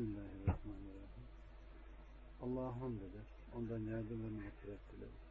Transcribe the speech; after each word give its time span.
Bismillahirrahmanirrahim. 0.00 1.26
Allah'a 2.42 2.80
hamd 2.80 3.00
eder. 3.00 3.28
Ondan 3.56 3.78
yardım 3.78 4.24
ve 4.24 4.28
mağfiret 4.28 4.80
dileriz. 4.92 5.24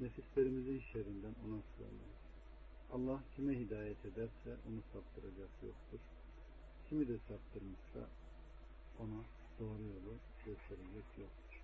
Nefislerimizin 0.00 0.80
şerrinden 0.92 1.34
ona 1.44 1.60
sığınırız. 1.62 2.20
Allah 2.92 3.22
kime 3.36 3.58
hidayet 3.58 4.04
ederse 4.04 4.50
onu 4.68 4.80
saptıracak 4.92 5.50
yoktur. 5.62 6.00
Kimi 6.88 7.08
de 7.08 7.18
saptırmışsa 7.18 8.08
ona 8.98 9.20
doğru 9.60 9.82
yolu 9.82 10.14
gösterecek 10.46 11.08
yoktur. 11.18 11.62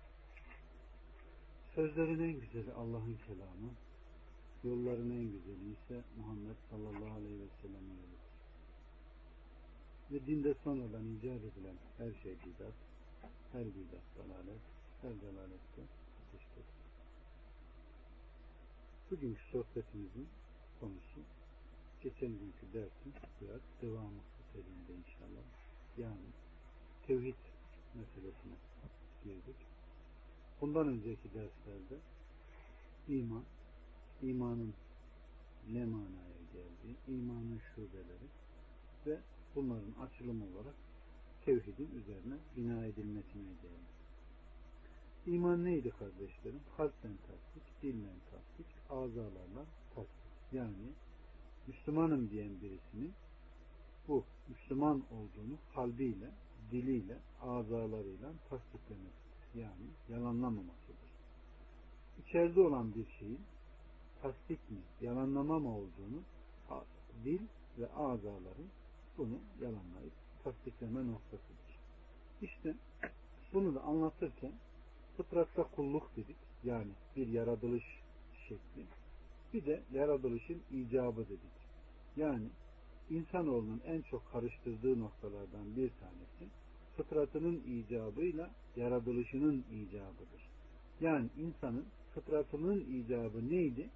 Sözlerin 1.75 2.19
en 2.19 2.39
güzeli 2.39 2.73
Allah'ın 2.73 3.17
kelamı, 3.27 3.71
yolların 4.63 5.11
en 5.11 5.31
güzeli 5.31 5.71
ise 5.71 6.03
Muhammed 6.17 6.57
sallallahu 6.69 7.17
aleyhi 7.17 7.39
ve 7.39 7.47
sellem'in 7.61 7.95
yoludur. 7.95 8.20
Ve 10.11 10.25
dinde 10.25 10.53
sonradan 10.63 11.05
icat 11.15 11.41
edilen 11.43 11.75
her 11.97 12.13
şey 12.23 12.31
bidat, 12.31 12.73
her 13.51 13.65
bidat 13.65 14.05
dalalet, 14.17 14.61
her 15.01 15.21
dalalette 15.21 15.81
ateştir. 16.21 16.65
Bugünkü 19.11 19.41
sohbetimizin 19.51 20.27
konusu 20.79 21.21
geçen 22.03 22.29
günkü 22.29 22.73
dersin 22.73 23.13
biraz 23.41 23.61
devamı 23.81 24.21
niteliğinde 24.39 24.93
inşallah. 24.93 25.43
Yani 25.97 26.29
tevhid 27.07 27.41
meselesine 27.93 28.55
girdik. 29.23 29.55
Bundan 30.61 30.87
önceki 30.87 31.33
derslerde 31.33 31.97
iman, 33.07 33.43
imanın 34.21 34.73
ne 35.71 35.85
manaya 35.85 36.41
geldiği, 36.53 36.95
imanın 37.07 37.61
şubeleri 37.75 38.27
ve 39.05 39.19
bunların 39.55 39.93
açılımı 40.01 40.45
olarak 40.45 40.75
tevhidin 41.45 41.89
üzerine 41.95 42.35
bina 42.57 42.85
edilmesine 42.85 43.43
geldi. 43.43 43.91
İman 45.25 45.65
neydi 45.65 45.89
kardeşlerim? 45.89 46.59
Kalpten 46.77 47.17
tasdik, 47.27 47.81
dillen 47.81 48.19
tasdik, 48.31 48.67
azalarla 48.89 49.65
tasdik. 49.95 50.53
Yani 50.53 50.91
Müslümanım 51.67 52.29
diyen 52.29 52.61
birisinin 52.61 53.13
bu 54.07 54.23
Müslüman 54.47 55.03
olduğunu 55.11 55.57
kalbiyle, 55.75 56.31
diliyle, 56.71 57.17
azalarıyla 57.41 58.33
tasdiklemesidir. 58.49 59.55
Yani 59.55 59.87
yalanlamamasıdır. 60.09 61.11
İçeride 62.19 62.61
olan 62.61 62.95
bir 62.95 63.05
şeyin 63.19 63.39
tasdik 64.21 64.71
mi, 64.71 64.77
yalanlama 65.01 65.59
mı 65.59 65.77
olduğunu 65.77 66.21
dil 67.23 67.41
ve 67.77 67.91
azaların 67.93 68.67
bunu 69.17 69.39
yalanlayıp 69.61 70.13
tasdikleme 70.43 71.07
noktasıdır. 71.07 71.71
İşte 72.41 72.75
bunu 73.53 73.75
da 73.75 73.81
anlatırken 73.81 74.51
fıtratta 75.17 75.63
kulluk 75.63 76.15
dedik. 76.17 76.37
Yani 76.63 76.91
bir 77.15 77.27
yaratılış 77.27 77.83
şekli. 78.47 78.85
Bir 79.53 79.65
de 79.65 79.83
yaratılışın 79.93 80.61
icabı 80.71 81.25
dedik. 81.25 81.61
Yani 82.17 82.47
insanoğlunun 83.09 83.81
en 83.85 84.01
çok 84.01 84.31
karıştırdığı 84.31 84.99
noktalardan 84.99 85.75
bir 85.75 85.89
tanesi 85.89 86.51
fıtratının 86.97 87.63
icabıyla 87.67 88.49
yaratılışının 88.75 89.65
icabıdır. 89.71 90.49
Yani 91.01 91.29
insanın 91.37 91.85
fıtratının 92.13 92.79
icabı 92.79 93.49
neydi? 93.49 93.89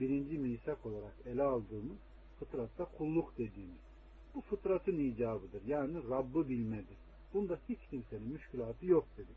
Birinci 0.00 0.38
misak 0.38 0.86
olarak 0.86 1.14
ele 1.26 1.42
aldığımız 1.42 1.98
fıtratta 2.38 2.84
kulluk 2.84 3.38
dediğimiz. 3.38 3.93
Bu 4.34 4.40
fıtratın 4.40 4.98
icabıdır. 4.98 5.62
Yani 5.66 6.08
Rabb'ı 6.10 6.48
bilmedir. 6.48 6.96
Bunda 7.34 7.58
hiç 7.68 7.78
kimsenin 7.90 8.32
müşkülatı 8.32 8.86
yok 8.86 9.06
dedik. 9.16 9.36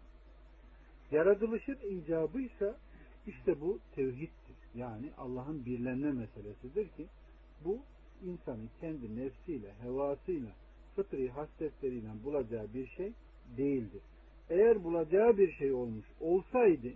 Yaratılışın 1.12 1.78
icabı 1.90 2.42
ise 2.42 2.76
işte 3.28 3.62
bu 3.62 3.80
tevhiddir. 3.96 4.58
Yani 4.76 5.12
Allah'ın 5.18 5.66
birlenme 5.66 6.12
meselesidir 6.12 6.88
ki 6.88 7.08
bu 7.66 7.80
insanın 8.26 8.70
kendi 8.82 9.16
nefsiyle, 9.20 9.74
hevasıyla, 9.82 10.52
fıtri 10.96 11.30
hasletleriyle 11.30 12.08
bulacağı 12.24 12.74
bir 12.74 12.88
şey 12.88 13.14
değildir. 13.58 14.02
Eğer 14.50 14.84
bulacağı 14.84 15.38
bir 15.38 15.52
şey 15.52 15.74
olmuş 15.74 16.06
olsaydı 16.20 16.94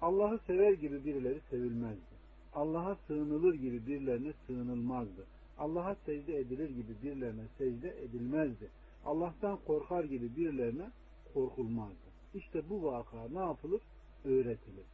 Allah'ı 0.00 0.38
sever 0.46 0.72
gibi 0.72 1.04
birileri 1.04 1.40
sevilmezdi. 1.50 2.14
Allah'a 2.54 2.96
sığınılır 3.06 3.54
gibi 3.54 3.86
birilerine 3.86 4.32
sığınılmazdı. 4.46 5.26
Allah'a 5.58 5.94
secde 5.94 6.36
edilir 6.36 6.70
gibi 6.70 7.02
birilerine 7.02 7.44
secde 7.58 8.02
edilmezdi. 8.02 8.70
Allah'tan 9.04 9.58
korkar 9.66 10.04
gibi 10.04 10.36
birilerine 10.36 10.90
korkulmazdı. 11.34 12.14
İşte 12.34 12.68
bu 12.70 12.82
vaka 12.82 13.28
ne 13.32 13.38
yapılır? 13.38 13.82
Öğretilir. 14.24 14.84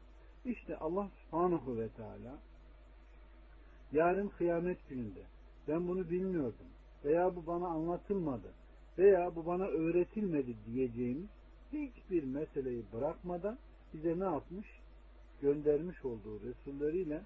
İşte 0.44 0.76
Allah 0.76 1.08
subhanahu 1.08 1.78
ve 1.78 1.88
teala 1.88 2.38
yarın 3.92 4.28
kıyamet 4.28 4.88
gününde 4.88 5.22
ben 5.68 5.88
bunu 5.88 6.10
bilmiyordum 6.10 6.66
veya 7.04 7.36
bu 7.36 7.46
bana 7.46 7.68
anlatılmadı 7.68 8.52
veya 8.98 9.36
bu 9.36 9.46
bana 9.46 9.64
öğretilmedi 9.64 10.56
diyeceğimiz 10.66 11.28
hiçbir 11.72 12.24
meseleyi 12.24 12.84
bırakmadan 12.92 13.58
bize 13.94 14.20
ne 14.20 14.24
yapmış? 14.24 14.66
Göndermiş 15.40 16.04
olduğu 16.04 16.40
Resulleriyle 16.40 17.22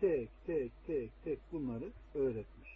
tek 0.00 0.28
tek 0.46 0.72
tek 0.86 1.10
tek 1.24 1.38
bunları 1.52 1.92
öğretmiş. 2.14 2.73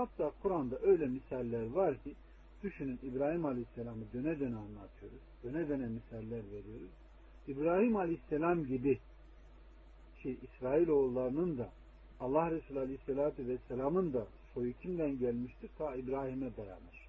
Hatta 0.00 0.32
Kur'an'da 0.42 0.78
öyle 0.78 1.06
misaller 1.06 1.70
var 1.70 2.02
ki 2.02 2.14
düşünün 2.62 2.98
İbrahim 3.02 3.44
Aleyhisselam'ı 3.44 4.04
döne 4.12 4.40
döne 4.40 4.56
anlatıyoruz. 4.56 5.20
Döne 5.44 5.68
döne 5.68 5.86
misaller 5.86 6.50
veriyoruz. 6.52 6.90
İbrahim 7.48 7.96
Aleyhisselam 7.96 8.64
gibi 8.64 8.98
ki 10.22 10.38
İsrailoğullarının 10.42 11.58
da 11.58 11.70
Allah 12.20 12.50
Resulü 12.50 12.78
Aleyhisselatü 12.78 13.48
Vesselam'ın 13.48 14.12
da 14.12 14.26
soyu 14.54 14.72
kimden 14.72 15.18
gelmiştir? 15.18 15.70
Ta 15.78 15.94
İbrahim'e 15.94 16.56
dayanır. 16.56 17.08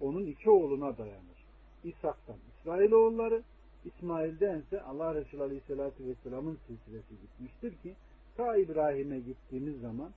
Onun 0.00 0.26
iki 0.26 0.50
oğluna 0.50 0.98
dayanır. 0.98 1.44
İshak'tan 1.84 2.36
İsrailoğulları, 2.58 3.42
İsmail'den 3.84 4.58
ise 4.58 4.82
Allah 4.82 5.14
Resulü 5.14 5.42
Aleyhisselatü 5.42 6.06
Vesselam'ın 6.06 6.58
silsilesi 6.66 7.14
gitmiştir 7.20 7.82
ki 7.82 7.94
ta 8.36 8.56
İbrahim'e 8.56 9.18
gittiğimiz 9.18 9.80
zaman 9.80 10.10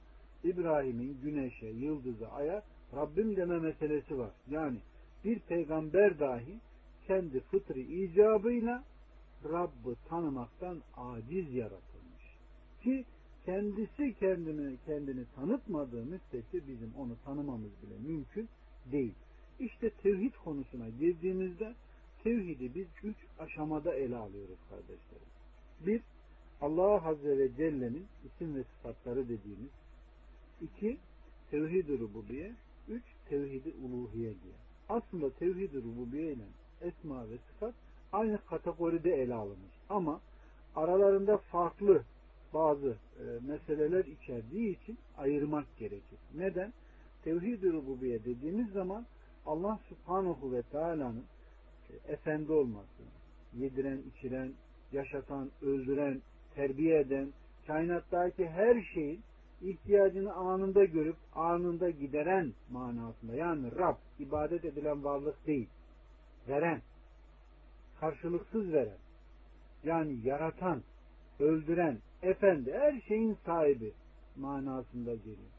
İbrahim'in 0.43 1.21
güneşe, 1.21 1.67
yıldıza, 1.67 2.27
aya 2.27 2.63
Rabbim 2.95 3.35
deme 3.35 3.59
meselesi 3.59 4.17
var. 4.17 4.31
Yani 4.49 4.79
bir 5.25 5.39
peygamber 5.39 6.19
dahi 6.19 6.59
kendi 7.07 7.39
fıtri 7.39 7.81
icabıyla 7.81 8.83
Rabb'ı 9.43 9.95
tanımaktan 10.09 10.81
aciz 10.97 11.53
yaratılmış. 11.53 12.37
Ki 12.83 13.05
kendisi 13.45 14.13
kendini 14.19 14.77
kendini 14.85 15.25
tanıtmadığı 15.35 16.05
müddetçe 16.05 16.67
bizim 16.67 16.93
onu 16.97 17.17
tanımamız 17.25 17.71
bile 17.83 18.11
mümkün 18.11 18.49
değil. 18.91 19.13
İşte 19.59 19.89
tevhid 19.89 20.33
konusuna 20.43 20.89
girdiğimizde 20.89 21.75
tevhidi 22.23 22.75
biz 22.75 22.87
üç 23.03 23.17
aşamada 23.39 23.93
ele 23.95 24.15
alıyoruz 24.15 24.59
kardeşlerim. 24.69 25.31
Bir, 25.85 26.01
Allah 26.61 27.07
Azze 27.07 27.37
ve 27.37 27.55
Celle'nin 27.55 28.07
isim 28.25 28.55
ve 28.55 28.63
sıfatları 28.63 29.29
dediğimiz. 29.29 29.69
İki 30.61 30.97
tevhid-i 31.51 31.99
rububiye. 31.99 32.51
Üç, 32.89 33.03
tevhid-i 33.29 33.73
uluhiye 33.85 34.29
diye. 34.29 34.53
Aslında 34.89 35.29
tevhid-i 35.29 35.83
rububiye 35.83 36.33
ile 36.33 36.45
esma 36.81 37.29
ve 37.29 37.37
sıfat 37.37 37.73
aynı 38.11 38.39
kategoride 38.45 39.11
ele 39.11 39.33
alınır. 39.33 39.71
Ama 39.89 40.21
aralarında 40.75 41.37
farklı 41.37 42.03
bazı 42.53 42.97
e, 43.19 43.23
meseleler 43.47 44.05
içerdiği 44.05 44.81
için 44.81 44.97
ayırmak 45.17 45.77
gerekir. 45.77 46.19
Neden? 46.35 46.73
Tevhid-i 47.23 47.73
rububiye 47.73 48.25
dediğimiz 48.25 48.69
zaman 48.71 49.05
Allah 49.45 49.79
subhanahu 49.89 50.53
ve 50.53 50.61
teala'nın 50.61 51.25
e, 51.89 52.13
efendi 52.13 52.51
olması, 52.51 53.03
yediren, 53.53 54.01
içiren, 54.15 54.51
yaşatan, 54.91 55.51
öldüren, 55.61 56.21
terbiye 56.55 56.99
eden, 56.99 57.33
kainattaki 57.67 58.49
her 58.49 58.81
şeyin 58.93 59.21
ihtiyacını 59.61 60.33
anında 60.33 60.83
görüp 60.85 61.15
anında 61.35 61.89
gideren 61.89 62.53
manasında. 62.71 63.35
Yani 63.35 63.75
Rab 63.77 63.95
ibadet 64.19 64.65
edilen 64.65 65.03
varlık 65.03 65.47
değil. 65.47 65.69
Veren. 66.47 66.81
Karşılıksız 67.99 68.73
veren. 68.73 68.97
Yani 69.83 70.19
yaratan, 70.23 70.81
öldüren, 71.39 71.97
efendi, 72.21 72.73
her 72.73 73.01
şeyin 73.01 73.37
sahibi 73.45 73.93
manasında 74.37 75.15
geliyor. 75.15 75.51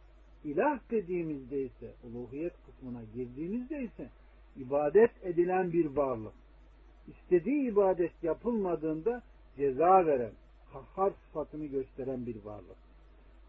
İlah 0.45 0.81
dediğimizde 0.91 1.63
ise, 1.63 1.95
uluhiyet 2.05 2.53
kısmına 2.67 3.03
girdiğimizde 3.15 3.83
ise 3.83 4.11
ibadet 4.57 5.11
edilen 5.23 5.73
bir 5.73 5.87
varlık. 5.87 6.33
İstediği 7.09 7.71
ibadet 7.71 8.23
yapılmadığında 8.23 9.23
ceza 9.57 10.07
veren, 10.07 10.33
kahhar 10.73 11.13
sıfatını 11.27 11.67
gösteren 11.67 12.27
bir 12.27 12.45
varlık. 12.45 12.77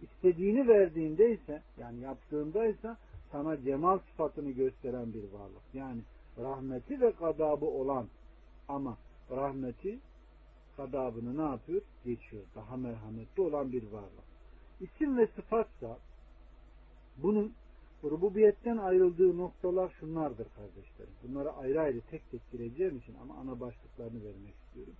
İstediğini 0.03 0.67
verdiğinde 0.67 1.31
ise, 1.33 1.61
yani 1.77 1.99
yaptığında 1.99 2.65
ise 2.65 2.95
sana 3.31 3.61
cemal 3.61 3.99
sıfatını 3.99 4.51
gösteren 4.51 5.13
bir 5.13 5.23
varlık. 5.23 5.63
Yani 5.73 6.01
rahmeti 6.37 7.01
ve 7.01 7.09
gadabı 7.09 7.65
olan 7.65 8.07
ama 8.67 8.97
rahmeti 9.31 9.99
gadabını 10.77 11.37
ne 11.37 11.51
yapıyor? 11.51 11.81
Geçiyor. 12.05 12.43
Daha 12.55 12.77
merhametli 12.77 13.41
olan 13.41 13.71
bir 13.71 13.83
varlık. 13.83 14.23
İsim 14.81 15.17
ve 15.17 15.27
sıfatsa 15.27 15.97
bunun 17.17 17.53
rububiyetten 18.03 18.77
ayrıldığı 18.77 19.37
noktalar 19.37 19.93
şunlardır 19.99 20.47
kardeşlerim. 20.55 21.13
Bunları 21.23 21.51
ayrı 21.51 21.81
ayrı 21.81 22.01
tek 22.01 22.31
tek 22.31 22.51
gireceğim 22.51 22.97
için 22.97 23.15
ama 23.21 23.35
ana 23.35 23.59
başlıklarını 23.59 24.23
vermek 24.23 24.55
istiyorum. 24.65 24.93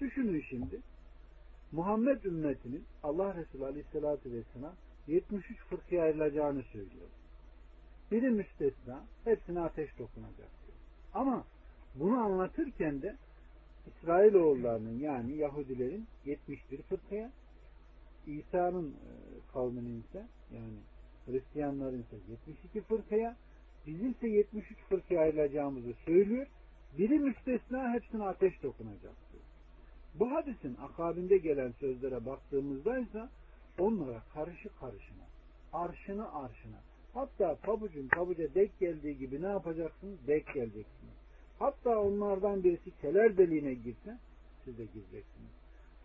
Düşünün 0.00 0.44
şimdi 0.50 0.80
Muhammed 1.72 2.24
ümmetinin 2.24 2.84
Allah 3.02 3.34
Resulü 3.34 3.64
Aleyhisselatü 3.64 4.32
Vesselam 4.32 4.74
73 5.06 5.58
fırkıya 5.58 6.02
ayrılacağını 6.02 6.62
söylüyor. 6.62 7.08
Biri 8.10 8.30
müstesna, 8.30 9.04
hepsine 9.24 9.60
ateş 9.60 9.98
dokunacak 9.98 10.36
diyor. 10.38 10.78
Ama 11.14 11.44
bunu 11.94 12.18
anlatırken 12.18 13.02
de 13.02 13.16
İsrailoğullarının 13.86 14.98
yani 14.98 15.36
Yahudilerin 15.36 16.06
71 16.24 16.82
fırkaya, 16.82 17.30
İsa'nın 18.26 18.88
e, 18.90 19.10
kavminin 19.52 20.00
ise 20.00 20.26
yani 20.54 20.76
Hristiyanların 21.26 22.02
ise 22.02 22.16
72 22.30 22.80
fırkaya, 22.80 23.36
bizim 23.86 24.10
ise 24.10 24.28
73 24.28 24.78
fırkaya 24.88 25.20
ayrılacağımızı 25.20 25.92
söylüyor. 26.04 26.46
Biri 26.98 27.18
müstesna 27.18 27.92
hepsine 27.92 28.24
ateş 28.24 28.62
dokunacak. 28.62 29.29
Bu 30.14 30.30
hadisin 30.30 30.76
akabinde 30.82 31.38
gelen 31.38 31.72
sözlere 31.80 32.26
baktığımızda 32.26 32.98
ise 32.98 33.28
onlara 33.78 34.22
karışı 34.34 34.68
karışına, 34.80 35.24
arşını 35.72 36.34
arşına, 36.34 36.80
hatta 37.14 37.56
pabucun 37.62 38.08
pabuca 38.08 38.54
dek 38.54 38.78
geldiği 38.80 39.18
gibi 39.18 39.42
ne 39.42 39.46
yapacaksınız? 39.46 40.26
Dek 40.26 40.46
geleceksiniz. 40.54 41.14
Hatta 41.58 42.00
onlardan 42.00 42.64
birisi 42.64 42.90
keler 43.00 43.36
deliğine 43.36 43.74
girse 43.74 44.18
siz 44.64 44.78
de 44.78 44.84
gireceksiniz. 44.84 45.50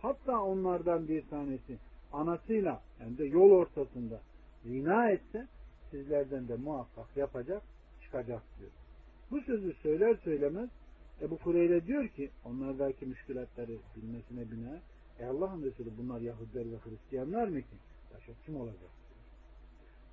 Hatta 0.01 0.41
onlardan 0.41 1.07
bir 1.07 1.27
tanesi 1.27 1.77
anasıyla 2.13 2.81
yani 2.99 3.17
de 3.17 3.25
yol 3.25 3.51
ortasında 3.51 4.21
zina 4.63 5.09
etse 5.09 5.47
sizlerden 5.91 6.47
de 6.47 6.55
muhakkak 6.55 7.17
yapacak 7.17 7.61
çıkacak 8.01 8.43
diyor. 8.59 8.71
Bu 9.31 9.41
sözü 9.41 9.73
söyler 9.73 10.15
söylemez 10.15 10.69
Ebu 11.21 11.37
Hureyre 11.37 11.87
diyor 11.87 12.07
ki 12.07 12.29
onlardaki 12.45 13.05
müşkülatları 13.05 13.71
bilmesine 13.95 14.51
bina 14.51 14.79
e 15.19 15.25
Allah'ın 15.25 15.63
Resulü 15.63 15.89
bunlar 15.97 16.21
Yahudiler 16.21 16.71
ve 16.71 16.77
Hristiyanlar 16.77 17.47
mı 17.47 17.61
ki? 17.61 17.75
Başka 18.13 18.31
kim 18.45 18.55
olacak? 18.55 18.89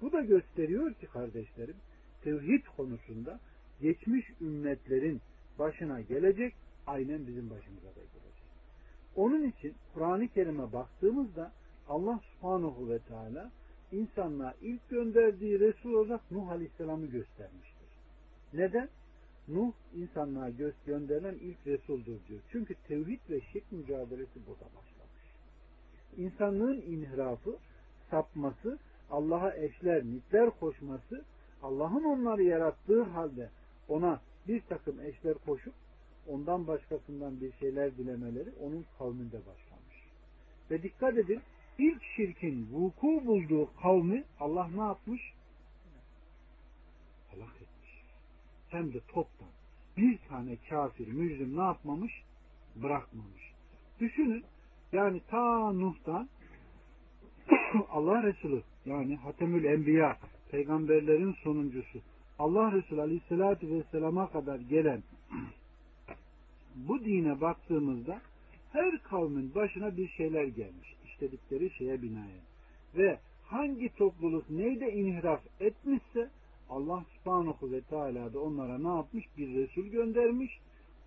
Bu 0.01 0.13
da 0.13 0.21
gösteriyor 0.21 0.95
ki 0.95 1.07
kardeşlerim 1.07 1.77
tevhid 2.25 2.65
konusunda 2.77 3.41
geçmiş 3.81 4.31
ümmetlerin 4.41 5.21
başına 5.59 6.01
gelecek 6.01 6.55
aynen 6.87 7.27
bizim 7.27 7.51
başımıza 7.51 7.89
da 7.89 8.01
gelecek. 8.01 8.23
Onun 9.17 9.43
için 9.49 9.75
Kur'an-ı 9.95 10.29
Kerim'e 10.29 10.73
baktığımızda 10.73 11.53
Allah 11.89 12.21
subhanahu 12.33 12.91
ve 12.91 12.99
teala 12.99 13.51
insanlığa 13.93 14.55
ilk 14.63 14.89
gönderdiği 14.91 15.61
Resul 15.61 15.93
olarak 15.93 16.31
Nuh 16.31 16.49
Aleyhisselam'ı 16.49 17.07
göstermiştir. 17.07 17.89
Neden? 18.55 18.89
Nuh 19.49 19.73
insanlığa 19.95 20.51
göz 20.51 20.75
gönderilen 20.87 21.35
ilk 21.35 21.67
Resul'dur 21.67 22.19
diyor. 22.29 22.41
Çünkü 22.53 22.75
tevhid 22.75 23.21
ve 23.31 23.41
şirk 23.41 23.73
mücadelesi 23.73 24.47
burada 24.47 24.65
başlamış. 24.65 25.23
İnsanlığın 26.17 26.81
inhirafı, 26.81 27.57
sapması, 28.11 28.79
Allah'a 29.11 29.57
eşler, 29.57 30.03
mitler 30.03 30.51
koşması, 30.51 31.25
Allah'ın 31.63 32.05
onları 32.05 32.43
yarattığı 32.43 33.03
halde 33.03 33.51
ona 33.89 34.21
bir 34.49 34.61
takım 34.61 35.01
eşler 35.01 35.35
koşup 35.35 35.75
ondan 36.29 36.67
başkasından 36.67 37.41
bir 37.41 37.53
şeyler 37.53 37.97
dilemeleri 37.97 38.51
onun 38.61 38.87
kavminde 38.99 39.39
başlamış. 39.39 40.09
Ve 40.71 40.83
dikkat 40.83 41.19
edin 41.19 41.41
ilk 41.79 42.03
şirkin 42.17 42.69
vuku 42.73 43.27
bulduğu 43.27 43.71
kavmi 43.83 44.25
Allah 44.41 44.69
ne 44.69 44.83
yapmış? 44.83 45.33
Helak 47.31 47.55
etmiş. 47.57 48.05
Hem 48.73 48.93
de 48.93 49.01
toptan. 49.01 49.49
Bir 49.97 50.19
tane 50.29 50.57
kafir 50.69 51.09
mücrim 51.09 51.57
ne 51.57 51.63
yapmamış? 51.63 52.13
Bırakmamış. 52.77 53.53
Düşünün 54.01 54.45
yani 54.93 55.21
ta 55.31 55.73
Nuh'tan 55.73 56.29
Allah 57.91 58.23
Resulü 58.23 58.63
yani 58.87 59.17
Hatemül 59.17 59.65
Enbiya 59.65 60.17
peygamberlerin 60.51 61.33
sonuncusu 61.33 61.99
Allah 62.39 62.73
Resulü 62.73 63.01
Aleyhisselatü 63.01 63.71
Vesselam'a 63.71 64.31
kadar 64.31 64.61
gelen 64.61 65.03
bu 66.75 67.05
dine 67.05 67.41
baktığımızda 67.41 68.21
her 68.73 69.03
kavmin 69.03 69.55
başına 69.55 69.97
bir 69.97 70.09
şeyler 70.09 70.45
gelmiş. 70.45 70.97
işledikleri 71.07 71.71
şeye 71.71 72.03
binaen. 72.03 72.43
Ve 72.97 73.19
hangi 73.45 73.89
topluluk 73.89 74.51
neyde 74.51 74.93
inhiraf 74.93 75.41
etmişse 75.61 76.31
Allah 76.73 77.05
subhanahu 77.19 77.73
ve 77.73 77.81
teala 77.81 78.33
da 78.33 78.41
onlara 78.41 78.79
ne 78.79 78.89
yapmış? 78.89 79.25
Bir 79.37 79.55
Resul 79.55 79.87
göndermiş. 79.87 80.61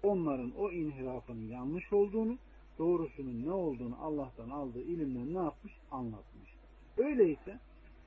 Onların 0.04 0.52
o 0.58 0.72
inhirafının 0.72 1.48
yanlış 1.48 1.94
olduğunu, 1.94 2.38
doğrusunun 2.80 3.46
ne 3.46 3.52
olduğunu 3.52 3.96
Allah'tan 4.02 4.50
aldığı 4.50 4.82
ilimle 4.82 5.40
ne 5.40 5.44
yapmış? 5.44 5.74
Anlatmış. 5.92 6.56
Öyleyse 6.98 7.60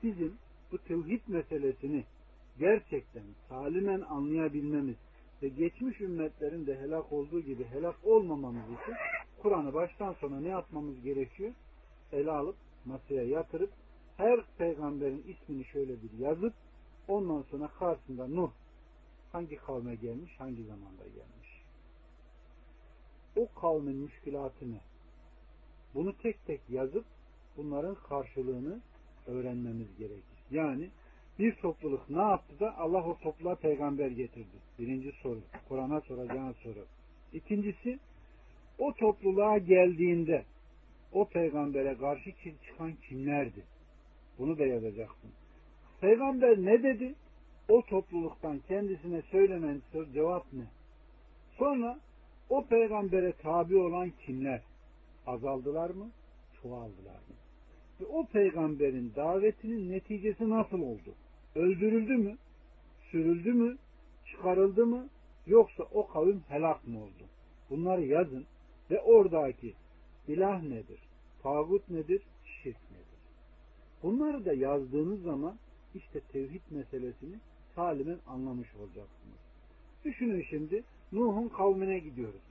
bizim 0.03 0.33
bu 0.71 0.77
tevhid 0.77 1.21
meselesini 1.27 2.03
gerçekten 2.59 3.23
salimen 3.49 4.01
anlayabilmemiz 4.01 4.95
ve 5.43 5.47
geçmiş 5.47 6.01
ümmetlerin 6.01 6.67
de 6.67 6.79
helak 6.79 7.13
olduğu 7.13 7.39
gibi 7.39 7.63
helak 7.63 7.95
olmamamız 8.03 8.63
için 8.63 8.95
Kur'an'ı 9.41 9.73
baştan 9.73 10.13
sona 10.13 10.39
ne 10.39 10.47
yapmamız 10.47 11.01
gerekiyor? 11.03 11.51
Ele 12.11 12.31
alıp 12.31 12.55
masaya 12.85 13.23
yatırıp 13.23 13.69
her 14.17 14.39
peygamberin 14.57 15.23
ismini 15.27 15.65
şöyle 15.65 15.93
bir 16.03 16.19
yazıp 16.19 16.53
ondan 17.09 17.41
sonra 17.41 17.67
karşısında 17.67 18.27
Nuh 18.27 18.51
hangi 19.31 19.55
kavme 19.55 19.95
gelmiş, 19.95 20.39
hangi 20.39 20.63
zamanda 20.63 21.03
gelmiş. 21.03 21.63
O 23.35 23.59
kavmin 23.61 23.95
müşkülatını 23.95 24.79
bunu 25.95 26.17
tek 26.17 26.45
tek 26.45 26.61
yazıp 26.69 27.05
bunların 27.57 27.95
karşılığını 27.95 28.79
öğrenmemiz 29.27 29.97
gerekir. 29.97 30.39
Yani 30.51 30.89
bir 31.39 31.55
topluluk 31.55 32.09
ne 32.09 32.21
yaptı 32.21 32.59
da 32.59 32.77
Allah 32.77 33.05
o 33.05 33.17
topluluğa 33.17 33.55
peygamber 33.55 34.11
getirdi. 34.11 34.57
Birinci 34.79 35.11
soru. 35.11 35.41
Kur'an'a 35.67 36.01
soracağın 36.01 36.53
soru. 36.53 36.85
İkincisi 37.33 37.99
o 38.79 38.93
topluluğa 38.93 39.57
geldiğinde 39.57 40.45
o 41.13 41.25
peygambere 41.25 41.97
karşı 41.97 42.31
çıkan 42.67 42.93
kimlerdi? 43.09 43.63
Bunu 44.39 44.57
da 44.57 44.65
yazacaksın. 44.65 45.31
Peygamber 46.01 46.57
ne 46.57 46.83
dedi? 46.83 47.15
O 47.69 47.81
topluluktan 47.81 48.59
kendisine 48.67 49.21
söylenen 49.21 49.81
cevap 50.13 50.53
ne? 50.53 50.63
Sonra 51.57 51.99
o 52.49 52.65
peygambere 52.65 53.31
tabi 53.31 53.77
olan 53.77 54.11
kimler? 54.25 54.61
Azaldılar 55.27 55.89
mı? 55.89 56.09
Çoğaldılar 56.61 57.19
mı? 57.29 57.35
Ve 58.01 58.05
o 58.05 58.25
peygamberin 58.25 59.13
davetinin 59.15 59.91
neticesi 59.91 60.49
nasıl 60.49 60.81
oldu? 60.81 61.15
öldürüldü 61.55 62.17
mü? 62.17 62.37
Sürüldü 63.11 63.53
mü? 63.53 63.77
Çıkarıldı 64.25 64.85
mı? 64.85 65.09
Yoksa 65.47 65.83
o 65.83 66.07
kavim 66.07 66.43
helak 66.47 66.87
mı 66.87 67.03
oldu? 67.03 67.23
Bunları 67.69 68.05
yazın 68.05 68.45
ve 68.91 69.01
oradaki 69.01 69.73
ilah 70.27 70.63
nedir? 70.63 70.99
Tağut 71.43 71.89
nedir? 71.89 72.21
Şirk 72.45 72.91
nedir? 72.91 73.19
Bunları 74.03 74.45
da 74.45 74.53
yazdığınız 74.53 75.21
zaman 75.21 75.55
işte 75.95 76.19
tevhid 76.19 76.61
meselesini 76.69 77.35
salimen 77.75 78.17
anlamış 78.27 78.75
olacaksınız. 78.75 79.39
Düşünün 80.05 80.45
şimdi 80.49 80.83
Nuh'un 81.11 81.47
kavmine 81.47 81.99
gidiyoruz. 81.99 82.41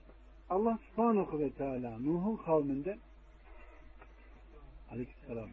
Allah 0.50 0.78
subhanahu 0.90 1.38
ve 1.38 1.50
teala 1.50 1.98
Nuh'un 1.98 2.36
kavminde 2.36 2.98
aleykümselam 4.90 5.48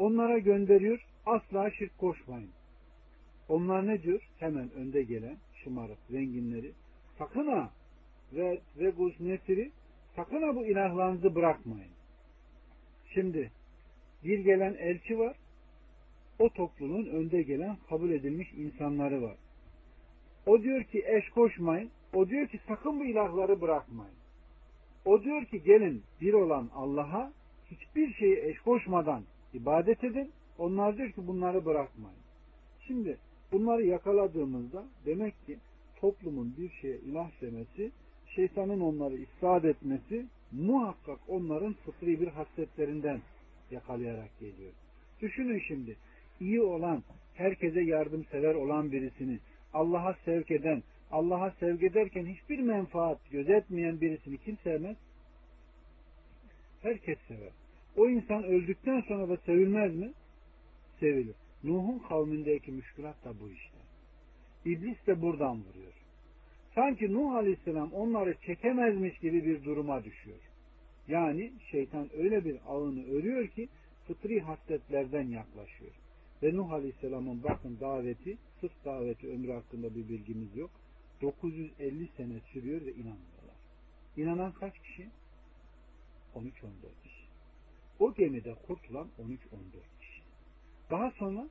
onlara 0.00 0.38
gönderiyor 0.38 1.06
asla 1.26 1.70
şirk 1.70 1.98
koşmayın. 1.98 2.50
Onlar 3.48 3.86
ne 3.86 4.02
diyor? 4.02 4.28
Hemen 4.38 4.72
önde 4.72 5.02
gelen 5.02 5.36
şımarık 5.64 5.98
zenginleri 6.10 6.72
sakın 7.18 7.46
ha 7.46 7.70
ve 8.32 8.60
Veguz 8.78 9.20
Nesir'i 9.20 9.70
sakın 10.16 10.42
ha 10.42 10.54
bu 10.54 10.66
ilahlarınızı 10.66 11.34
bırakmayın. 11.34 11.92
Şimdi 13.14 13.50
bir 14.24 14.38
gelen 14.38 14.74
elçi 14.74 15.18
var. 15.18 15.36
O 16.40 16.48
toplumun 16.48 17.06
önde 17.06 17.42
gelen 17.42 17.76
kabul 17.88 18.10
edilmiş 18.10 18.52
insanları 18.52 19.22
var. 19.22 19.36
O 20.46 20.62
diyor 20.62 20.84
ki 20.84 21.04
eş 21.06 21.30
koşmayın. 21.30 21.90
O 22.14 22.28
diyor 22.28 22.48
ki 22.48 22.60
sakın 22.68 23.00
bu 23.00 23.04
ilahları 23.04 23.60
bırakmayın. 23.60 24.14
O 25.04 25.22
diyor 25.22 25.44
ki 25.44 25.62
gelin 25.62 26.02
bir 26.20 26.32
olan 26.32 26.70
Allah'a 26.74 27.32
hiçbir 27.70 28.12
şeyi 28.12 28.36
eş 28.36 28.58
koşmadan 28.58 29.22
ibadet 29.54 30.04
edin 30.04 30.30
onlar 30.58 30.96
diyor 30.96 31.10
ki 31.10 31.26
bunları 31.26 31.64
bırakmayın. 31.64 32.20
Şimdi 32.86 33.18
Bunları 33.52 33.82
yakaladığımızda 33.82 34.84
demek 35.06 35.46
ki 35.46 35.58
toplumun 36.00 36.54
bir 36.58 36.70
şeye 36.70 36.98
ilah 36.98 37.30
demesi, 37.42 37.90
şeytanın 38.26 38.80
onları 38.80 39.16
ifsad 39.16 39.64
etmesi 39.64 40.26
muhakkak 40.52 41.18
onların 41.28 41.72
fıtri 41.72 42.20
bir 42.20 42.28
hasletlerinden 42.28 43.20
yakalayarak 43.70 44.40
geliyor. 44.40 44.72
Düşünün 45.20 45.62
şimdi 45.68 45.96
iyi 46.40 46.60
olan, 46.60 47.02
herkese 47.34 47.80
yardımsever 47.80 48.54
olan 48.54 48.92
birisini 48.92 49.38
Allah'a 49.72 50.14
sevk 50.24 50.50
eden, 50.50 50.82
Allah'a 51.10 51.50
sevk 51.50 51.82
ederken 51.82 52.26
hiçbir 52.26 52.58
menfaat 52.58 53.30
gözetmeyen 53.30 54.00
birisini 54.00 54.38
kim 54.38 54.56
sevmez? 54.64 54.96
Herkes 56.82 57.18
sever. 57.28 57.52
O 57.96 58.08
insan 58.08 58.44
öldükten 58.44 59.00
sonra 59.00 59.28
da 59.28 59.36
sevilmez 59.36 59.96
mi? 59.96 60.12
Sevilir. 61.00 61.34
Nuh'un 61.64 61.98
kavmindeki 61.98 62.72
müşkülat 62.72 63.24
da 63.24 63.40
bu 63.40 63.50
işte. 63.50 63.78
İblis 64.64 65.06
de 65.06 65.22
buradan 65.22 65.56
vuruyor. 65.56 65.92
Sanki 66.74 67.12
Nuh 67.12 67.34
Aleyhisselam 67.34 67.92
onları 67.92 68.34
çekemezmiş 68.46 69.18
gibi 69.18 69.44
bir 69.44 69.64
duruma 69.64 70.04
düşüyor. 70.04 70.38
Yani 71.08 71.52
şeytan 71.70 72.08
öyle 72.16 72.44
bir 72.44 72.56
ağını 72.66 73.06
örüyor 73.06 73.48
ki 73.48 73.68
fıtri 74.06 74.40
hasletlerden 74.40 75.28
yaklaşıyor. 75.28 75.92
Ve 76.42 76.56
Nuh 76.56 76.72
Aleyhisselam'ın 76.72 77.42
bakın 77.42 77.78
daveti, 77.80 78.38
sırf 78.60 78.84
daveti 78.84 79.28
ömrü 79.32 79.52
hakkında 79.52 79.94
bir 79.94 80.08
bilgimiz 80.08 80.56
yok. 80.56 80.70
950 81.22 82.08
sene 82.16 82.40
sürüyor 82.52 82.80
ve 82.80 82.92
inanmıyorlar. 82.92 83.56
İnanan 84.16 84.52
kaç 84.52 84.78
kişi? 84.78 85.08
13-14 86.34 86.50
kişi. 87.02 87.24
O 87.98 88.14
gemide 88.14 88.54
kurtulan 88.66 89.08
13-14 89.18 89.36
kişi. 90.00 90.22
Daha 90.90 91.10
sonra 91.10 91.48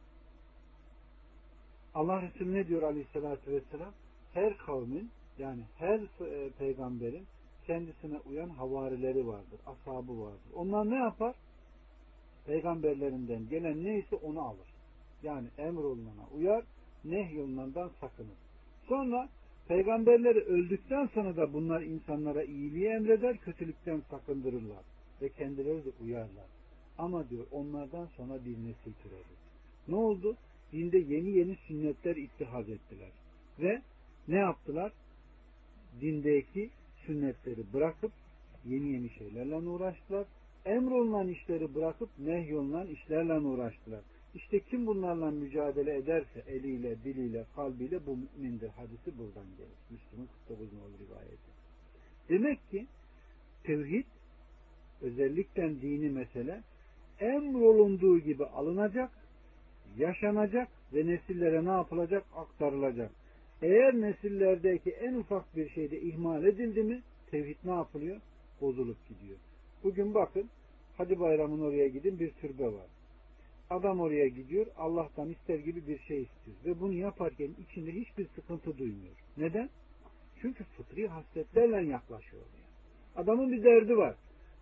Allah 1.93 2.21
Resulü 2.21 2.53
ne 2.53 2.67
diyor 2.67 2.83
aleyhissalatü 2.83 3.51
vesselam? 3.51 3.93
Her 4.33 4.57
kavmin 4.57 5.09
yani 5.39 5.61
her 5.77 5.99
e, 5.99 6.49
peygamberin 6.49 7.25
kendisine 7.67 8.19
uyan 8.19 8.49
havarileri 8.49 9.27
vardır, 9.27 9.59
ashabı 9.65 10.21
vardır. 10.21 10.51
Onlar 10.55 10.89
ne 10.89 10.95
yapar? 10.95 11.35
Peygamberlerinden 12.45 13.49
gelen 13.49 13.83
neyse 13.83 14.15
onu 14.15 14.41
alır. 14.41 14.67
Yani 15.23 15.47
emrolunana 15.57 16.27
uyar, 16.37 16.63
nehyolunandan 17.05 17.91
sakınır. 18.01 18.37
Sonra 18.87 19.29
peygamberleri 19.67 20.39
öldükten 20.39 21.05
sonra 21.13 21.37
da 21.37 21.53
bunlar 21.53 21.81
insanlara 21.81 22.43
iyiliği 22.43 22.87
emreder, 22.87 23.37
kötülükten 23.37 24.01
sakındırırlar. 24.09 24.83
Ve 25.21 25.29
kendileri 25.29 25.85
de 25.85 25.89
uyarlar. 26.03 26.45
Ama 26.97 27.29
diyor 27.29 27.45
onlardan 27.51 28.05
sonra 28.05 28.45
bir 28.45 28.51
nesil 28.51 28.93
türedi. 29.03 29.33
Ne 29.87 29.95
oldu? 29.95 30.35
Dinde 30.71 30.97
yeni 30.97 31.29
yeni 31.29 31.55
sünnetler 31.55 32.15
ittihaz 32.15 32.69
ettiler. 32.69 33.11
Ve 33.59 33.81
ne 34.27 34.35
yaptılar? 34.35 34.91
Dindeki 36.01 36.69
sünnetleri 37.05 37.73
bırakıp 37.73 38.11
yeni 38.65 38.91
yeni 38.93 39.09
şeylerle 39.09 39.55
uğraştılar. 39.55 40.25
Emrolunan 40.65 41.27
işleri 41.27 41.75
bırakıp 41.75 42.09
nehyolunan 42.19 42.87
işlerle 42.87 43.33
uğraştılar. 43.33 44.01
İşte 44.35 44.59
kim 44.59 44.87
bunlarla 44.87 45.31
mücadele 45.31 45.97
ederse 45.97 46.43
eliyle, 46.47 47.03
diliyle, 47.03 47.45
kalbiyle 47.55 48.05
bu 48.05 48.17
mümindir. 48.17 48.69
Hadisi 48.69 49.17
buradan 49.17 49.45
gelir. 49.57 49.79
Müslüm'ün 49.89 50.29
49 50.47 50.73
nolu 50.73 51.07
rivayeti. 51.07 51.49
Demek 52.29 52.69
ki 52.71 52.87
tevhid 53.63 54.05
özellikle 55.01 55.81
dini 55.81 56.09
mesele 56.09 56.63
emrolunduğu 57.19 58.19
gibi 58.19 58.45
alınacak, 58.45 59.11
yaşanacak 59.97 60.67
ve 60.93 61.07
nesillere 61.07 61.65
ne 61.65 61.69
yapılacak? 61.69 62.25
Aktarılacak. 62.35 63.11
Eğer 63.61 63.93
nesillerdeki 63.93 64.91
en 64.91 65.13
ufak 65.13 65.55
bir 65.55 65.69
şeyde 65.69 66.01
ihmal 66.01 66.45
edildi 66.45 66.83
mi 66.83 67.01
tevhid 67.31 67.57
ne 67.63 67.71
yapılıyor? 67.71 68.21
Bozulup 68.61 68.97
gidiyor. 69.09 69.37
Bugün 69.83 70.13
bakın 70.13 70.49
Hacı 70.97 71.19
Bayram'ın 71.19 71.61
oraya 71.61 71.87
gidin 71.87 72.19
bir 72.19 72.31
türbe 72.31 72.65
var. 72.65 72.87
Adam 73.69 73.99
oraya 73.99 74.27
gidiyor 74.27 74.65
Allah'tan 74.77 75.29
ister 75.29 75.59
gibi 75.59 75.87
bir 75.87 75.99
şey 75.99 76.21
istiyor. 76.21 76.57
Ve 76.65 76.79
bunu 76.79 76.93
yaparken 76.93 77.49
içinde 77.59 77.91
hiçbir 77.91 78.27
sıkıntı 78.27 78.77
duymuyor. 78.77 79.15
Neden? 79.37 79.69
Çünkü 80.41 80.63
fıtri 80.63 81.07
hasletlerle 81.07 81.89
yaklaşıyor. 81.89 82.43
Yani. 82.43 83.23
Adamın 83.23 83.51
bir 83.51 83.63
derdi 83.63 83.97
var. 83.97 84.15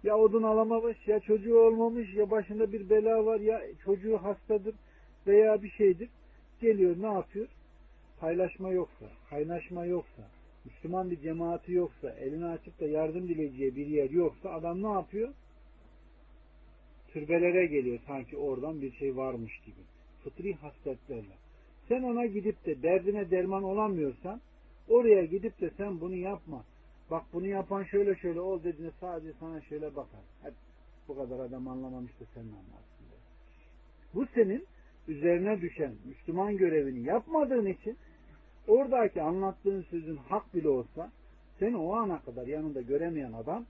Ya 0.04 0.18
odun 0.18 0.44
alamamış, 0.44 1.08
ya 1.08 1.20
çocuğu 1.20 1.60
olmamış, 1.60 2.14
ya 2.16 2.32
başında 2.32 2.72
bir 2.72 2.90
bela 2.90 3.26
var, 3.26 3.40
ya 3.40 3.62
çocuğu 3.86 4.18
hastadır 4.18 4.76
veya 5.28 5.64
bir 5.64 5.70
şeydir. 5.70 6.10
Geliyor 6.62 6.96
ne 7.02 7.14
yapıyor? 7.14 7.48
Paylaşma 8.20 8.72
yoksa, 8.72 9.06
kaynaşma 9.30 9.86
yoksa, 9.86 10.30
Müslüman 10.66 11.12
bir 11.12 11.20
cemaati 11.20 11.72
yoksa, 11.72 12.10
elini 12.10 12.46
açıp 12.46 12.80
da 12.80 12.88
yardım 12.88 13.28
dileyeceği 13.28 13.76
bir 13.76 13.88
yer 13.88 14.10
yoksa 14.10 14.50
adam 14.50 14.84
ne 14.84 14.92
yapıyor? 14.92 15.34
Türbelere 17.18 17.66
geliyor 17.66 18.00
sanki 18.08 18.38
oradan 18.38 18.82
bir 18.82 18.92
şey 18.92 19.18
varmış 19.18 19.60
gibi. 19.66 19.82
Fıtri 20.24 20.54
hasletlerle. 20.54 21.36
Sen 21.88 22.04
ona 22.04 22.26
gidip 22.26 22.66
de 22.66 22.82
derdine 22.82 23.32
derman 23.32 23.64
olamıyorsan 23.64 24.42
oraya 24.90 25.26
gidip 25.26 25.62
de 25.62 25.72
sen 25.78 26.02
bunu 26.02 26.16
yapma. 26.16 26.64
Bak 27.12 27.24
bunu 27.34 27.48
yapan 27.48 27.84
şöyle 27.84 28.16
şöyle 28.16 28.40
ol 28.40 28.64
dediğinde 28.64 28.92
sadece 29.00 29.34
sana 29.40 29.62
şöyle 29.62 29.96
bakar. 29.96 30.20
Hep 30.42 30.54
bu 31.08 31.16
kadar 31.16 31.40
adam 31.40 31.68
anlamamış 31.68 32.12
da 32.20 32.26
sen 32.34 32.42
anlarsın. 32.42 33.06
Der. 33.12 33.20
Bu 34.14 34.26
senin 34.34 34.66
üzerine 35.08 35.62
düşen 35.62 35.96
Müslüman 36.06 36.58
görevini 36.58 37.04
yapmadığın 37.04 37.66
için 37.66 37.98
oradaki 38.68 39.22
anlattığın 39.22 39.82
sözün 39.82 40.18
hak 40.18 40.54
bile 40.54 40.70
olsa 40.70 41.12
seni 41.60 41.78
o 41.78 41.94
ana 41.96 42.22
kadar 42.22 42.48
yanında 42.48 42.82
göremeyen 42.82 43.34
adam 43.34 43.66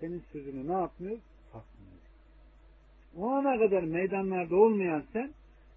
senin 0.00 0.22
sözünü 0.32 0.68
ne 0.68 0.72
yapmıyor? 0.72 1.18
O 3.16 3.30
ana 3.30 3.58
kadar 3.58 3.82
meydanlarda 3.82 4.56
olmayan 4.56 5.04
sen 5.12 5.30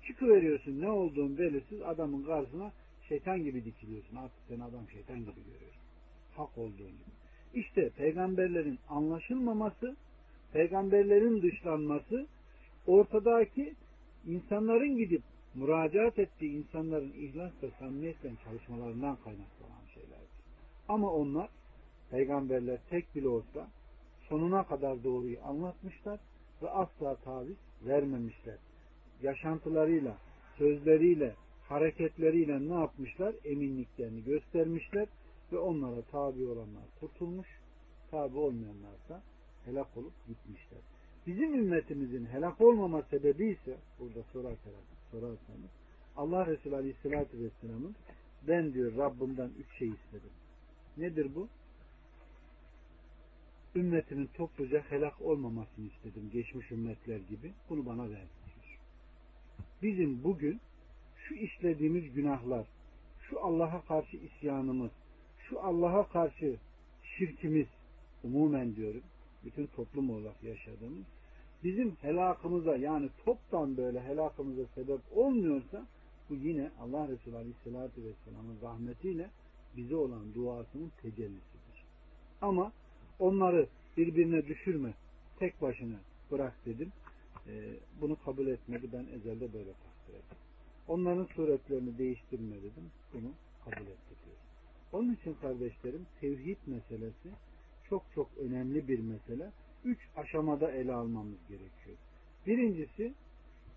çıkıveriyorsun 0.08 0.82
ne 0.82 0.89
olduğun 0.89 1.38
belirsiz 1.38 1.82
adamın 1.82 2.24
karşısına 2.24 2.72
şeytan 3.10 3.44
gibi 3.44 3.65
dikiliyorsun. 3.65 4.15
Artık 4.15 4.39
sen 4.48 4.60
adam 4.60 4.89
şeytan 4.94 5.20
gibi 5.20 5.44
görüyorsun. 5.54 5.82
Hak 6.36 6.58
olduğun 6.58 6.92
gibi. 6.92 7.15
İşte 7.54 7.89
peygamberlerin 7.89 8.80
anlaşılmaması, 8.89 9.96
peygamberlerin 10.54 11.42
dışlanması, 11.42 12.27
ortadaki 12.88 13.74
insanların 14.27 14.98
gidip 14.98 15.22
müracaat 15.56 16.20
ettiği 16.20 16.51
insanların 16.51 17.13
ihlas 17.13 17.51
ve 17.63 17.70
samimiyetle 17.80 18.32
çalışmalarından 18.44 19.15
kaynaklanan 19.15 19.86
şeylerdir. 19.94 20.36
Ama 20.88 21.12
onlar 21.12 21.50
peygamberler 22.12 22.80
tek 22.89 23.15
bile 23.15 23.27
olsa 23.27 23.68
sonuna 24.30 24.63
kadar 24.63 25.04
doğruyu 25.04 25.38
anlatmışlar 25.44 26.20
ve 26.62 26.69
asla 26.69 27.15
taviz 27.15 27.57
vermemişler. 27.85 28.57
Yaşantılarıyla, 29.21 30.17
sözleriyle, 30.57 31.35
hareketleriyle 31.69 32.69
ne 32.69 32.74
yapmışlar? 32.74 33.35
Eminliklerini 33.45 34.24
göstermişler 34.24 35.07
ve 35.51 35.57
onlara 35.57 36.01
tabi 36.01 36.45
olanlar 36.45 36.83
kurtulmuş, 37.00 37.47
tabi 38.12 38.38
olmayanlar 38.38 38.95
da 39.09 39.21
helak 39.65 39.97
olup 39.97 40.13
gitmişler. 40.27 40.79
Bizim 41.27 41.53
ümmetimizin 41.53 42.25
helak 42.25 42.62
olmama 42.62 43.01
sebebi 43.01 43.47
ise 43.47 43.77
burada 44.00 44.24
sorarsanız, 44.24 44.85
sorarsanız 45.12 45.69
Allah 46.17 46.45
Resulü 46.45 46.75
Aleyhisselatü 46.75 47.39
Vesselam'ın 47.39 47.95
ben 48.47 48.74
diyor 48.74 48.97
Rabbimden 48.97 49.50
üç 49.59 49.77
şey 49.77 49.88
istedim. 49.88 50.31
Nedir 50.97 51.35
bu? 51.35 51.47
Ümmetimin 53.75 54.29
topluca 54.34 54.84
helak 54.89 55.22
olmamasını 55.22 55.86
istedim 55.86 56.29
geçmiş 56.34 56.72
ümmetler 56.72 57.17
gibi. 57.17 57.51
Bunu 57.70 57.86
bana 57.86 58.03
verdi 58.03 58.29
diyor. 58.46 58.79
Bizim 59.82 60.24
bugün 60.24 60.60
şu 61.15 61.36
işlediğimiz 61.36 62.13
günahlar, 62.13 62.67
şu 63.29 63.46
Allah'a 63.46 63.82
karşı 63.86 64.17
isyanımız, 64.17 64.91
şu 65.50 65.62
Allah'a 65.62 66.08
karşı 66.08 66.55
şirkimiz 67.17 67.67
umumen 68.24 68.75
diyorum 68.75 69.01
bütün 69.46 69.65
toplum 69.65 70.10
olarak 70.10 70.44
yaşadığımız 70.44 71.05
bizim 71.63 71.96
helakımıza 72.01 72.75
yani 72.75 73.10
toptan 73.25 73.77
böyle 73.77 74.03
helakımıza 74.03 74.65
sebep 74.75 75.00
olmuyorsa 75.15 75.86
bu 76.29 76.36
yine 76.36 76.72
Allah 76.82 77.08
Resulü 77.08 77.36
Aleyhisselatü 77.36 78.03
Vesselam'ın 78.03 78.58
rahmetiyle 78.62 79.29
bize 79.77 79.96
olan 79.96 80.34
duasının 80.34 80.91
tecellisidir. 81.01 81.86
Ama 82.41 82.72
onları 83.19 83.67
birbirine 83.98 84.48
düşürme, 84.48 84.93
tek 85.39 85.62
başına 85.62 86.00
bırak 86.31 86.65
dedim. 86.65 86.91
Ee, 87.48 87.74
bunu 88.01 88.17
kabul 88.25 88.48
etmedi. 88.48 88.89
Ben 88.93 89.05
ezelde 89.19 89.53
böyle 89.53 89.74
takdir 89.74 90.13
ettim. 90.13 90.38
Onların 90.88 91.25
suretlerini 91.25 91.98
değiştirme 91.98 92.55
dedim. 92.55 92.91
Bunu 93.13 93.31
kabul 93.65 93.88
etti 93.88 94.15
diyor. 94.25 94.38
Onun 94.91 95.13
için 95.13 95.34
kardeşlerim 95.34 96.05
tevhid 96.22 96.57
meselesi 96.65 97.29
çok 97.89 98.03
çok 98.15 98.29
önemli 98.38 98.88
bir 98.88 99.00
mesele. 99.00 99.51
Üç 99.86 100.00
aşamada 100.15 100.72
ele 100.72 100.93
almamız 100.93 101.38
gerekiyor. 101.50 101.98
Birincisi 102.48 103.13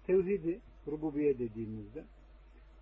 tevhidi 0.06 0.60
rububiye 0.86 1.38
dediğimizde 1.38 2.04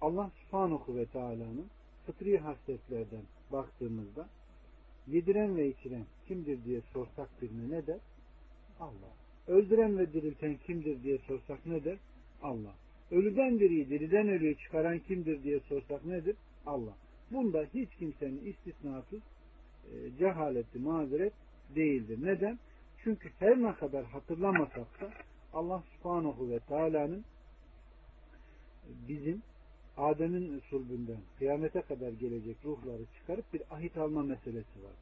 Allah 0.00 0.30
subhanahu 0.44 0.96
ve 0.96 1.06
teala'nın 1.06 1.66
fıtri 2.06 2.38
hasletlerden 2.38 3.22
baktığımızda 3.52 4.28
yediren 5.06 5.56
ve 5.56 5.68
içiren 5.68 6.04
kimdir 6.28 6.64
diye 6.64 6.80
sorsak 6.92 7.42
birine 7.42 7.76
ne 7.76 7.86
der? 7.86 7.98
Allah. 8.80 9.12
Öldüren 9.46 9.98
ve 9.98 10.12
dirilten 10.12 10.56
kimdir 10.56 11.02
diye 11.02 11.18
sorsak 11.18 11.66
ne 11.66 11.84
der? 11.84 11.98
Allah. 12.42 12.74
Ölüden 13.10 13.58
diriyi, 13.58 13.88
diriden 13.88 14.28
ölüyü 14.28 14.56
çıkaran 14.58 14.98
kimdir 14.98 15.42
diye 15.42 15.60
sorsak 15.60 16.04
nedir? 16.04 16.36
Allah. 16.66 16.96
Bunda 17.30 17.64
hiç 17.74 17.94
kimsenin 17.98 18.44
istisnasız 18.44 19.20
e, 19.92 20.16
cehaleti, 20.18 20.78
mazeret 20.78 21.32
değildir. 21.74 22.18
Neden? 22.22 22.58
Çünkü 23.04 23.30
her 23.38 23.62
ne 23.62 23.74
kadar 23.74 24.04
hatırlamasak 24.04 25.00
da 25.00 25.10
Allah 25.52 25.82
subhanahu 25.96 26.50
ve 26.50 26.58
teala'nın 26.58 27.24
bizim 29.08 29.42
Adem'in 29.96 30.58
usulünden 30.58 31.20
kıyamete 31.38 31.82
kadar 31.82 32.12
gelecek 32.12 32.56
ruhları 32.64 33.02
çıkarıp 33.18 33.52
bir 33.52 33.62
ahit 33.70 33.96
alma 33.96 34.22
meselesi 34.22 34.82
var. 34.84 34.92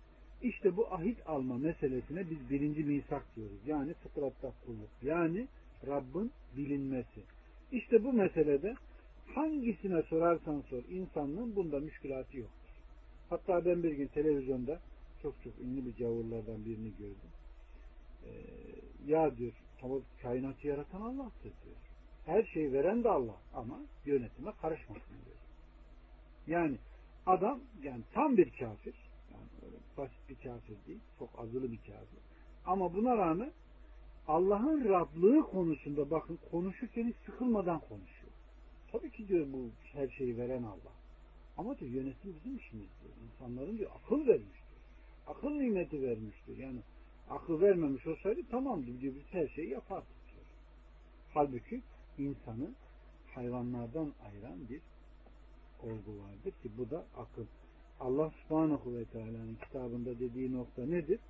İşte 0.42 0.76
bu 0.76 0.94
ahit 0.94 1.18
alma 1.26 1.58
meselesine 1.58 2.30
biz 2.30 2.50
birinci 2.50 2.84
misak 2.84 3.36
diyoruz. 3.36 3.58
Yani 3.66 3.94
fıtratta 3.94 4.52
kulluk. 4.66 4.90
Yani 5.02 5.48
Rabbin 5.86 6.30
bilinmesi. 6.56 7.20
İşte 7.72 8.04
bu 8.04 8.12
meselede 8.12 8.74
hangisine 9.34 10.02
sorarsan 10.02 10.60
sor 10.70 10.82
insanlığın 10.90 11.56
bunda 11.56 11.80
müşkülatı 11.80 12.38
yoktur. 12.38 12.70
Hatta 13.30 13.64
ben 13.64 13.82
bir 13.82 13.92
gün 13.92 14.06
televizyonda 14.06 14.80
çok 15.22 15.34
çok 15.44 15.52
ünlü 15.60 15.86
bir 15.86 15.94
cavurlardan 15.96 16.64
birini 16.64 16.90
gördüm. 16.98 17.30
Ee, 18.24 18.30
ya 19.06 19.36
diyor 19.36 19.52
kainatı 20.22 20.66
yaratan 20.66 21.00
Allah'tır 21.00 21.52
diyor. 21.64 21.76
Her 22.26 22.42
şeyi 22.42 22.72
veren 22.72 23.04
de 23.04 23.08
Allah 23.08 23.36
ama 23.54 23.80
yönetime 24.04 24.52
karışmasın 24.62 25.16
diyor. 25.24 25.36
Yani 26.46 26.78
adam 27.26 27.60
yani 27.82 28.02
tam 28.14 28.36
bir 28.36 28.50
kafir 28.50 28.94
yani 29.32 29.48
öyle 29.66 29.76
basit 29.96 30.28
bir 30.28 30.34
kafir 30.34 30.76
değil 30.86 31.00
çok 31.18 31.38
azılı 31.38 31.72
bir 31.72 31.78
kafir 31.78 32.18
ama 32.66 32.94
buna 32.94 33.16
rağmen 33.16 33.52
Allah'ın 34.28 34.88
Rablığı 34.88 35.42
konusunda 35.42 36.10
bakın 36.10 36.38
konuşurken 36.50 37.08
hiç 37.08 37.16
sıkılmadan 37.26 37.80
konuşuyor. 37.80 38.32
Tabii 38.92 39.10
ki 39.10 39.28
diyor 39.28 39.46
bu 39.52 39.70
her 39.92 40.08
şeyi 40.08 40.38
veren 40.38 40.62
Allah. 40.62 40.92
Ama 41.56 41.78
diyor 41.78 41.90
yönetim 41.90 42.34
bizim 42.36 42.56
işimiz 42.56 42.88
diyor. 43.02 43.14
İnsanların 43.24 43.78
diyor 43.78 43.90
akıl 43.94 44.26
vermiştir. 44.26 44.78
Akıl 45.26 45.50
nimeti 45.50 46.02
vermiştir. 46.02 46.56
Yani 46.58 46.80
akıl 47.30 47.60
vermemiş 47.60 48.06
olsaydı 48.06 48.40
tamam 48.50 48.86
diyor 48.86 49.14
biz 49.14 49.22
her 49.30 49.48
şeyi 49.48 49.70
yapardık 49.70 50.08
diyor. 50.32 50.44
Halbuki 51.34 51.82
insanı 52.18 52.70
hayvanlardan 53.34 54.12
ayıran 54.26 54.68
bir 54.68 54.80
olgu 55.82 56.22
vardır 56.22 56.52
ki 56.62 56.70
bu 56.78 56.90
da 56.90 57.04
akıl. 57.16 57.46
Allah 58.00 58.30
subhanahu 58.30 58.96
ve 58.96 59.04
teala'nın 59.04 59.54
kitabında 59.54 60.18
dediği 60.18 60.52
nokta 60.52 60.86
nedir? 60.86 61.20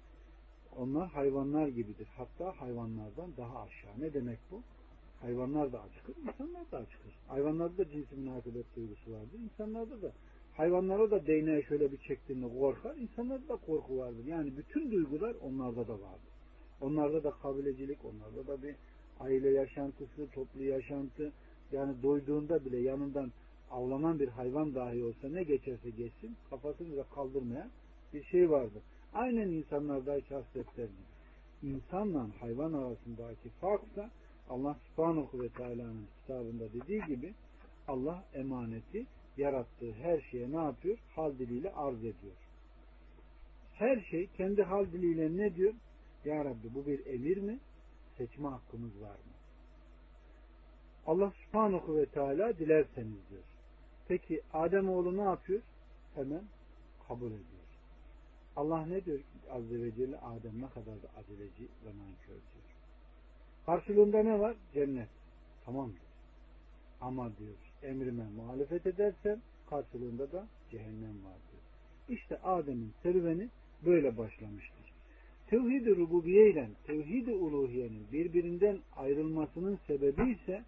Onlar 0.76 1.08
hayvanlar 1.08 1.68
gibidir. 1.68 2.08
Hatta 2.16 2.60
hayvanlardan 2.60 3.36
daha 3.36 3.62
aşağı. 3.62 4.00
Ne 4.00 4.14
demek 4.14 4.38
bu? 4.50 4.62
Hayvanlar 5.20 5.72
da 5.72 5.82
acıkır, 5.82 6.16
insanlar 6.16 6.70
da 6.72 6.78
acıkır. 6.78 7.12
Hayvanlarda 7.28 7.78
da 7.78 7.90
cinsi 7.90 8.16
münasebet 8.16 8.76
duygusu 8.76 9.12
vardır. 9.12 9.38
İnsanlarda 9.38 10.02
da 10.02 10.12
hayvanlara 10.56 11.10
da 11.10 11.26
değneğe 11.26 11.62
şöyle 11.62 11.92
bir 11.92 11.98
çektiğinde 11.98 12.58
korkar, 12.58 12.96
insanlarda 12.96 13.48
da 13.48 13.56
korku 13.56 13.98
vardır. 13.98 14.24
Yani 14.26 14.56
bütün 14.56 14.92
duygular 14.92 15.34
onlarda 15.34 15.88
da 15.88 15.92
vardır. 15.92 16.34
Onlarda 16.80 17.24
da 17.24 17.30
kabilecilik, 17.30 18.04
onlarda 18.04 18.46
da 18.46 18.62
bir 18.62 18.76
aile 19.20 19.50
yaşantısı, 19.50 20.30
toplu 20.34 20.62
yaşantı, 20.64 21.32
yani 21.72 22.02
doyduğunda 22.02 22.64
bile 22.64 22.78
yanından 22.78 23.32
avlanan 23.70 24.18
bir 24.18 24.28
hayvan 24.28 24.74
dahi 24.74 25.04
olsa 25.04 25.28
ne 25.28 25.42
geçerse 25.42 25.90
geçsin 25.90 26.36
kafasını 26.50 26.92
bile 26.92 27.04
kaldırmayan 27.14 27.70
bir 28.14 28.24
şey 28.24 28.50
vardır. 28.50 28.82
Aynen 29.14 29.48
insanlardaki 29.48 30.34
hasletler 30.34 30.84
gibi. 30.84 31.14
İnsanla 31.62 32.28
hayvan 32.40 32.72
arasındaki 32.72 33.48
farksa 33.60 34.10
Allah 34.48 34.76
subhanahu 34.88 35.42
ve 35.42 35.48
teala'nın 35.48 36.06
kitabında 36.20 36.72
dediği 36.72 37.00
gibi 37.08 37.34
Allah 37.88 38.24
emaneti 38.34 39.06
yarattığı 39.36 39.92
her 39.92 40.20
şeye 40.20 40.52
ne 40.52 40.56
yapıyor? 40.56 40.98
Hal 41.16 41.38
diliyle 41.38 41.72
arz 41.72 41.98
ediyor. 41.98 42.36
Her 43.74 44.00
şey 44.10 44.26
kendi 44.26 44.62
hal 44.62 44.92
diliyle 44.92 45.36
ne 45.36 45.54
diyor? 45.54 45.74
Ya 46.24 46.44
Rabbi 46.44 46.74
bu 46.74 46.86
bir 46.86 47.06
emir 47.06 47.36
mi? 47.36 47.58
Seçme 48.18 48.48
hakkımız 48.48 49.00
var 49.00 49.08
mı? 49.10 49.34
Allah 51.06 51.32
subhanahu 51.44 51.96
ve 51.96 52.06
teala 52.06 52.58
dilerseniz 52.58 53.30
diyor. 53.30 53.42
Peki 54.08 54.42
Adem 54.52 54.90
oğlu 54.90 55.16
ne 55.16 55.22
yapıyor? 55.22 55.62
Hemen 56.14 56.42
kabul 57.08 57.26
ediyor. 57.26 57.64
Allah 58.56 58.86
ne 58.86 59.04
diyor 59.04 59.20
Azze 59.50 59.82
ve 59.82 59.94
Celle 59.94 60.18
Adem 60.18 60.62
ne 60.62 60.68
kadar 60.68 61.02
da 61.02 61.08
aceleci 61.16 61.68
ve 61.84 61.88
nankör 61.88 62.26
diyor. 62.28 62.74
Karşılığında 63.66 64.22
ne 64.22 64.40
var? 64.40 64.56
Cennet. 64.74 65.08
Tamam 65.64 65.90
diyor. 65.90 66.04
Ama 67.00 67.36
diyor 67.36 67.54
emrime 67.84 68.24
muhalefet 68.36 68.86
edersen 68.86 69.42
karşılığında 69.70 70.32
da 70.32 70.46
cehennem 70.70 71.24
var 71.24 71.38
diyor. 71.50 71.62
İşte 72.18 72.38
Adem'in 72.38 72.92
serüveni 73.02 73.48
böyle 73.84 74.16
başlamıştır. 74.18 74.83
Tevhid-i 75.50 75.96
rububiye 75.96 76.50
ile 76.50 76.68
tevhid-i 76.86 77.34
uluhiyenin 77.34 78.06
birbirinden 78.12 78.78
ayrılmasının 78.96 79.78
sebebi 79.86 80.30
ise 80.30 80.64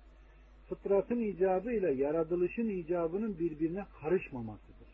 fıtratın 0.68 1.20
icabıyla 1.20 1.90
yaratılışın 1.90 2.68
icabının 2.68 3.38
birbirine 3.38 3.84
karışmamasıdır. 4.00 4.88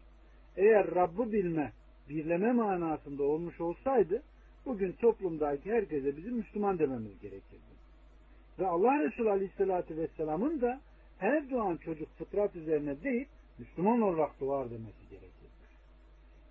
Eğer 0.57 0.95
Rabb'ı 0.95 1.33
bilme, 1.33 1.73
birleme 2.09 2.53
manasında 2.53 3.23
olmuş 3.23 3.61
olsaydı 3.61 4.23
bugün 4.67 4.93
toplumdaki 4.93 5.73
herkese 5.73 6.17
bizim 6.17 6.35
Müslüman 6.37 6.79
dememiz 6.79 7.21
gerekirdi. 7.21 7.73
Ve 8.59 8.67
Allah 8.67 9.05
Resulü 9.05 9.31
Aleyhisselatü 9.31 9.97
Vesselam'ın 9.97 10.61
da 10.61 10.81
her 11.19 11.51
doğan 11.51 11.77
çocuk 11.77 12.09
fıtrat 12.09 12.57
üzerine 12.57 13.03
değil 13.03 13.27
Müslüman 13.59 14.01
olarak 14.01 14.41
doğar 14.41 14.71
demesi 14.71 15.09
gerekir. 15.11 15.33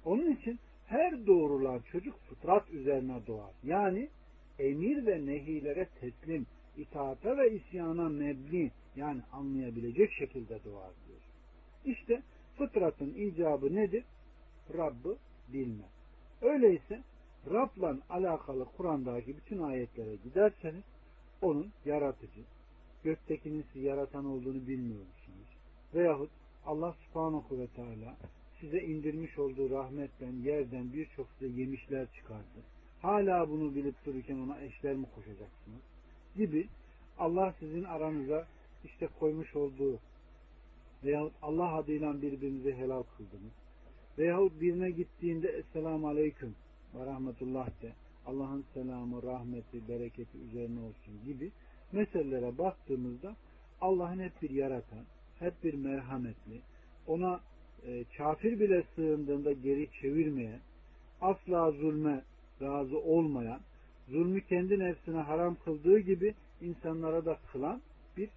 Onun 0.06 0.32
için 0.32 0.60
her 0.92 1.28
doğrulan 1.28 1.80
çocuk 1.92 2.20
fıtrat 2.20 2.70
üzerine 2.70 3.28
doğar. 3.28 3.54
Yani 3.64 4.10
emir 4.60 5.06
ve 5.06 5.26
nehilere 5.26 5.88
teslim, 6.00 6.46
itaata 6.78 7.38
ve 7.38 7.56
isyana 7.56 8.10
mebni 8.10 8.72
yani 8.96 9.22
anlayabilecek 9.32 10.12
şekilde 10.12 10.64
doğar 10.64 10.92
diyor. 11.08 11.22
İşte 11.86 12.22
fıtratın 12.58 13.14
icabı 13.14 13.76
nedir? 13.76 14.04
Rabb'ı 14.74 15.18
bilme. 15.54 15.84
Öyleyse 16.42 17.04
Rab'la 17.52 17.98
alakalı 18.10 18.66
Kur'an'daki 18.66 19.38
bütün 19.38 19.62
ayetlere 19.62 20.16
giderseniz 20.16 20.84
onun 21.42 21.72
yaratıcı, 21.86 22.42
göktekinin 23.04 23.66
yaratan 23.76 24.26
olduğunu 24.26 24.68
bilmiyor 24.68 25.06
musunuz? 25.06 25.58
Veyahut 25.94 26.32
Allah 26.66 26.94
subhanahu 26.94 27.60
ve 27.60 27.68
teala 27.68 28.16
size 28.62 28.80
indirmiş 28.80 29.40
olduğu 29.40 29.70
rahmetten, 29.70 30.34
yerden 30.44 30.94
birçok 30.94 31.28
size 31.40 31.62
yemişler 31.62 32.08
çıkardı. 32.16 32.60
Hala 33.02 33.50
bunu 33.50 33.76
bilip 33.76 34.06
dururken 34.06 34.38
ona 34.38 34.62
eşler 34.62 34.96
mi 34.96 35.06
koşacaksınız? 35.16 35.82
Gibi 36.36 36.68
Allah 37.20 37.54
sizin 37.60 37.84
aranıza 37.84 38.48
işte 38.84 39.08
koymuş 39.20 39.56
olduğu 39.56 40.00
veyahut 41.04 41.34
Allah 41.42 41.76
adıyla 41.76 42.22
birbirinizi 42.22 42.74
helal 42.74 43.04
kıldınız. 43.04 43.54
Veyahut 44.18 44.62
birine 44.62 44.92
gittiğinde 44.92 45.48
Esselamu 45.48 46.08
Aleyküm 46.08 46.56
ve 46.96 47.06
Rahmetullah 47.06 47.68
de 47.82 47.94
Allah'ın 48.26 48.66
selamı, 48.74 49.24
rahmeti, 49.24 49.88
bereketi 49.88 50.38
üzerine 50.38 50.80
olsun 50.80 51.26
gibi 51.26 51.52
meselelere 51.92 52.58
baktığımızda 52.58 53.36
Allah'ın 53.82 54.20
hep 54.20 54.42
bir 54.42 54.50
yaratan, 54.50 55.06
hep 55.40 55.64
bir 55.64 55.74
merhametli, 55.74 56.62
ona 57.08 57.40
e, 57.88 58.04
kafir 58.18 58.60
bile 58.60 58.84
sığındığında 58.96 59.52
geri 59.52 59.88
çevirmeyen, 60.02 60.60
asla 61.22 61.72
zulme 61.72 62.22
razı 62.62 63.00
olmayan, 63.00 63.60
zulmü 64.10 64.42
kendi 64.42 64.80
nefsine 64.80 65.18
haram 65.18 65.56
kıldığı 65.56 66.00
gibi 66.00 66.34
insanlara 66.62 67.26
da 67.26 67.40
kılan 67.52 67.82
bir 68.18 68.30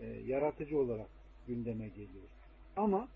e, 0.00 0.06
yaratıcı 0.06 0.78
olarak 0.78 1.08
gündeme 1.48 1.88
geliyor. 1.88 2.28
Ama 2.76 3.08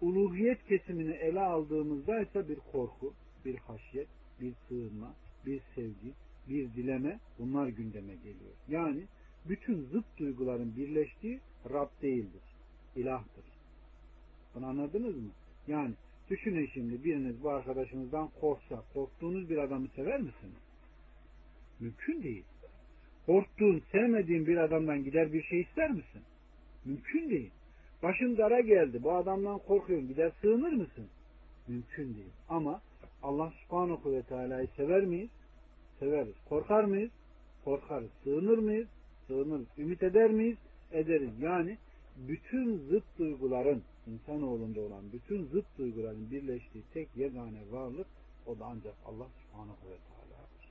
uluhiyet 0.00 0.64
kesimini 0.64 1.14
ele 1.14 1.40
aldığımızda 1.40 2.20
ise 2.20 2.48
bir 2.48 2.58
korku, 2.72 3.12
bir 3.44 3.56
haşyet, 3.56 4.08
bir 4.40 4.54
sığınma, 4.68 5.14
bir 5.46 5.60
sevgi, 5.74 6.12
bir 6.48 6.74
dileme 6.74 7.18
bunlar 7.38 7.66
gündeme 7.68 8.14
geliyor. 8.14 8.54
Yani 8.68 9.04
bütün 9.48 9.82
zıt 9.82 10.04
duyguların 10.18 10.76
birleştiği 10.76 11.40
Rab 11.70 11.88
değildir. 12.02 12.42
İlahtır. 12.96 13.55
Bunu 14.56 14.66
anladınız 14.66 15.16
mı? 15.16 15.30
Yani 15.66 15.94
düşünün 16.30 16.70
şimdi 16.74 17.04
biriniz 17.04 17.42
bu 17.42 17.50
arkadaşınızdan 17.50 18.28
korksa, 18.40 18.82
korktuğunuz 18.94 19.50
bir 19.50 19.58
adamı 19.58 19.88
sever 19.88 20.20
misiniz? 20.20 20.62
Mümkün 21.80 22.22
değil. 22.22 22.44
Korktuğun, 23.26 23.82
sevmediğin 23.92 24.46
bir 24.46 24.56
adamdan 24.56 25.04
gider 25.04 25.32
bir 25.32 25.42
şey 25.42 25.60
ister 25.60 25.90
misin? 25.90 26.22
Mümkün 26.84 27.30
değil. 27.30 27.50
Başın 28.02 28.36
dara 28.36 28.60
geldi. 28.60 29.02
Bu 29.02 29.12
adamdan 29.12 29.58
korkuyorsun. 29.58 30.08
Gider 30.08 30.32
sığınır 30.40 30.72
mısın? 30.72 31.06
Mümkün 31.68 32.14
değil. 32.14 32.32
Ama 32.48 32.80
Allah 33.22 33.52
subhanahu 33.62 34.12
ve 34.12 34.22
teala'yı 34.22 34.68
sever 34.76 35.04
miyiz? 35.04 35.30
Severiz. 35.98 36.34
Korkar 36.48 36.84
mıyız? 36.84 37.10
Korkarız. 37.64 38.10
Sığınır 38.24 38.58
mıyız? 38.58 38.88
Sığınırız. 39.26 39.66
Ümit 39.78 40.02
eder 40.02 40.30
miyiz? 40.30 40.58
Ederiz. 40.92 41.30
Yani 41.40 41.78
bütün 42.16 42.78
zıt 42.78 43.04
duyguların 43.18 43.82
insanoğlunda 44.06 44.80
olan 44.80 45.12
bütün 45.12 45.46
zıt 45.46 45.66
duyguların 45.78 46.30
birleştiği 46.30 46.84
tek 46.94 47.16
yegane 47.16 47.60
varlık 47.70 48.06
o 48.46 48.58
da 48.58 48.64
ancak 48.64 48.94
Allah 49.06 49.26
subhanahu 49.42 49.90
ve 49.90 49.96
teala'dır. 50.08 50.70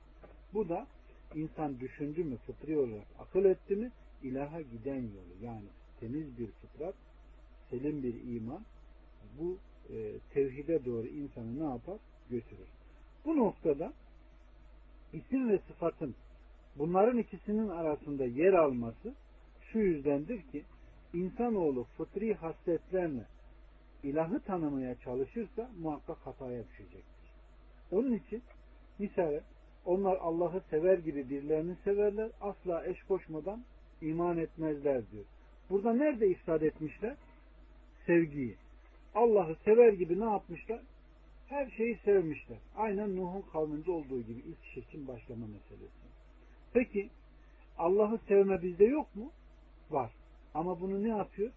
Bu 0.54 0.68
da 0.68 0.86
insan 1.34 1.80
düşündü 1.80 2.24
mü 2.24 2.36
fıtri 2.36 2.78
olarak 2.78 3.06
akıl 3.18 3.44
etti 3.44 3.76
mi 3.76 3.90
ilaha 4.22 4.60
giden 4.60 5.02
yolu 5.02 5.34
yani 5.42 5.68
temiz 6.00 6.38
bir 6.38 6.46
fıtrat 6.46 6.94
selim 7.70 8.02
bir 8.02 8.36
iman 8.36 8.64
bu 9.40 9.58
e, 9.94 10.18
tevhide 10.34 10.84
doğru 10.84 11.06
insanı 11.06 11.58
ne 11.58 11.64
yapar? 11.64 11.98
Götürür. 12.30 12.68
Bu 13.24 13.36
noktada 13.36 13.92
isim 15.12 15.48
ve 15.48 15.58
sıfatın 15.58 16.14
bunların 16.78 17.18
ikisinin 17.18 17.68
arasında 17.68 18.24
yer 18.24 18.52
alması 18.52 19.14
şu 19.72 19.78
yüzdendir 19.78 20.42
ki 20.42 20.64
insanoğlu 21.14 21.84
fıtri 21.84 22.34
hasletlerle 22.34 23.26
ilahı 24.02 24.40
tanımaya 24.40 24.94
çalışırsa 24.94 25.70
muhakkak 25.80 26.18
hataya 26.18 26.64
düşecektir. 26.68 27.30
Onun 27.90 28.12
için 28.12 28.42
misal 28.98 29.40
onlar 29.84 30.16
Allah'ı 30.16 30.62
sever 30.70 30.98
gibi 30.98 31.30
birilerini 31.30 31.76
severler. 31.84 32.30
Asla 32.40 32.86
eş 32.86 33.02
koşmadan 33.02 33.64
iman 34.02 34.38
etmezler 34.38 35.10
diyor. 35.10 35.24
Burada 35.70 35.92
nerede 35.92 36.28
ifsad 36.28 36.62
etmişler? 36.62 37.16
Sevgiyi. 38.06 38.56
Allah'ı 39.14 39.56
sever 39.64 39.92
gibi 39.92 40.20
ne 40.20 40.24
yapmışlar? 40.24 40.80
Her 41.48 41.70
şeyi 41.70 41.98
sevmişler. 42.04 42.58
Aynen 42.76 43.16
Nuh'un 43.16 43.44
kavminde 43.52 43.90
olduğu 43.90 44.22
gibi 44.22 44.40
ilk 44.40 44.64
şirkin 44.74 45.08
başlama 45.08 45.46
meselesi. 45.46 46.06
Peki 46.72 47.10
Allah'ı 47.78 48.18
sevme 48.28 48.62
bizde 48.62 48.84
yok 48.84 49.16
mu? 49.16 49.30
Var. 49.90 50.12
Ama 50.56 50.80
bunu 50.80 51.02
ne 51.02 51.08
yapıyor? 51.08 51.50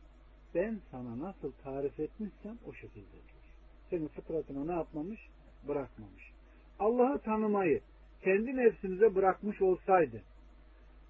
Ben 0.56 0.80
sana 0.92 1.20
nasıl 1.20 1.52
tarif 1.52 2.00
etmişsem 2.00 2.58
o 2.68 2.74
şekilde 2.74 3.12
diyor. 3.12 3.44
Senin 3.90 4.08
fıtratına 4.08 4.66
ne 4.66 4.72
yapmamış? 4.72 5.20
Bırakmamış. 5.68 6.32
Allah'ı 6.80 7.20
tanımayı 7.20 7.82
kendi 8.24 8.58
nefsimize 8.58 9.16
bırakmış 9.16 9.62
olsaydı 9.62 10.22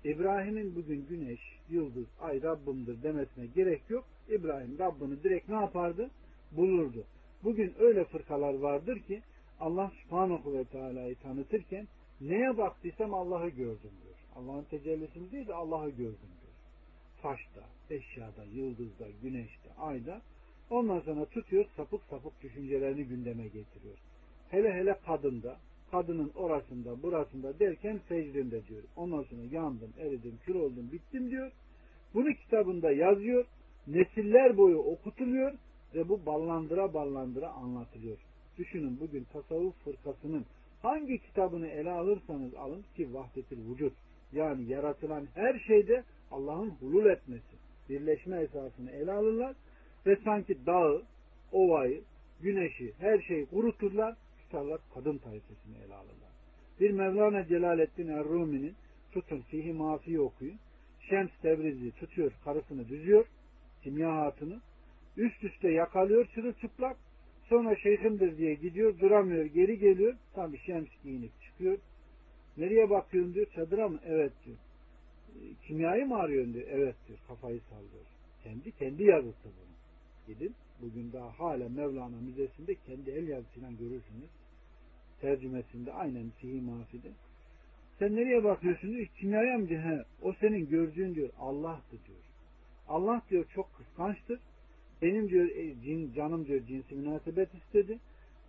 İbrahim'in 0.03 0.75
bugün 0.75 1.05
güneş, 1.09 1.39
yıldız, 1.69 2.05
ay 2.21 2.41
Rabbimdir 2.41 3.03
demesine 3.03 3.45
gerek 3.45 3.81
yok. 3.89 4.05
İbrahim 4.29 4.79
Rabbini 4.79 5.23
direkt 5.23 5.49
ne 5.49 5.55
yapardı? 5.55 6.09
Bulurdu. 6.51 7.03
Bugün 7.43 7.73
öyle 7.79 8.03
fırkalar 8.03 8.53
vardır 8.53 8.99
ki 8.99 9.21
Allah 9.59 9.91
subhanahu 10.03 10.53
ve 10.53 10.63
teala'yı 10.63 11.15
tanıtırken 11.15 11.87
neye 12.21 12.57
baktıysam 12.57 13.13
Allah'ı 13.13 13.49
gördüm 13.49 13.91
diyor. 14.03 14.15
Allah'ın 14.35 14.63
tecellisini 14.63 15.31
değil 15.31 15.47
de 15.47 15.53
Allah'ı 15.53 15.89
gördüm 15.89 16.29
Taşta, 17.21 17.61
eşyada, 17.89 18.43
yıldızda, 18.53 19.07
güneşte, 19.21 19.73
ayda 19.77 20.21
ondan 20.69 20.99
sonra 20.99 21.25
tutuyor 21.25 21.65
sapık 21.75 22.01
sapık 22.09 22.43
düşüncelerini 22.43 23.03
gündeme 23.03 23.43
getiriyor. 23.43 23.97
Hele 24.49 24.73
hele 24.73 24.99
kadında, 25.05 25.57
kadının 25.91 26.31
orasında 26.35 27.03
burasında 27.03 27.59
derken 27.59 27.99
secdinde 28.09 28.67
diyor. 28.67 28.83
Ondan 28.95 29.23
sonra 29.23 29.41
yandım, 29.51 29.93
eridim, 29.99 30.39
kül 30.45 30.55
oldum, 30.55 30.89
bittim 30.91 31.31
diyor. 31.31 31.51
Bunu 32.13 32.33
kitabında 32.33 32.91
yazıyor. 32.91 33.45
Nesiller 33.87 34.57
boyu 34.57 34.77
okutuluyor 34.77 35.53
ve 35.95 36.09
bu 36.09 36.25
ballandıra 36.25 36.93
ballandıra 36.93 37.49
anlatılıyor. 37.49 38.17
Düşünün 38.57 38.99
bugün 38.99 39.23
tasavvuf 39.23 39.75
fırkasının 39.83 40.45
hangi 40.81 41.19
kitabını 41.19 41.67
ele 41.67 41.91
alırsanız 41.91 42.53
alın 42.53 42.83
ki 42.95 43.13
vahdetil 43.13 43.71
vücut 43.71 43.93
yani 44.33 44.63
yaratılan 44.63 45.27
her 45.35 45.59
şeyde 45.59 46.03
Allah'ın 46.31 46.69
hulul 46.69 47.05
etmesi, 47.05 47.55
birleşme 47.89 48.41
esasını 48.41 48.91
ele 48.91 49.11
alırlar 49.11 49.55
ve 50.05 50.17
sanki 50.23 50.65
dağı, 50.65 51.03
ovayı, 51.51 52.01
güneşi, 52.41 52.93
her 52.99 53.19
şeyi 53.19 53.45
kuruturlar, 53.45 54.15
tutarlar 54.41 54.79
kadın 54.93 55.17
tayfasını 55.17 55.77
ele 55.85 55.95
alırlar. 55.95 56.29
Bir 56.79 56.91
Mevlana 56.91 57.45
Celaleddin 57.45 58.07
Errumi'nin 58.07 58.75
tutun 59.11 59.41
fihi 59.41 59.73
mafi 59.73 60.19
okuyun. 60.19 60.59
Şems 61.09 61.29
Tebrizi 61.41 61.91
tutuyor, 61.91 62.31
karısını 62.43 62.89
düzüyor, 62.89 63.25
kimya 63.83 64.15
hatını, 64.15 64.59
üst 65.17 65.43
üste 65.43 65.71
yakalıyor 65.71 66.25
çırılçıplak, 66.35 66.97
sonra 67.43 67.75
şeyhimdir 67.75 68.37
diye 68.37 68.53
gidiyor, 68.53 68.99
duramıyor, 68.99 69.45
geri 69.45 69.79
geliyor, 69.79 70.13
tabi 70.35 70.57
Şems 70.57 70.89
giyinip 71.03 71.31
çıkıyor. 71.41 71.77
Nereye 72.57 72.89
bakıyorsun 72.89 73.33
diyor, 73.33 73.47
çadıra 73.55 73.89
mı? 73.89 73.99
Evet 74.05 74.31
diyor. 74.45 74.57
Kimyayı 75.67 76.05
mı 76.05 76.15
arıyorsun 76.17 76.53
diyor. 76.53 76.67
Evet 76.69 76.95
diyor, 77.07 77.19
kafayı 77.27 77.61
sallıyor. 77.69 78.05
Kendi, 78.43 78.71
kendi 78.71 79.03
yazısı 79.03 79.43
bunu. 79.43 79.75
Gidin, 80.27 80.55
bugün 80.81 81.11
daha 81.13 81.39
hala 81.39 81.69
Mevlana 81.69 82.21
Müzesi'nde 82.21 82.75
kendi 82.75 83.11
el 83.11 83.27
yazısıyla 83.27 83.69
görürsünüz. 83.71 84.29
Tercümesinde 85.21 85.93
aynen 85.93 86.29
fihi 86.29 86.61
mafide. 86.61 87.09
Sen 87.99 88.15
nereye 88.15 88.43
bakıyorsun 88.43 88.91
diyor. 88.91 89.07
Kimyaya 89.19 89.57
mı 89.57 89.69
diyor. 89.69 89.83
He, 89.83 90.03
o 90.21 90.33
senin 90.33 90.69
gördüğün 90.69 91.15
diyor 91.15 91.29
Allah'tı 91.39 91.91
diyor. 91.91 92.19
Allah 92.87 93.21
diyor 93.29 93.45
çok 93.55 93.75
kıskançtır. 93.77 94.39
Benim 95.01 95.29
diyor 95.29 95.49
e, 95.49 95.81
cin, 95.81 96.13
canım 96.13 96.47
diyor 96.47 96.65
cinsi 96.67 96.95
münasebet 96.95 97.49
istedi. 97.53 97.99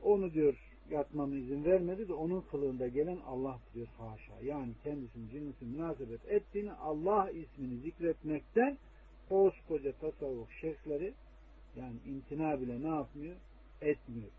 Onu 0.03 0.33
diyor 0.33 0.55
yatmama 0.90 1.35
izin 1.35 1.64
vermedi 1.64 2.09
de 2.09 2.12
onun 2.12 2.40
kılığında 2.40 2.88
gelen 2.88 3.18
Allah 3.26 3.59
diyor 3.74 3.87
haşa. 3.98 4.40
Yani 4.42 4.72
kendisinin 4.85 5.29
cinsi 5.29 5.64
münasebet 5.64 6.20
ettiğini 6.29 6.72
Allah 6.72 7.31
ismini 7.31 7.81
zikretmekten 7.81 8.79
koskoca 9.29 9.92
tasavvuf 9.92 10.53
şeyhleri 10.61 11.14
yani 11.76 11.96
imtina 12.07 12.61
bile 12.61 12.83
ne 12.83 12.88
yapmıyor? 12.88 13.37
Etmiyor. 13.81 14.31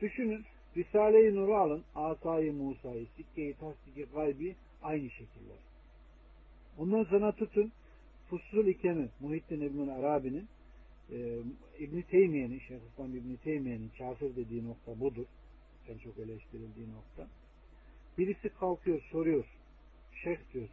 Düşünün 0.00 0.44
Risale-i 0.76 1.34
Nur'u 1.34 1.56
alın. 1.56 1.84
Asayı 1.94 2.52
Musa'yı, 2.52 3.06
Sikke-i 3.16 3.54
Tasdiki 3.54 4.04
Gaybi 4.14 4.56
aynı 4.82 5.10
şekilde. 5.10 5.52
Ondan 6.78 7.04
sonra 7.04 7.32
tutun 7.32 7.72
Fusul 8.30 8.66
İkemi 8.66 9.08
Muhittin 9.20 9.60
İbn 9.60 9.88
Arabi'nin 9.88 10.48
e, 11.12 11.38
İbn 11.78 12.00
Teymiye'nin 12.00 12.58
Şeyhülislam 12.58 13.16
İbn 13.16 13.34
Teymiye'nin 13.44 13.90
kafir 13.98 14.36
dediği 14.36 14.68
nokta 14.68 15.00
budur. 15.00 15.26
En 15.88 15.98
çok 15.98 16.18
eleştirildiği 16.18 16.86
nokta. 16.92 17.28
Birisi 18.18 18.48
kalkıyor 18.48 19.02
soruyor. 19.10 19.44
Şeyh 20.24 20.38
diyor 20.52 20.68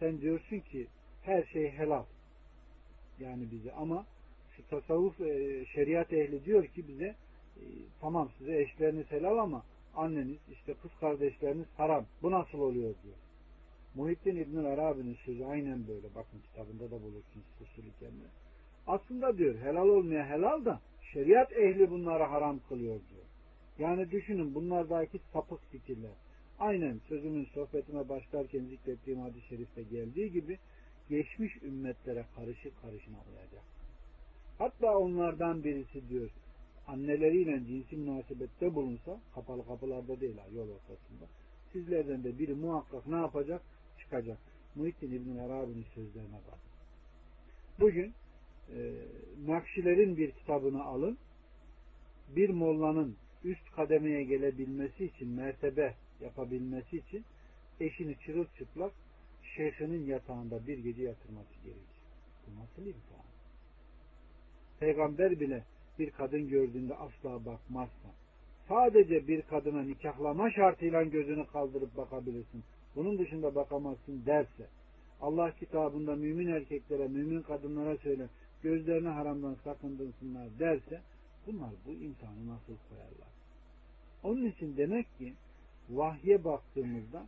sen 0.00 0.20
diyorsun 0.20 0.60
ki 0.60 0.86
her 1.22 1.44
şey 1.44 1.70
helal. 1.70 2.04
Yani 3.20 3.50
bize 3.50 3.72
ama 3.72 4.06
tasavvuf 4.70 5.20
e, 5.20 5.64
şeriat 5.66 6.12
ehli 6.12 6.44
diyor 6.44 6.66
ki 6.66 6.88
bize 6.88 7.04
e, 7.56 7.62
tamam 8.00 8.30
size 8.38 8.62
eşleriniz 8.62 9.10
helal 9.10 9.38
ama 9.38 9.62
anneniz 9.96 10.38
işte 10.52 10.74
kız 10.82 10.90
kardeşleriniz 11.00 11.66
haram. 11.76 12.06
Bu 12.22 12.30
nasıl 12.30 12.58
oluyor 12.58 12.94
diyor. 13.02 13.16
Muhittin 13.94 14.36
İbn 14.36 14.56
Arabi'nin 14.56 15.14
sözü 15.14 15.44
aynen 15.44 15.88
böyle. 15.88 16.14
Bakın 16.14 16.40
kitabında 16.40 16.90
da 16.90 17.02
bulursunuz 17.02 17.46
usulü 17.62 17.90
kendine. 18.00 18.28
Aslında 18.86 19.38
diyor 19.38 19.58
helal 19.58 19.88
olmaya 19.88 20.26
helal 20.26 20.64
da 20.64 20.80
şeriat 21.12 21.52
ehli 21.52 21.90
bunları 21.90 22.24
haram 22.24 22.60
kılıyor 22.68 23.00
diyor. 23.10 23.17
Yani 23.78 24.10
düşünün 24.10 24.54
bunlardaki 24.54 25.20
sapık 25.32 25.70
fikirler. 25.70 26.14
Aynen 26.58 27.00
sözümün 27.08 27.44
sohbetime 27.44 28.08
başlarken 28.08 28.64
zikrettiğim 28.64 29.20
hadis-i 29.20 29.48
şerifte 29.48 29.82
geldiği 29.82 30.32
gibi 30.32 30.58
geçmiş 31.08 31.62
ümmetlere 31.62 32.24
karışık 32.36 32.82
karışına 32.82 33.16
uyacak. 33.30 33.64
Hatta 34.58 34.98
onlardan 34.98 35.64
birisi 35.64 36.08
diyor 36.08 36.30
anneleriyle 36.86 37.66
cinsi 37.66 37.96
münasebette 37.96 38.74
bulunsa 38.74 39.20
kapalı 39.34 39.66
kapılarda 39.66 40.20
değil 40.20 40.36
yol 40.54 40.68
ortasında 40.68 41.26
sizlerden 41.72 42.24
de 42.24 42.38
biri 42.38 42.54
muhakkak 42.54 43.06
ne 43.06 43.16
yapacak? 43.16 43.62
Çıkacak. 43.98 44.38
Muhittin 44.74 45.12
İbn 45.12 45.38
Arabi'nin 45.38 45.86
sözlerine 45.94 46.40
bak. 46.50 46.58
Bugün 47.80 48.12
e, 48.74 48.92
Nakşilerin 49.46 50.16
bir 50.16 50.30
kitabını 50.30 50.84
alın. 50.84 51.18
Bir 52.36 52.50
mollanın 52.50 53.16
üst 53.44 53.70
kademeye 53.76 54.24
gelebilmesi 54.24 55.04
için, 55.04 55.28
mertebe 55.28 55.94
yapabilmesi 56.20 56.96
için 56.96 57.24
eşini 57.80 58.16
çırılçıplak 58.26 58.92
şeyhinin 59.56 60.06
yatağında 60.06 60.66
bir 60.66 60.78
gece 60.78 61.02
yatırması 61.02 61.54
gerekir. 61.64 61.98
Bu 62.46 62.60
nasıl 62.60 62.86
imtihan? 62.86 63.26
Peygamber 64.80 65.40
bile 65.40 65.64
bir 65.98 66.10
kadın 66.10 66.48
gördüğünde 66.48 66.94
asla 66.94 67.44
bakmazsa 67.46 68.08
sadece 68.68 69.28
bir 69.28 69.42
kadına 69.42 69.82
nikahlama 69.82 70.50
şartıyla 70.50 71.02
gözünü 71.02 71.46
kaldırıp 71.46 71.96
bakabilirsin. 71.96 72.64
Bunun 72.96 73.18
dışında 73.18 73.54
bakamazsın 73.54 74.26
derse 74.26 74.66
Allah 75.20 75.50
kitabında 75.50 76.16
mümin 76.16 76.48
erkeklere, 76.48 77.08
mümin 77.08 77.42
kadınlara 77.42 77.96
söyle 77.96 78.28
gözlerini 78.62 79.08
haramdan 79.08 79.56
sakındırsınlar 79.64 80.48
derse 80.58 81.00
bunlar 81.48 81.70
bu 81.86 81.90
imtihanı 81.90 82.48
nasıl 82.48 82.76
koyarlar? 82.88 83.28
Onun 84.22 84.46
için 84.46 84.76
demek 84.76 85.18
ki 85.18 85.34
vahye 85.90 86.44
baktığımızda 86.44 87.26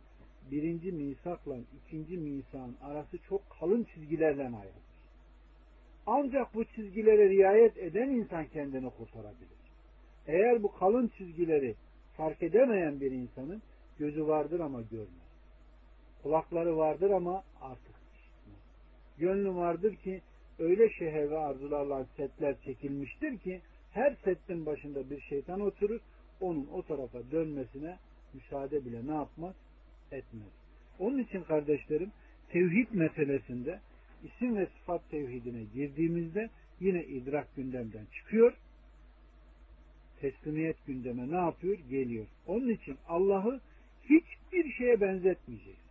birinci 0.51 0.91
misakla 0.91 1.57
ikinci 1.57 2.17
misakın 2.17 2.75
arası 2.81 3.17
çok 3.17 3.41
kalın 3.59 3.83
çizgilerle 3.83 4.43
ayrılır. 4.43 4.91
Ancak 6.05 6.55
bu 6.55 6.65
çizgilere 6.65 7.29
riayet 7.29 7.77
eden 7.77 8.09
insan 8.09 8.45
kendini 8.45 8.89
kurtarabilir. 8.89 9.61
Eğer 10.27 10.63
bu 10.63 10.71
kalın 10.71 11.11
çizgileri 11.17 11.75
fark 12.17 12.43
edemeyen 12.43 13.01
bir 13.01 13.11
insanın 13.11 13.61
gözü 13.99 14.27
vardır 14.27 14.59
ama 14.59 14.81
görmez. 14.81 15.31
Kulakları 16.23 16.77
vardır 16.77 17.09
ama 17.09 17.43
artık 17.61 17.95
işitmez. 18.13 18.59
Gönlü 19.17 19.55
vardır 19.55 19.95
ki 19.95 20.21
öyle 20.59 20.89
şehir 20.89 21.29
ve 21.29 21.37
arzularla 21.37 22.05
setler 22.17 22.55
çekilmiştir 22.65 23.37
ki 23.37 23.61
her 23.93 24.15
setin 24.23 24.65
başında 24.65 25.09
bir 25.09 25.21
şeytan 25.21 25.61
oturur 25.61 25.99
onun 26.41 26.67
o 26.73 26.81
tarafa 26.83 27.31
dönmesine 27.31 27.97
müsaade 28.33 28.85
bile 28.85 29.07
ne 29.07 29.13
yapmaz? 29.13 29.55
Etmez. 30.11 30.51
Onun 30.99 31.17
için 31.17 31.43
kardeşlerim 31.43 32.11
tevhid 32.49 32.87
meselesinde 32.91 33.79
isim 34.23 34.55
ve 34.57 34.65
sıfat 34.65 35.09
tevhidine 35.09 35.63
girdiğimizde 35.73 36.49
yine 36.79 37.03
idrak 37.03 37.55
gündemden 37.55 38.05
çıkıyor. 38.15 38.53
Teslimiyet 40.21 40.85
gündeme 40.87 41.31
ne 41.31 41.37
yapıyor? 41.37 41.77
Geliyor. 41.89 42.25
Onun 42.47 42.69
için 42.69 42.97
Allah'ı 43.07 43.61
hiçbir 44.03 44.71
şeye 44.71 45.01
benzetmeyeceksin. 45.01 45.81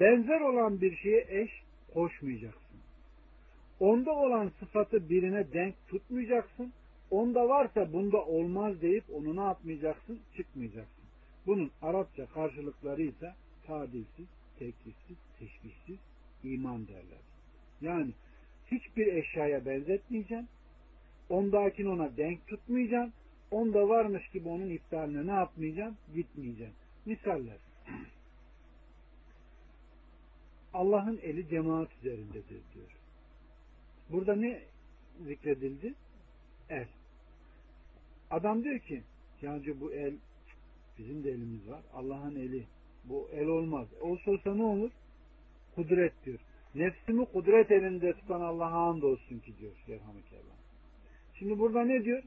Benzer 0.00 0.40
olan 0.40 0.80
bir 0.80 0.96
şeye 0.96 1.26
eş 1.28 1.50
koşmayacaksın. 1.94 2.67
Onda 3.80 4.12
olan 4.12 4.52
sıfatı 4.60 5.08
birine 5.08 5.52
denk 5.52 5.74
tutmayacaksın. 5.88 6.72
Onda 7.10 7.48
varsa 7.48 7.92
bunda 7.92 8.24
olmaz 8.24 8.82
deyip 8.82 9.04
onu 9.14 9.36
ne 9.36 9.40
yapmayacaksın? 9.40 10.20
Çıkmayacaksın. 10.36 11.04
Bunun 11.46 11.70
Arapça 11.82 12.26
karşılıkları 12.26 13.02
ise 13.02 13.34
tadilsiz, 13.66 14.26
teklifsiz, 14.58 15.16
teşbihsiz, 15.38 15.98
iman 16.44 16.88
derler. 16.88 17.20
Yani 17.80 18.10
hiçbir 18.70 19.06
eşyaya 19.06 19.66
benzetmeyeceksin. 19.66 20.48
Ondakini 21.30 21.88
ona 21.88 22.16
denk 22.16 22.46
tutmayacaksın. 22.46 23.12
Onda 23.50 23.88
varmış 23.88 24.28
gibi 24.28 24.48
onun 24.48 24.70
iptaline 24.70 25.26
ne 25.26 25.32
yapmayacaksın? 25.32 25.96
Gitmeyeceksin. 26.14 26.76
Misaller. 27.06 27.56
Allah'ın 30.74 31.18
eli 31.22 31.48
cemaat 31.48 31.88
üzerindedir 31.98 32.62
diyor. 32.74 32.97
Burada 34.10 34.36
ne 34.36 34.62
zikredildi? 35.26 35.94
El. 36.70 36.86
Adam 38.30 38.64
diyor 38.64 38.78
ki 38.78 39.02
yancı 39.42 39.80
bu 39.80 39.92
el 39.92 40.14
bizim 40.98 41.24
de 41.24 41.30
elimiz 41.30 41.68
var. 41.68 41.82
Allah'ın 41.94 42.36
eli. 42.36 42.66
Bu 43.04 43.28
el 43.32 43.46
olmaz. 43.46 43.88
Olsa 44.00 44.30
olsa 44.30 44.54
ne 44.54 44.62
olur? 44.62 44.90
Kudret 45.74 46.12
diyor. 46.24 46.38
Nefsimi 46.74 47.26
kudret 47.26 47.70
elinde 47.70 48.12
tutan 48.12 48.40
Allah'a 48.40 48.90
and 48.90 49.02
olsun 49.02 49.38
ki 49.38 49.52
diyor. 49.58 49.72
Şimdi 51.34 51.58
burada 51.58 51.84
ne 51.84 52.04
diyor? 52.04 52.22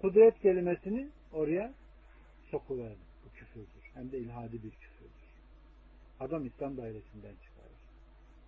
Kudret 0.00 0.40
kelimesini 0.40 1.08
oraya 1.32 1.74
sokuverdi. 2.50 2.98
Bu 3.24 3.38
küfürdür. 3.38 3.90
Hem 3.94 4.12
de 4.12 4.18
ilhadi 4.18 4.52
bir 4.52 4.70
küfürdür. 4.70 5.28
Adam 6.20 6.46
İslam 6.46 6.76
dairesinden 6.76 7.34
çıkarır. 7.44 7.78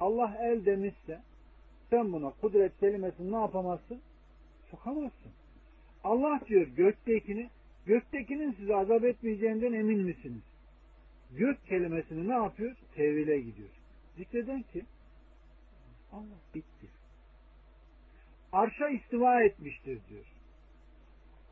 Allah 0.00 0.36
el 0.40 0.66
demişse 0.66 1.22
sen 1.90 2.12
buna 2.12 2.30
kudret 2.30 2.78
kelimesini 2.80 3.32
ne 3.32 3.36
yapamazsın? 3.36 4.00
Sokamazsın. 4.70 5.32
Allah 6.04 6.40
diyor 6.48 6.66
göktekini 6.66 7.50
göktekinin 7.86 8.52
sizi 8.52 8.74
azap 8.74 9.04
etmeyeceğinden 9.04 9.72
emin 9.72 9.98
misiniz? 9.98 10.42
Gök 11.32 11.66
kelimesini 11.66 12.28
ne 12.28 12.34
yapıyor? 12.34 12.76
Tevhile 12.94 13.40
gidiyor. 13.40 13.68
Zikreden 14.16 14.62
ki 14.62 14.82
Allah 16.12 16.38
bitti. 16.54 16.86
Arşa 18.52 18.88
istiva 18.88 19.42
etmiştir 19.42 19.98
diyor. 20.08 20.24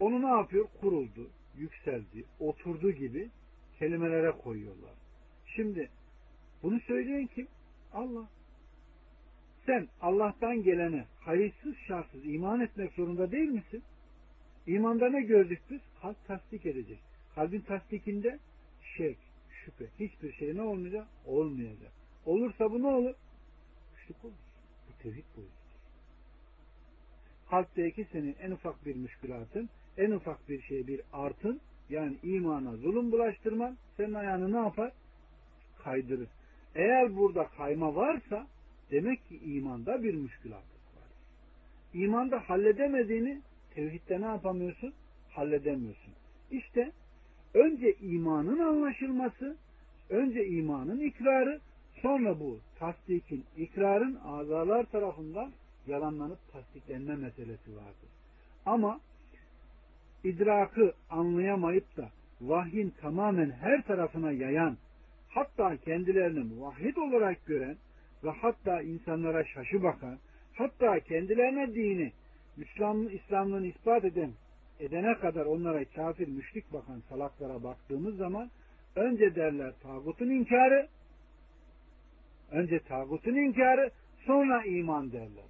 Onu 0.01 0.23
ne 0.23 0.39
yapıyor? 0.39 0.69
Kuruldu, 0.81 1.31
yükseldi, 1.57 2.25
oturdu 2.41 2.91
gibi 2.91 3.31
kelimelere 3.79 4.31
koyuyorlar. 4.31 4.95
Şimdi 5.47 5.91
bunu 6.63 6.81
söyleyen 6.81 7.27
kim? 7.27 7.49
Allah. 7.93 8.29
Sen 9.67 9.89
Allah'tan 10.01 10.63
gelene 10.63 11.05
hayırsız 11.21 11.77
şartsız 11.89 12.27
iman 12.27 12.61
etmek 12.61 12.93
zorunda 12.93 13.31
değil 13.33 13.49
misin? 13.49 13.83
İmanda 14.67 15.09
ne 15.09 15.23
gördük 15.23 15.61
biz? 15.71 15.81
Kalp 16.03 16.27
tasdik 16.27 16.67
edecek. 16.67 16.99
Kalbin 17.35 17.61
tasdikinde 17.61 18.39
şek, 18.97 19.19
şüphe. 19.51 19.87
Hiçbir 20.01 20.33
şey 20.33 20.57
ne 20.57 20.63
olmayacak? 20.63 21.07
Olmayacak. 21.27 21.93
Olursa 22.27 22.71
bu 22.71 22.83
ne 22.83 22.87
olur? 22.87 23.15
Güçlük 23.97 24.25
olur. 24.25 24.35
Bu 24.89 25.03
tevhid 25.03 25.25
boyutudur. 25.37 25.65
Kalpteki 27.51 28.07
senin 28.13 28.37
en 28.41 28.51
ufak 28.51 28.87
bir 28.87 28.97
müşkülatın, 28.97 29.69
en 29.99 30.11
ufak 30.11 30.49
bir 30.49 30.63
şey 30.63 30.87
bir 30.87 31.01
artın, 31.13 31.61
yani 31.89 32.17
imana 32.23 32.77
zulüm 32.77 33.13
bulaştırman, 33.13 33.77
senin 33.97 34.15
ayağını 34.15 34.53
ne 34.53 34.57
yapar? 34.57 34.93
Kaydırır. 35.85 36.29
Eğer 36.75 37.17
burada 37.17 37.49
kayma 37.49 37.95
varsa, 37.95 38.47
demek 38.91 39.29
ki 39.29 39.39
imanda 39.45 40.03
bir 40.03 40.15
müşkülatlık 40.15 40.97
var. 40.97 41.09
İmanda 41.95 42.41
halledemediğini 42.49 43.41
tevhidde 43.75 44.21
ne 44.21 44.27
yapamıyorsun? 44.27 44.95
Halledemiyorsun. 45.31 46.15
İşte 46.51 46.93
önce 47.55 47.95
imanın 47.95 48.59
anlaşılması, 48.59 49.57
önce 50.11 50.47
imanın 50.47 51.01
ikrarı, 51.01 51.61
sonra 52.03 52.41
bu 52.41 52.59
tasdikin, 52.79 53.45
ikrarın 53.57 54.15
azalar 54.25 54.85
tarafından 54.85 55.53
yalanlanıp 55.87 56.39
tasdiklenme 56.53 57.17
meselesi 57.17 57.77
vardır. 57.77 58.11
Ama 58.67 59.01
idrakı 60.25 60.93
anlayamayıp 61.11 61.97
da 61.97 62.11
vahyin 62.41 62.95
tamamen 63.01 63.51
her 63.51 63.83
tarafına 63.83 64.33
yayan, 64.33 64.77
hatta 65.29 65.77
kendilerini 65.77 66.45
muvahhid 66.45 66.97
olarak 66.97 67.47
gören 67.47 67.77
ve 68.25 68.31
hatta 68.31 68.83
insanlara 68.83 69.45
şaşı 69.45 69.83
bakan, 69.83 70.19
hatta 70.55 71.01
kendilerine 71.01 71.75
dini, 71.75 72.13
Müslüman, 72.57 73.09
İslamlığını 73.09 73.67
ispat 73.67 74.05
eden, 74.05 74.33
edene 74.81 75.15
kadar 75.15 75.47
onlara 75.47 75.85
kafir, 75.85 76.29
müşrik 76.29 76.73
bakan 76.73 77.01
salaklara 77.09 77.63
baktığımız 77.63 78.17
zaman 78.17 78.51
önce 78.97 79.35
derler 79.35 79.73
tağutun 79.83 80.31
inkarı, 80.31 80.89
önce 82.51 82.79
tağutun 82.79 83.35
inkarı, 83.35 83.91
sonra 84.27 84.65
iman 84.65 85.13
derler. 85.13 85.45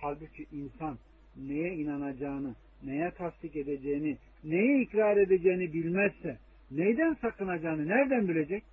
Halbuki 0.00 0.46
insan 0.52 0.98
neye 1.36 1.74
inanacağını, 1.74 2.54
neye 2.84 3.10
tasdik 3.10 3.56
edeceğini, 3.56 4.18
neye 4.44 4.82
ikrar 4.82 5.16
edeceğini 5.16 5.72
bilmezse, 5.72 6.38
neyden 6.70 7.14
sakınacağını 7.14 7.88
nereden 7.88 8.28
bilecek? 8.28 8.64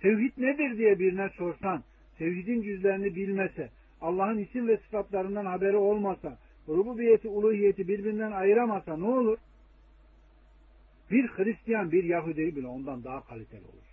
Tevhid 0.00 0.32
nedir 0.36 0.78
diye 0.78 0.98
birine 0.98 1.28
sorsan, 1.28 1.82
tevhidin 2.20 2.62
cüzlerini 2.62 3.16
bilmese, 3.16 3.70
Allah'ın 4.00 4.38
isim 4.38 4.68
ve 4.68 4.76
sıfatlarından 4.76 5.46
haberi 5.46 5.76
olmasa, 5.76 6.38
rububiyeti, 6.68 7.28
uluhiyeti 7.28 7.88
birbirinden 7.88 8.32
ayıramasa 8.32 8.96
ne 8.96 9.04
olur? 9.04 9.38
Bir 11.10 11.28
Hristiyan, 11.28 11.92
bir 11.92 12.04
Yahudi 12.04 12.56
bile 12.56 12.66
ondan 12.66 13.04
daha 13.04 13.20
kaliteli 13.20 13.64
olur. 13.64 13.90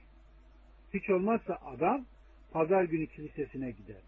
Hiç 0.94 1.10
olmazsa 1.10 1.60
adam 1.66 2.06
pazar 2.52 2.84
günü 2.84 3.08
kilisesine 3.08 3.72
gider. 3.72 4.02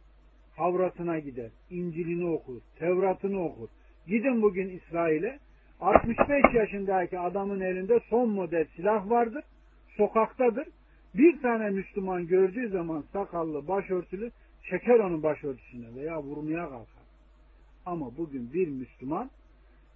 Havrasına 0.55 1.19
gider. 1.19 1.51
İncil'ini 1.69 2.25
okur. 2.25 2.62
Tevrat'ını 2.79 3.45
okur. 3.45 3.69
Gidin 4.08 4.41
bugün 4.41 4.69
İsrail'e 4.69 5.39
65 5.82 6.53
yaşındaki 6.53 7.19
adamın 7.19 7.60
elinde 7.60 7.99
son 8.10 8.29
model 8.29 8.65
silah 8.75 9.10
vardır. 9.10 9.43
Sokaktadır. 9.97 10.67
Bir 11.19 11.41
tane 11.41 11.69
Müslüman 11.69 12.27
gördüğü 12.27 12.69
zaman 12.69 13.03
sakallı, 13.13 13.67
başörtülü 13.67 14.32
çeker 14.69 14.99
onun 14.99 15.23
başörtüsüne 15.23 15.95
veya 15.95 16.23
vurmaya 16.23 16.69
kalkar. 16.69 17.03
Ama 17.86 18.17
bugün 18.17 18.53
bir 18.53 18.67
Müslüman 18.67 19.29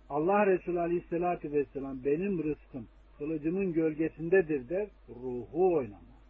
Allah 0.10 0.46
Resulü 0.46 0.80
Aleyhisselatü 0.80 1.52
Vesselam 1.52 2.04
benim 2.06 2.44
rızkım 2.44 2.88
kılıcımın 3.18 3.74
gölgesindedir 3.74 4.70
der, 4.70 4.88
ruhu 5.10 5.74
oynamaz. 5.74 6.24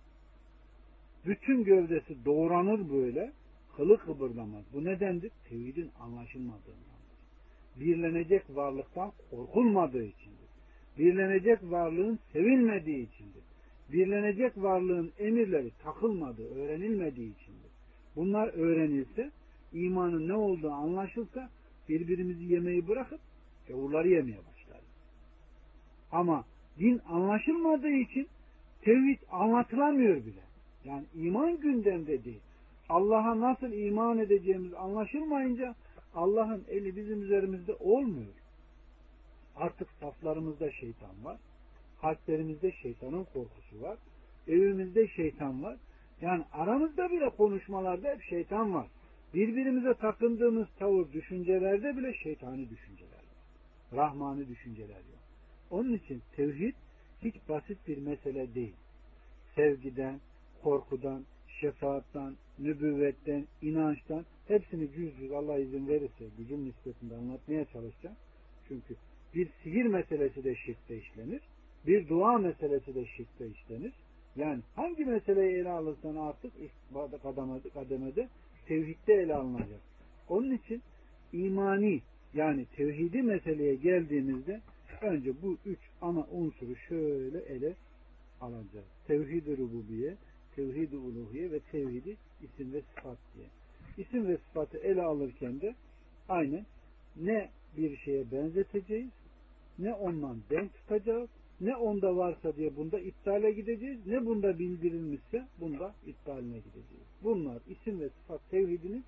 Bütün 1.26 1.64
gövdesi 1.64 2.26
doğranır 2.26 2.90
böyle, 2.90 3.32
kılı 3.76 3.98
kıpırdamaz. 3.98 4.64
Bu 4.74 4.84
nedendir? 4.84 5.32
Tevhidin 5.50 5.92
anlaşılmadığındandır. 6.00 7.14
Birlenecek 7.80 8.44
varlıktan 8.56 9.12
korkulmadığı 9.32 10.04
içindir. 10.04 10.50
Birlenecek 10.98 11.60
varlığın 11.64 12.20
sevilmediği 12.34 13.10
içindir. 13.10 13.53
Birlenecek 13.92 14.58
varlığın 14.58 15.12
emirleri 15.20 15.72
takılmadığı, 15.84 16.56
öğrenilmediği 16.56 17.36
içindir. 17.36 17.72
Bunlar 18.16 18.48
öğrenilse 18.48 19.32
imanın 19.74 20.28
ne 20.28 20.34
olduğu 20.34 20.72
anlaşılsa 20.72 21.50
birbirimizi 21.90 22.44
yemeyi 22.44 22.88
bırakıp 22.88 23.20
gavurları 23.68 24.08
yemeye 24.08 24.38
başlarız. 24.38 24.86
Ama 26.12 26.46
din 26.80 27.02
anlaşılmadığı 27.08 27.92
için 27.92 28.28
tevhid 28.82 29.20
anlatılamıyor 29.32 30.16
bile. 30.16 30.44
Yani 30.86 31.06
iman 31.16 31.60
gündemde 31.60 32.24
değil. 32.24 32.42
Allah'a 32.90 33.40
nasıl 33.40 33.72
iman 33.72 34.18
edeceğimiz 34.18 34.74
anlaşılmayınca 34.74 35.76
Allah'ın 36.16 36.64
eli 36.68 36.96
bizim 36.96 37.22
üzerimizde 37.22 37.74
olmuyor. 37.74 38.34
Artık 39.56 39.88
saflarımızda 40.00 40.72
şeytan 40.72 41.24
var. 41.24 41.38
Kalplerimizde 42.04 42.72
şeytanın 42.72 43.24
korkusu 43.24 43.82
var. 43.82 43.98
Evimizde 44.48 45.08
şeytan 45.08 45.64
var. 45.64 45.78
Yani 46.22 46.44
aramızda 46.52 47.12
bile 47.12 47.30
konuşmalarda 47.30 48.10
hep 48.10 48.24
şeytan 48.24 48.74
var. 48.74 48.88
Birbirimize 49.34 49.94
takındığımız 49.94 50.68
tavır 50.80 51.12
düşüncelerde 51.14 51.98
bile 51.98 52.14
şeytani 52.14 52.70
düşünceler 52.70 53.18
var. 53.18 53.44
Rahmani 53.94 54.48
düşünceler 54.48 54.96
yok. 54.96 55.24
Onun 55.72 55.94
için 55.94 56.22
tevhid 56.36 56.76
hiç 57.22 57.36
basit 57.50 57.88
bir 57.88 57.98
mesele 57.98 58.56
değil. 58.56 58.76
Sevgiden, 59.56 60.20
korkudan, 60.64 61.24
şefaattan, 61.62 62.36
nübüvvetten, 62.60 63.48
inançtan 63.62 64.26
hepsini 64.48 64.92
cüz 64.92 65.18
cüz 65.18 65.32
Allah 65.32 65.60
izin 65.60 65.88
verirse 65.88 66.26
gücüm 66.38 66.66
nispetinde 66.66 67.16
anlatmaya 67.16 67.66
çalışacağım. 67.66 68.16
Çünkü 68.68 68.96
bir 69.36 69.50
sihir 69.64 69.86
meselesi 69.86 70.44
de 70.44 70.56
şirkte 70.56 70.98
işlenir. 70.98 71.42
Bir 71.88 72.10
dua 72.10 72.38
meselesi 72.38 72.96
de 72.96 73.06
şirkte 73.06 73.48
işlenir. 73.48 73.94
Yani 74.36 74.62
hangi 74.76 75.06
meseleyi 75.06 75.56
ele 75.56 75.70
alırsan 75.70 76.16
artık 76.16 76.54
ilk 76.60 76.72
kademede, 77.24 77.70
kademede 77.70 78.28
tevhidde 78.68 79.14
ele 79.14 79.36
alınacak. 79.36 79.80
Onun 80.30 80.52
için 80.52 80.82
imani 81.34 82.02
yani 82.34 82.66
tevhidi 82.76 83.22
meseleye 83.22 83.76
geldiğimizde 83.76 84.62
önce 85.02 85.42
bu 85.42 85.58
üç 85.66 85.80
ana 86.02 86.28
unsuru 86.32 86.76
şöyle 86.76 87.40
ele 87.40 87.74
alacağız. 88.42 88.86
Tevhid-i 89.08 89.58
rububiye, 89.58 90.16
tevhid-i 90.56 90.98
uluhiye 90.98 91.52
ve 91.52 91.60
tevhidi 91.60 92.16
isim 92.44 92.74
ve 92.74 92.82
sıfat 92.82 93.18
diye. 93.36 93.48
İsim 93.98 94.28
ve 94.28 94.38
sıfatı 94.38 94.78
ele 94.78 95.02
alırken 95.02 95.62
de 95.62 95.76
aynen 96.30 96.66
ne 97.16 97.50
bir 97.78 97.98
şeye 97.98 98.32
benzeteceğiz, 98.32 99.10
ne 99.80 99.94
ondan 99.94 100.38
denk 100.50 100.74
tutacağız, 100.74 101.30
ne 101.64 101.76
onda 101.76 102.18
varsa 102.18 102.56
diye 102.56 102.76
bunda 102.76 103.00
iptale 103.00 103.52
gideceğiz, 103.52 104.08
ne 104.08 104.26
bunda 104.26 104.60
bildirilmişse 104.60 105.48
bunda 105.60 105.94
iptaline 106.06 106.58
gideceğiz. 106.58 107.08
Bunlar 107.24 107.62
isim 107.68 108.00
ve 108.00 108.10
sıfat 108.10 108.50
tevhidinin 108.50 109.04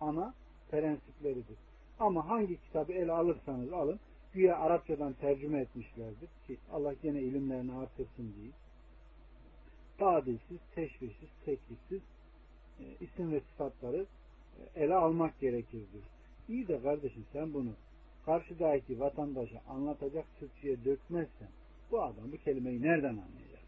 ana 0.00 0.34
prensipleridir. 0.70 1.56
Ama 1.98 2.28
hangi 2.28 2.56
kitabı 2.56 2.92
ele 2.92 3.12
alırsanız 3.12 3.72
alın, 3.72 4.00
güya 4.32 4.58
Arapçadan 4.58 5.12
tercüme 5.12 5.60
etmişlerdir 5.60 6.28
ki 6.46 6.58
Allah 6.72 6.94
gene 7.02 7.20
ilimlerini 7.20 7.72
artırsın 7.72 8.34
diye. 8.40 8.50
Tadilsiz, 9.98 10.58
teşvişsiz, 10.74 11.28
teklifsiz 11.44 12.00
e, 12.80 12.84
isim 13.00 13.32
ve 13.32 13.40
sıfatları 13.40 14.06
e, 14.58 14.82
ele 14.82 14.94
almak 14.94 15.40
gerekirdir. 15.40 16.02
İyi 16.48 16.68
de 16.68 16.82
kardeşim 16.82 17.24
sen 17.32 17.54
bunu 17.54 17.70
karşıdaki 18.24 19.00
vatandaşa 19.00 19.62
anlatacak 19.68 20.24
Türkçe'ye 20.38 20.84
dökmezsen 20.84 21.48
bu 21.90 22.02
adam 22.02 22.32
bu 22.32 22.36
kelimeyi 22.36 22.82
nereden 22.82 23.08
anlayacak? 23.08 23.62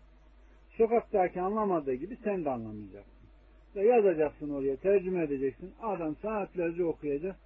Sokaktaki 0.76 1.40
anlamadığı 1.40 1.94
gibi 1.94 2.16
sen 2.24 2.44
de 2.44 2.50
anlamayacaksın. 2.50 3.18
Ve 3.76 3.86
yazacaksın 3.86 4.50
oraya, 4.50 4.76
tercüme 4.76 5.24
edeceksin. 5.24 5.72
Adam 5.82 6.16
saatlerce 6.16 6.84
okuyacak. 6.84 7.36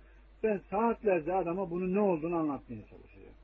Ben 0.43 0.61
saatlerce 0.71 1.35
adama 1.35 1.71
bunun 1.71 1.95
ne 1.95 2.01
olduğunu 2.01 2.37
anlatmaya 2.37 2.83
çalışacağım. 2.87 3.35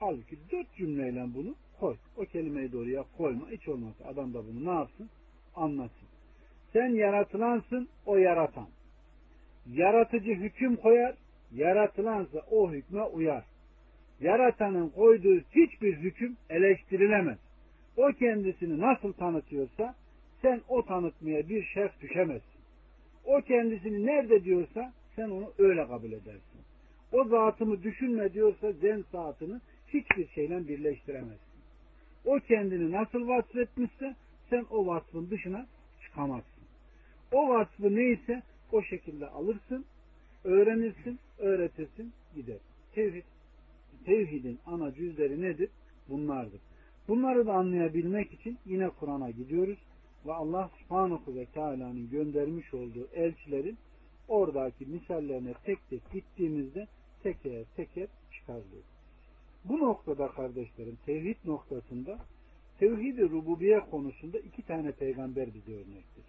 Halbuki 0.00 0.38
dört 0.52 0.74
cümleyle 0.74 1.26
bunu 1.34 1.54
koy. 1.80 1.96
O 2.16 2.24
kelimeyi 2.24 2.72
de 2.72 2.76
oraya 2.76 3.04
koyma. 3.16 3.50
Hiç 3.50 3.68
olmazsa 3.68 4.04
adam 4.04 4.34
da 4.34 4.46
bunu 4.46 4.64
ne 4.64 4.78
yapsın? 4.78 5.10
Anlatsın. 5.56 6.08
Sen 6.72 6.88
yaratılansın, 6.88 7.88
o 8.06 8.16
yaratan. 8.16 8.68
Yaratıcı 9.66 10.30
hüküm 10.30 10.76
koyar, 10.76 11.14
yaratılansa 11.52 12.38
o 12.50 12.72
hükme 12.72 13.02
uyar. 13.02 13.44
Yaratanın 14.20 14.88
koyduğu 14.88 15.40
hiçbir 15.40 15.96
hüküm 15.96 16.36
eleştirilemez. 16.50 17.38
O 17.96 18.12
kendisini 18.12 18.80
nasıl 18.80 19.12
tanıtıyorsa 19.12 19.94
sen 20.42 20.60
o 20.68 20.84
tanıtmaya 20.84 21.48
bir 21.48 21.64
şerh 21.64 22.00
düşemezsin. 22.00 22.60
O 23.24 23.40
kendisini 23.40 24.06
nerede 24.06 24.44
diyorsa 24.44 24.92
sen 25.16 25.30
onu 25.30 25.52
öyle 25.58 25.86
kabul 25.86 26.12
edersin. 26.12 26.60
O 27.12 27.24
zatımı 27.24 27.82
düşünme 27.82 28.32
diyorsa 28.32 28.72
zen 28.72 29.04
saatini 29.12 29.60
hiçbir 29.88 30.28
şeyle 30.28 30.68
birleştiremezsin. 30.68 31.54
O 32.24 32.38
kendini 32.48 32.92
nasıl 32.92 33.28
vasfetmişse 33.28 34.14
sen 34.50 34.66
o 34.70 34.86
vasfın 34.86 35.30
dışına 35.30 35.66
çıkamazsın. 36.02 36.64
O 37.32 37.48
vasfı 37.48 37.96
neyse 37.96 38.42
o 38.72 38.82
şekilde 38.82 39.26
alırsın, 39.26 39.84
öğrenirsin, 40.44 41.18
öğretirsin, 41.38 42.12
gider. 42.34 42.58
Tevhid. 42.94 43.33
Tevhidin 44.06 44.58
ana 44.66 44.94
cüzleri 44.94 45.42
nedir? 45.42 45.70
Bunlardır. 46.08 46.60
Bunları 47.08 47.46
da 47.46 47.52
anlayabilmek 47.52 48.32
için 48.32 48.58
yine 48.66 48.88
Kur'an'a 48.88 49.30
gidiyoruz 49.30 49.78
ve 50.26 50.32
Allah 50.32 50.70
subhanahu 50.78 51.34
ve 51.34 51.46
teala'nın 51.46 52.10
göndermiş 52.10 52.74
olduğu 52.74 53.08
elçilerin 53.14 53.78
oradaki 54.28 54.86
misallerine 54.86 55.54
tek 55.64 55.78
tek 55.90 56.12
gittiğimizde 56.12 56.86
teker 57.22 57.64
teker 57.76 58.08
çıkarılıyor. 58.32 58.82
Bu 59.64 59.78
noktada 59.78 60.28
kardeşlerim 60.28 60.98
tevhid 61.06 61.36
noktasında 61.44 62.18
tevhid-i 62.78 63.30
rububiye 63.30 63.80
konusunda 63.80 64.38
iki 64.38 64.62
tane 64.62 64.92
peygamber 64.92 65.54
bize 65.54 65.72
örnektir. 65.72 66.24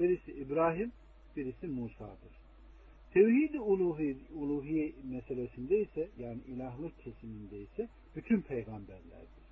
Birisi 0.00 0.32
İbrahim, 0.32 0.92
birisi 1.36 1.66
Musa'dır. 1.66 2.45
Tevhid-i 3.12 3.60
uluhi, 3.60 4.94
meselesinde 5.04 5.80
ise 5.80 6.08
yani 6.18 6.38
ilahlık 6.46 6.98
kesiminde 6.98 7.58
ise 7.58 7.88
bütün 8.16 8.40
peygamberlerdir. 8.40 9.46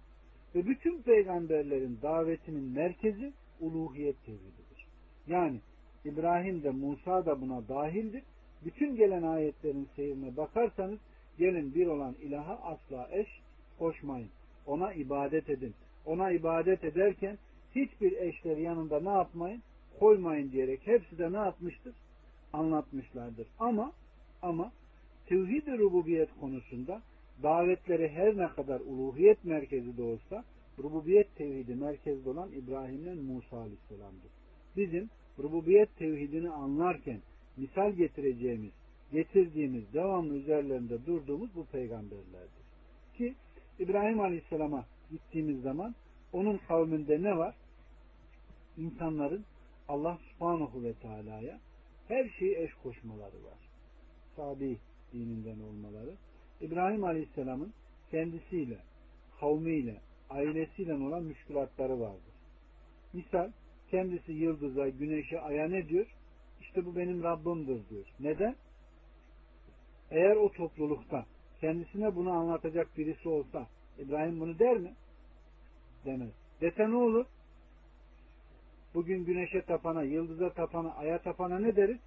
Ve 0.55 0.67
bütün 0.67 1.03
peygamberlerin 1.03 1.99
davetinin 2.03 2.65
merkezi 2.65 3.33
uluhiyet 3.61 4.25
tevhididir. 4.27 4.87
Yani 5.27 5.61
İbrahim 6.05 6.63
de 6.63 6.71
Musa 6.71 7.27
da 7.27 7.41
buna 7.41 7.69
dahildir. 7.69 8.23
Bütün 8.65 8.97
gelen 8.97 9.23
ayetlerin 9.23 9.89
seyrine 9.97 10.37
bakarsanız 10.37 10.99
gelin 11.39 11.75
bir 11.75 11.87
olan 11.87 12.15
ilaha 12.23 12.57
asla 12.57 13.09
eş 13.13 13.29
koşmayın. 13.79 14.29
Ona 14.67 14.93
ibadet 14.93 15.51
edin. 15.51 15.75
Ona 16.07 16.31
ibadet 16.31 16.85
ederken 16.85 17.39
hiçbir 17.75 18.13
eşleri 18.13 18.63
yanında 18.63 19.01
ne 19.01 19.09
yapmayın? 19.09 19.63
Koymayın 19.99 20.53
diyerek 20.53 20.87
hepsi 20.87 21.19
de 21.19 21.33
ne 21.33 21.37
yapmıştır? 21.37 21.95
Anlatmışlardır. 22.55 23.47
Ama 23.59 23.93
ama 24.43 24.73
tevhid-i 25.27 25.79
rububiyet 25.79 26.29
konusunda 26.41 27.03
davetleri 27.43 28.09
her 28.09 28.37
ne 28.37 28.49
kadar 28.49 28.81
uluhiyet 28.81 29.45
merkezi 29.45 29.97
de 29.97 30.03
olsa 30.03 30.45
rububiyet 30.79 31.37
tevhidi 31.37 31.75
merkezde 31.75 32.31
olan 32.31 32.53
İbrahim'le 32.53 33.23
Musa 33.23 33.57
Aleyhisselam'dır. 33.57 34.31
Bizim 34.77 35.11
rububiyet 35.39 35.97
tevhidini 35.97 36.51
anlarken 36.51 37.21
misal 37.57 37.93
getireceğimiz, 37.93 38.73
getirdiğimiz, 39.13 39.93
devamlı 39.95 40.37
üzerlerinde 40.37 41.07
durduğumuz 41.07 41.51
bu 41.57 41.65
peygamberlerdir. 41.65 42.65
Ki 43.17 43.35
İbrahim 43.79 44.21
Aleyhisselam'a 44.21 44.87
gittiğimiz 45.11 45.63
zaman 45.63 45.95
onun 46.33 46.61
kavminde 46.69 47.23
ne 47.23 47.37
var? 47.37 47.55
İnsanların 48.77 49.45
Allah 49.89 50.19
subhanahu 50.31 50.83
ve 50.83 50.93
teala'ya 50.93 51.61
her 52.09 52.29
şeyi 52.29 52.59
eş 52.59 52.75
koşmaları 52.75 53.45
var. 53.45 53.59
Sabi 54.37 54.79
dininden 55.13 55.61
olmaları. 55.61 56.15
İbrahim 56.61 57.05
Aleyhisselam'ın 57.05 57.73
kendisiyle, 58.11 58.79
kavmiyle, 59.41 60.01
ailesiyle 60.31 60.95
olan 60.95 61.23
müşkülatları 61.23 62.01
vardır. 62.01 62.35
Misal 63.13 63.51
kendisi 63.91 64.33
yıldıza, 64.33 64.89
güneşe, 64.89 65.41
aya 65.41 65.69
ne 65.69 65.89
diyor? 65.89 66.07
İşte 66.61 66.87
bu 66.87 66.97
benim 66.97 67.23
Rabbimdir 67.23 67.89
diyor. 67.89 68.07
Neden? 68.21 68.57
Eğer 70.11 70.37
o 70.37 70.53
toplulukta 70.53 71.27
kendisine 71.61 72.17
bunu 72.17 72.31
anlatacak 72.31 72.99
birisi 72.99 73.29
olsa 73.29 73.67
İbrahim 73.99 74.41
bunu 74.41 74.59
der 74.59 74.77
mi? 74.77 74.95
Demez. 76.05 76.33
Dese 76.61 76.91
ne 76.91 76.97
olur? 76.97 77.27
Bugün 78.95 79.25
güneşe 79.25 79.63
tapana, 79.63 80.03
yıldıza 80.03 80.53
tapana, 80.53 80.95
aya 80.95 81.23
tapana 81.23 81.59
ne 81.59 81.77
deriz? 81.77 81.99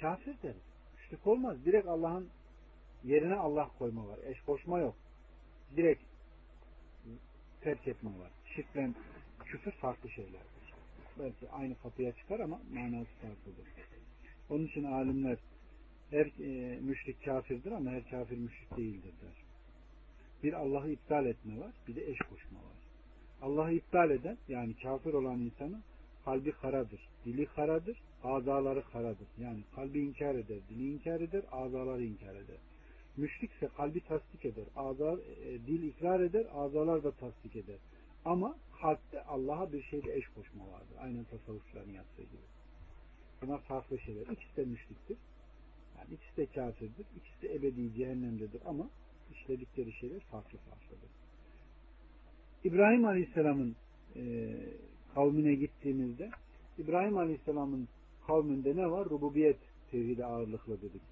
Kafir 0.00 0.42
deriz. 0.42 0.62
Müşrik 0.96 1.26
olmaz. 1.26 1.64
Direkt 1.64 1.88
Allah'ın 1.88 2.28
yerine 3.04 3.34
Allah 3.34 3.70
koyma 3.78 4.08
var. 4.08 4.18
Eş 4.26 4.40
koşma 4.40 4.78
yok. 4.78 4.94
Direkt 5.76 6.02
terk 7.60 7.88
etme 7.88 8.10
var. 8.10 8.30
Şirkle 8.56 8.90
küfür 9.44 9.70
farklı 9.70 10.10
şeylerdir. 10.10 10.74
Belki 11.18 11.50
aynı 11.50 11.74
kapıya 11.78 12.12
çıkar 12.12 12.40
ama 12.40 12.60
manası 12.72 13.10
farklıdır. 13.22 13.68
Onun 14.50 14.66
için 14.66 14.84
alimler 14.84 15.38
her 16.10 16.26
e, 16.26 16.80
müşrik 16.80 17.24
kafirdir 17.24 17.72
ama 17.72 17.90
her 17.90 18.10
kafir 18.10 18.36
müşrik 18.36 18.76
değildir 18.76 19.12
der. 19.22 19.44
Bir 20.42 20.52
Allah'ı 20.52 20.90
iptal 20.90 21.26
etme 21.26 21.60
var, 21.60 21.72
bir 21.88 21.96
de 21.96 22.10
eş 22.10 22.18
koşma 22.18 22.58
var. 22.58 22.78
Allah'ı 23.42 23.72
iptal 23.72 24.10
eden 24.10 24.38
yani 24.48 24.74
kafir 24.82 25.12
olan 25.12 25.38
insanın 25.40 25.82
kalbi 26.24 26.52
karadır, 26.52 27.08
dili 27.24 27.46
karadır, 27.46 27.98
azaları 28.24 28.82
karadır. 28.92 29.28
Yani 29.38 29.60
kalbi 29.74 30.00
inkar 30.00 30.34
eder, 30.34 30.58
dili 30.68 30.90
inkar 30.92 31.20
eder, 31.20 31.42
azaları 31.52 32.04
inkar 32.04 32.34
eder. 32.34 32.56
Müşrikse 33.16 33.68
kalbi 33.76 34.00
tasdik 34.00 34.44
eder, 34.44 34.64
azar, 34.76 35.18
e, 35.18 35.66
dil 35.66 35.82
ikrar 35.82 36.20
eder, 36.20 36.46
azalar 36.54 37.04
da 37.04 37.10
tasdik 37.10 37.56
eder. 37.56 37.78
Ama 38.24 38.56
kalpte 38.80 39.22
Allah'a 39.22 39.72
bir 39.72 39.82
şeyde 39.82 40.14
eş 40.14 40.28
koşma 40.28 40.68
vardır. 40.72 40.96
Aynen 41.00 41.24
tasavvufçuların 41.24 41.92
yaptığı 41.92 42.22
gibi. 42.22 42.46
Bunlar 43.42 43.60
farklı 43.60 43.98
şeyler. 43.98 44.26
İkisi 44.26 44.56
de 44.56 44.64
müşriktir. 44.64 45.16
Yani 45.98 46.14
ikisi 46.14 46.36
de 46.36 46.46
kafirdir. 46.46 47.06
İkisi 47.16 47.42
de 47.42 47.54
ebedi 47.54 47.94
cehennemdedir 47.94 48.62
ama 48.66 48.90
işledikleri 49.32 49.92
şeyler 49.92 50.20
farklı 50.20 50.58
farklıdır. 50.58 51.10
İbrahim 52.64 53.04
Aleyhisselam'ın 53.04 53.76
e, 54.16 54.22
kavmine 55.14 55.54
gittiğimizde 55.54 56.30
İbrahim 56.78 57.18
Aleyhisselam'ın 57.18 57.88
kavminde 58.26 58.76
ne 58.76 58.90
var? 58.90 59.10
Rububiyet 59.10 59.58
tevhidi 59.90 60.24
ağırlıklı 60.24 60.82
dedik. 60.82 61.02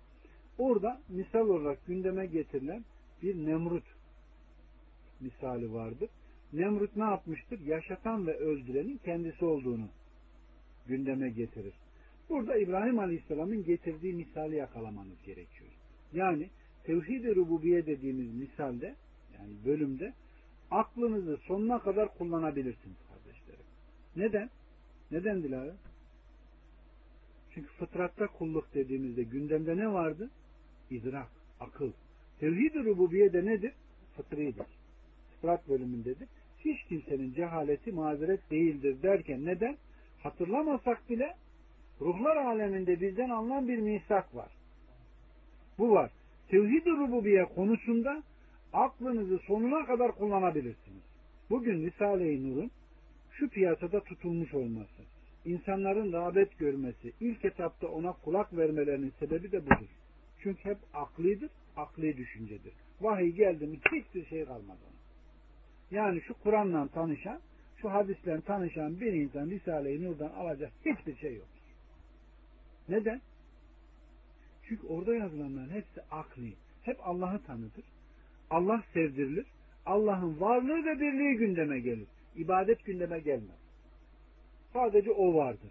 Orada 0.59 1.01
misal 1.09 1.49
olarak 1.49 1.87
gündeme 1.87 2.27
getirilen 2.27 2.85
bir 3.23 3.47
Nemrut 3.47 3.85
misali 5.21 5.73
vardır. 5.73 6.11
Nemrut 6.53 6.97
ne 6.97 7.05
yapmıştır? 7.05 7.61
Yaşatan 7.61 8.27
ve 8.27 8.37
öldürenin 8.37 9.01
kendisi 9.05 9.45
olduğunu 9.45 9.89
gündeme 10.87 11.31
getirir. 11.31 11.75
Burada 12.29 12.57
İbrahim 12.57 12.99
Aleyhisselam'ın 12.99 13.65
getirdiği 13.65 14.15
misali 14.15 14.57
yakalamanız 14.57 15.23
gerekiyor. 15.23 15.71
Yani 16.13 16.51
tevhid-i 16.85 17.35
rububiye 17.35 17.87
dediğimiz 17.87 18.35
misalde 18.35 18.95
yani 19.39 19.53
bölümde 19.65 20.13
aklınızı 20.71 21.37
sonuna 21.37 21.79
kadar 21.79 22.19
kullanabilirsiniz. 22.19 23.12
Neden? 24.17 24.51
Neden 25.11 25.43
Dilara? 25.43 25.75
Çünkü 27.55 27.69
fıtratta 27.69 28.27
kulluk 28.27 28.75
dediğimizde 28.75 29.23
gündemde 29.23 29.77
ne 29.77 29.93
vardı? 29.93 30.31
İdrak, 30.91 31.29
akıl. 31.61 31.93
Tevhid-i 32.41 32.85
rububiye 32.85 33.33
de 33.33 33.47
nedir? 33.47 33.73
Fıtridir. 34.17 34.67
Fıtrat 35.31 35.69
bölümündedir. 35.69 36.29
Hiç 36.59 36.83
kimsenin 36.85 37.33
cehaleti 37.35 37.93
mazeret 37.93 38.51
değildir 38.51 39.03
derken 39.03 39.45
neden? 39.45 39.77
Hatırlamasak 40.23 41.11
bile 41.11 41.37
ruhlar 42.01 42.37
aleminde 42.37 43.01
bizden 43.01 43.31
alınan 43.31 43.69
bir 43.69 43.79
misak 43.79 44.35
var. 44.35 44.51
Bu 45.79 45.91
var. 45.91 46.11
Tevhid-i 46.49 46.91
rububiye 46.91 47.45
konusunda 47.45 48.23
aklınızı 48.73 49.39
sonuna 49.39 49.87
kadar 49.87 50.13
kullanabilirsiniz. 50.13 51.03
Bugün 51.51 51.87
Risale-i 51.87 52.51
Nur'un 52.51 52.71
şu 53.33 53.49
piyasada 53.49 54.05
tutulmuş 54.05 54.55
olması, 54.55 55.03
insanların 55.45 56.13
rağbet 56.13 56.59
görmesi, 56.59 57.13
ilk 57.21 57.45
etapta 57.45 57.89
ona 57.89 58.13
kulak 58.13 58.57
vermelerinin 58.57 59.13
sebebi 59.21 59.53
de 59.53 59.65
budur. 59.67 59.89
Çünkü 60.43 60.65
hep 60.65 60.79
aklidir, 60.95 61.51
akli 61.77 62.17
düşüncedir. 62.17 62.73
Vahiy 63.01 63.31
geldi 63.31 63.67
mi 63.67 63.79
hiçbir 63.93 64.27
şey 64.27 64.45
kalmaz 64.45 64.79
ona. 64.83 65.03
Yani 65.99 66.21
şu 66.21 66.35
Kur'an'la 66.35 66.89
tanışan, 66.89 67.41
şu 67.77 67.91
hadisle 67.91 68.41
tanışan 68.41 69.01
bir 69.01 69.13
insan 69.13 69.51
Risale-i 69.51 70.05
Nur'dan 70.05 70.31
alacak 70.31 70.73
hiçbir 70.87 71.17
şey 71.17 71.35
yok. 71.35 71.49
Neden? 72.89 73.21
Çünkü 74.69 74.87
orada 74.87 75.15
yazılanların 75.15 75.71
hepsi 75.71 76.03
akli. 76.11 76.53
Hep 76.83 76.97
Allah'ı 77.03 77.43
tanıtır. 77.43 77.85
Allah 78.51 78.83
sevdirilir. 78.93 79.47
Allah'ın 79.87 80.41
varlığı 80.41 80.85
ve 80.85 81.01
birliği 81.01 81.37
gündeme 81.37 81.81
gelir. 81.81 82.07
İbadet 82.37 82.85
gündeme 82.85 83.21
gelmez. 83.21 83.59
Sadece 84.73 85.11
o 85.11 85.35
vardır. 85.35 85.71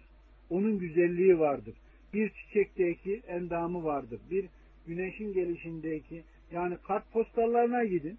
Onun 0.50 0.78
güzelliği 0.78 1.38
vardır. 1.38 1.74
Bir 2.14 2.30
çiçekteki 2.30 3.22
endamı 3.26 3.84
vardır. 3.84 4.20
Bir 4.30 4.48
güneşin 4.86 5.32
gelişindeki 5.32 6.24
yani 6.52 6.76
kart 6.86 7.12
postallarına 7.12 7.84
gidin 7.84 8.18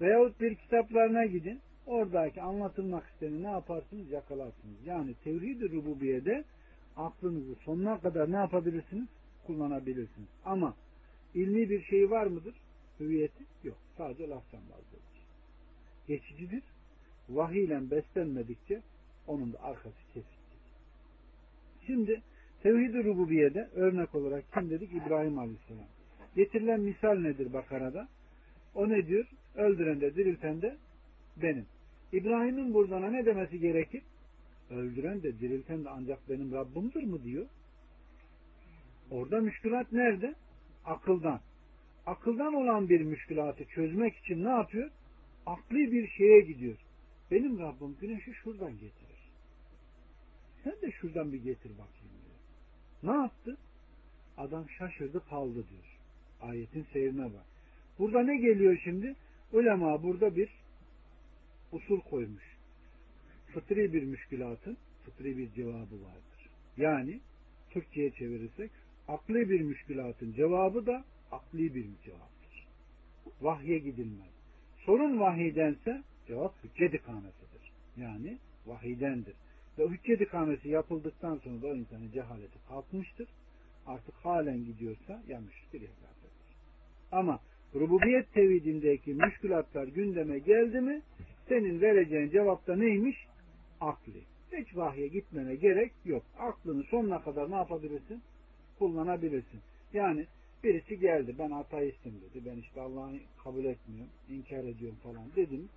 veyahut 0.00 0.40
bir 0.40 0.54
kitaplarına 0.54 1.24
gidin. 1.24 1.60
Oradaki 1.86 2.42
anlatılmak 2.42 3.06
isteni 3.06 3.42
ne 3.42 3.50
yaparsınız? 3.50 4.10
Yakalarsınız. 4.10 4.86
Yani 4.86 5.14
tevhid-i 5.24 5.72
rububiyede 5.72 6.44
aklınızı 6.96 7.54
sonuna 7.54 8.00
kadar 8.00 8.32
ne 8.32 8.36
yapabilirsiniz? 8.36 9.08
Kullanabilirsiniz. 9.46 10.28
Ama 10.44 10.74
ilmi 11.34 11.70
bir 11.70 11.82
şey 11.82 12.10
var 12.10 12.26
mıdır? 12.26 12.54
Hüviyeti 13.00 13.44
yok. 13.64 13.76
Sadece 13.96 14.28
laftan 14.28 14.60
bazıdır. 14.60 15.00
Geçicidir. 16.08 16.62
Vahiy 17.28 17.64
ile 17.64 17.90
beslenmedikçe 17.90 18.82
onun 19.26 19.52
da 19.52 19.62
arkası 19.62 19.96
kesiktir. 20.14 20.58
Şimdi 21.86 22.22
Tevhid-i 22.62 23.04
Rububiye'de 23.04 23.68
örnek 23.74 24.14
olarak 24.14 24.44
kim 24.52 24.70
dedik? 24.70 24.92
İbrahim 24.92 25.38
Aleyhisselam. 25.38 25.86
Getirilen 26.36 26.80
misal 26.80 27.14
nedir 27.14 27.52
Bakara'da? 27.52 28.08
O 28.74 28.88
ne 28.88 29.06
diyor? 29.06 29.26
Öldüren 29.54 30.00
de 30.00 30.14
dirilten 30.14 30.62
de 30.62 30.76
benim. 31.42 31.66
İbrahim'in 32.12 32.74
buradan 32.74 33.12
ne 33.12 33.26
demesi 33.26 33.58
gerekir? 33.58 34.02
Öldüren 34.70 35.22
de 35.22 35.40
dirilten 35.40 35.84
de 35.84 35.90
ancak 35.90 36.28
benim 36.28 36.52
Rabbimdir 36.52 37.02
mı 37.02 37.22
diyor. 37.22 37.46
Orada 39.10 39.40
müşkülat 39.40 39.92
nerede? 39.92 40.34
Akıldan. 40.84 41.40
Akıldan 42.06 42.54
olan 42.54 42.88
bir 42.88 43.00
müşkülatı 43.00 43.64
çözmek 43.64 44.16
için 44.16 44.44
ne 44.44 44.50
yapıyor? 44.50 44.90
Akli 45.46 45.92
bir 45.92 46.08
şeye 46.08 46.40
gidiyor. 46.40 46.76
Benim 47.30 47.58
Rabbim 47.58 47.96
güneşi 48.00 48.34
şuradan 48.34 48.72
getirir. 48.72 49.30
Sen 50.64 50.72
de 50.82 50.90
şuradan 50.90 51.32
bir 51.32 51.42
getir 51.42 51.70
bakayım 51.70 52.14
diyor. 52.24 53.14
Ne 53.14 53.22
yaptı? 53.22 53.56
Adam 54.36 54.70
şaşırdı 54.70 55.24
kaldı 55.28 55.64
diyor. 55.70 55.98
Ayetin 56.42 56.86
seyrine 56.92 57.24
bak. 57.24 57.46
Burada 57.98 58.22
ne 58.22 58.36
geliyor 58.36 58.80
şimdi? 58.84 59.16
Ulema 59.52 60.02
burada 60.02 60.36
bir 60.36 60.48
usul 61.72 62.00
koymuş. 62.00 62.56
Fıtri 63.46 63.92
bir 63.92 64.02
müşkülatın 64.02 64.76
fıtri 65.04 65.38
bir 65.38 65.52
cevabı 65.52 66.02
vardır. 66.02 66.48
Yani 66.76 67.20
Türkçe'ye 67.70 68.10
çevirirsek 68.10 68.70
akli 69.08 69.50
bir 69.50 69.60
müşkülatın 69.60 70.32
cevabı 70.32 70.86
da 70.86 71.04
akli 71.32 71.74
bir 71.74 71.86
cevaptır. 72.04 72.66
Vahye 73.40 73.78
gidilmez. 73.78 74.34
Sorun 74.86 75.20
vahiydense 75.20 76.02
cevap 76.26 76.64
hüccet 76.64 76.94
ikamesidir. 76.94 77.72
Yani 77.96 78.38
vahiydendir. 78.66 79.34
Ve 79.78 79.88
hüccet 79.88 80.20
ikamesi 80.20 80.68
yapıldıktan 80.68 81.36
sonra 81.36 81.62
da 81.62 81.66
o 81.66 81.74
insanın 81.74 82.10
cehaleti 82.10 82.58
kalkmıştır. 82.68 83.28
Artık 83.86 84.14
halen 84.14 84.64
gidiyorsa 84.64 85.12
ya 85.12 85.20
ya 85.28 85.40
kafirdir. 85.72 86.56
Ama 87.12 87.40
rububiyet 87.74 88.32
tevhidindeki 88.32 89.14
müşkülatlar 89.14 89.86
gündeme 89.86 90.38
geldi 90.38 90.80
mi 90.80 91.02
senin 91.48 91.80
vereceğin 91.80 92.30
cevapta 92.30 92.76
neymiş? 92.76 93.16
Akli. 93.80 94.22
Hiç 94.52 94.76
vahye 94.76 95.08
gitmene 95.08 95.54
gerek 95.54 95.92
yok. 96.04 96.22
Aklını 96.38 96.82
sonuna 96.82 97.22
kadar 97.22 97.50
ne 97.50 97.54
yapabilirsin? 97.54 98.22
Kullanabilirsin. 98.78 99.60
Yani 99.92 100.26
birisi 100.64 100.98
geldi 100.98 101.34
ben 101.38 101.50
ateistim 101.50 102.12
dedi. 102.12 102.44
Ben 102.46 102.56
işte 102.56 102.80
Allah'ı 102.80 103.18
kabul 103.44 103.64
etmiyorum, 103.64 104.12
inkar 104.28 104.64
ediyorum 104.64 104.98
falan 105.02 105.24
dedim. 105.36 105.68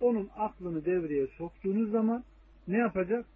Onun 0.00 0.30
aklını 0.36 0.84
devreye 0.84 1.26
soktuğunuz 1.26 1.90
zaman 1.90 2.24
ne 2.68 2.78
yapacak? 2.78 3.26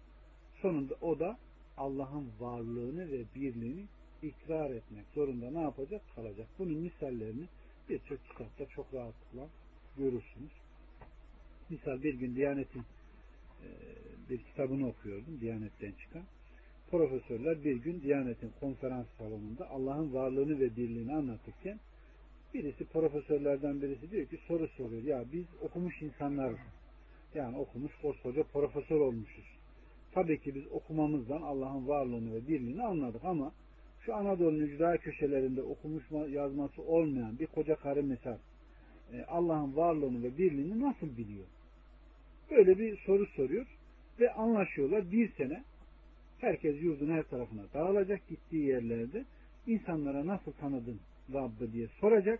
Sonunda 0.61 0.95
o 1.01 1.19
da 1.19 1.37
Allah'ın 1.77 2.27
varlığını 2.39 3.11
ve 3.11 3.23
birliğini 3.35 3.85
ikrar 4.21 4.71
etmek 4.71 5.05
zorunda 5.15 5.51
ne 5.51 5.61
yapacak? 5.61 6.01
Kalacak. 6.15 6.47
Bunun 6.59 6.77
misallerini 6.77 7.45
birçok 7.89 8.25
kitapta 8.29 8.65
çok 8.65 8.93
rahatlıkla 8.93 9.47
görürsünüz. 9.97 10.51
Misal 11.69 12.03
bir 12.03 12.13
gün 12.13 12.35
Diyanet'in 12.35 12.79
e, 12.79 13.69
bir 14.29 14.37
kitabını 14.37 14.87
okuyordum. 14.87 15.41
Diyanet'ten 15.41 15.91
çıkan. 15.91 16.23
Profesörler 16.91 17.63
bir 17.63 17.75
gün 17.75 18.01
Diyanet'in 18.01 18.51
konferans 18.59 19.07
salonunda 19.17 19.69
Allah'ın 19.69 20.13
varlığını 20.13 20.59
ve 20.59 20.75
birliğini 20.75 21.15
anlatırken 21.15 21.79
birisi 22.53 22.85
profesörlerden 22.85 23.81
birisi 23.81 24.11
diyor 24.11 24.27
ki 24.27 24.39
soru 24.47 24.67
soruyor. 24.67 25.03
Ya 25.03 25.25
biz 25.33 25.45
okumuş 25.61 26.01
insanlar 26.01 26.53
yani 27.35 27.57
okumuş 27.57 27.91
koskoca 28.01 28.43
profesör 28.43 28.99
olmuşuz. 28.99 29.45
Tabii 30.13 30.41
ki 30.41 30.55
biz 30.55 30.67
okumamızdan 30.71 31.41
Allah'ın 31.41 31.87
varlığını 31.87 32.33
ve 32.33 32.47
birliğini 32.47 32.83
anladık 32.83 33.25
ama 33.25 33.51
şu 34.05 34.15
Anadolu'nun 34.15 34.59
ücra 34.59 34.97
köşelerinde 34.97 35.61
okumuş 35.61 36.03
yazması 36.29 36.81
olmayan 36.81 37.39
bir 37.39 37.47
koca 37.47 37.75
karı 37.75 38.03
misal 38.03 38.37
e, 39.13 39.23
Allah'ın 39.23 39.75
varlığını 39.75 40.23
ve 40.23 40.37
birliğini 40.37 40.79
nasıl 40.81 41.17
biliyor? 41.17 41.45
Böyle 42.51 42.79
bir 42.79 42.97
soru 42.97 43.25
soruyor 43.25 43.65
ve 44.19 44.33
anlaşıyorlar 44.33 45.11
bir 45.11 45.31
sene 45.31 45.63
herkes 46.39 46.83
yurdun 46.83 47.09
her 47.09 47.23
tarafına 47.23 47.61
dağılacak 47.73 48.27
gittiği 48.27 48.65
yerlerde 48.65 49.25
insanlara 49.67 50.27
nasıl 50.27 50.51
tanıdın 50.51 50.99
Rabb'i 51.33 51.73
diye 51.73 51.87
soracak. 51.87 52.39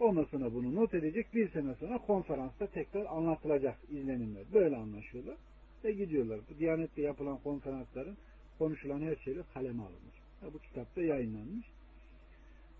Ondan 0.00 0.24
sonra 0.24 0.54
bunu 0.54 0.74
not 0.74 0.94
edecek. 0.94 1.26
Bir 1.34 1.48
sene 1.48 1.74
sonra 1.74 1.98
konferansta 1.98 2.66
tekrar 2.66 3.04
anlatılacak 3.04 3.78
izlenimler. 3.90 4.44
Böyle 4.54 4.76
anlaşıyorlar 4.76 5.36
ve 5.84 5.92
gidiyorlar. 5.92 6.40
Bu 6.50 6.58
Diyanet'te 6.58 7.02
yapılan 7.02 7.38
konferansların 7.38 8.16
konuşulan 8.58 9.00
her 9.00 9.16
şeyle 9.16 9.42
kaleme 9.54 9.82
alınır. 9.82 10.22
Ve 10.42 10.54
bu 10.54 10.58
kitapta 10.58 11.02
yayınlanmış. 11.02 11.66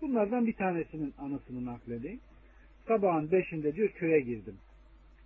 Bunlardan 0.01 0.47
bir 0.47 0.53
tanesinin 0.53 1.13
anısını 1.17 1.65
nakledeyim. 1.65 2.19
Sabahın 2.87 3.31
beşinde 3.31 3.75
diyor 3.75 3.89
köye 3.89 4.19
girdim. 4.19 4.57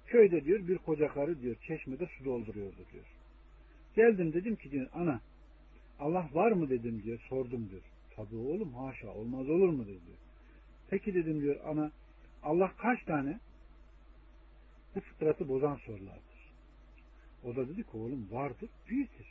Köyde 0.06 0.46
diyor 0.46 0.68
bir 0.68 0.78
koca 0.78 1.08
karı 1.08 1.42
diyor 1.42 1.56
çeşmede 1.68 2.08
su 2.18 2.26
dolduruyordu 2.26 2.86
diyor. 2.94 3.06
Geldim 3.96 4.34
dedim 4.34 4.56
ki 4.56 4.72
diyor 4.72 4.88
ana 4.94 5.22
Allah 6.00 6.30
var 6.34 6.52
mı 6.52 6.70
dedim 6.70 7.02
diyor 7.04 7.20
sordum 7.30 7.70
diyor. 7.70 7.82
Tabi 8.16 8.36
oğlum 8.36 8.74
haşa 8.74 9.14
olmaz 9.14 9.50
olur 9.50 9.70
mu 9.70 9.86
diyor. 9.86 9.98
Peki 10.90 11.14
dedim 11.14 11.42
diyor 11.42 11.60
ana 11.66 11.92
Allah 12.44 12.72
kaç 12.78 13.04
tane? 13.04 13.40
Bu 14.96 15.00
fıtratı 15.00 15.50
bozan 15.50 15.76
sorulardır. 15.76 16.54
O 17.44 17.56
da 17.56 17.70
dedi 17.70 17.84
ki 17.84 17.98
oğlum 17.98 18.28
vardır 18.32 18.70
büyüktür. 18.90 19.28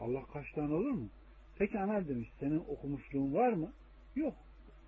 Allah 0.00 0.22
kaç 0.32 0.52
tane 0.52 0.74
olur 0.74 0.90
mu? 0.90 1.08
Peki 1.58 1.78
ana 1.78 2.08
demiş 2.08 2.28
senin 2.40 2.58
okumuşluğun 2.58 3.34
var 3.34 3.52
mı? 3.52 3.72
Yok. 4.16 4.34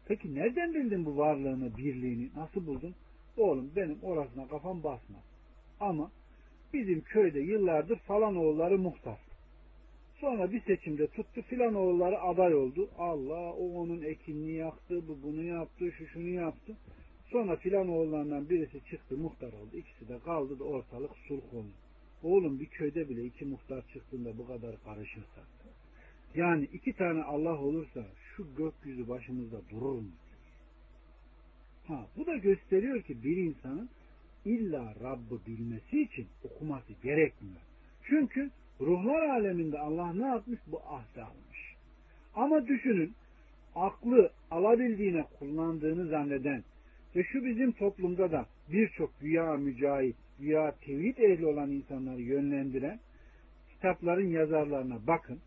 Peki 0.07 0.35
nereden 0.35 0.75
bildin 0.75 1.07
bu 1.07 1.17
varlığını, 1.17 1.77
birliğini? 1.77 2.31
Nasıl 2.37 2.67
buldun? 2.67 2.95
Oğlum 3.37 3.71
benim 3.77 3.99
orasına 4.03 4.49
kafam 4.49 4.83
basmaz. 4.83 5.23
Ama 5.81 6.11
bizim 6.73 7.01
köyde 7.01 7.41
yıllardır 7.41 7.97
falan 7.97 8.37
oğulları 8.37 8.79
muhtar. 8.79 9.19
Sonra 10.23 10.53
bir 10.53 10.61
seçimde 10.61 11.07
tuttu 11.07 11.43
filan 11.43 11.75
oğulları 11.75 12.21
aday 12.21 12.55
oldu. 12.55 12.91
Allah 12.99 13.53
o 13.53 13.81
onun 13.81 14.03
ekinini 14.03 14.53
yaktı, 14.53 15.09
bu 15.09 15.19
bunu 15.23 15.43
yaptı, 15.43 15.93
şu 15.93 16.07
şunu 16.07 16.29
yaptı. 16.29 16.77
Sonra 17.31 17.57
filan 17.57 17.89
oğullarından 17.89 18.51
birisi 18.51 18.81
çıktı 18.91 19.17
muhtar 19.17 19.53
oldu. 19.53 19.77
İkisi 19.77 20.09
de 20.09 20.19
kaldı 20.19 20.59
da 20.59 20.65
ortalık 20.65 21.11
sulh 21.29 21.55
oldu. 21.55 21.73
Oğlum 22.23 22.61
bir 22.61 22.67
köyde 22.67 23.09
bile 23.09 23.25
iki 23.25 23.45
muhtar 23.45 23.83
çıktığında 23.93 24.39
bu 24.39 24.47
kadar 24.47 24.83
karışırsa. 24.85 25.41
Yani 26.35 26.69
iki 26.73 26.93
tane 26.93 27.23
Allah 27.23 27.59
olursa 27.59 28.07
şu 28.37 28.47
gökyüzü 28.57 29.09
başımızda 29.09 29.61
durur 29.71 29.95
mu? 29.95 30.11
Ha, 31.87 32.07
bu 32.17 32.27
da 32.27 32.37
gösteriyor 32.37 33.03
ki 33.03 33.23
bir 33.25 33.37
insanın 33.37 33.89
illa 34.45 34.95
Rabb'ı 35.03 35.47
bilmesi 35.47 36.03
için 36.03 36.27
okuması 36.45 36.93
gerekmiyor. 37.03 37.61
Çünkü 38.03 38.51
ruhlar 38.87 39.23
aleminde 39.23 39.79
Allah 39.79 40.13
ne 40.13 40.27
yapmış? 40.27 40.61
Bu 40.67 40.81
ahde 40.81 41.23
almış. 41.23 41.75
Ama 42.35 42.67
düşünün 42.67 43.13
aklı 43.75 44.31
alabildiğine 44.51 45.25
kullandığını 45.39 46.09
zanneden 46.09 46.65
ve 47.17 47.25
şu 47.25 47.45
bizim 47.45 47.73
toplumda 47.73 48.33
da 48.33 48.47
birçok 48.73 49.21
güya 49.21 49.57
mücahit, 49.57 50.17
güya 50.39 50.75
tevhid 50.81 51.17
ehli 51.17 51.47
olan 51.47 51.71
insanları 51.71 52.21
yönlendiren 52.21 53.01
kitapların 53.71 54.29
yazarlarına 54.29 55.07
bakın. 55.07 55.39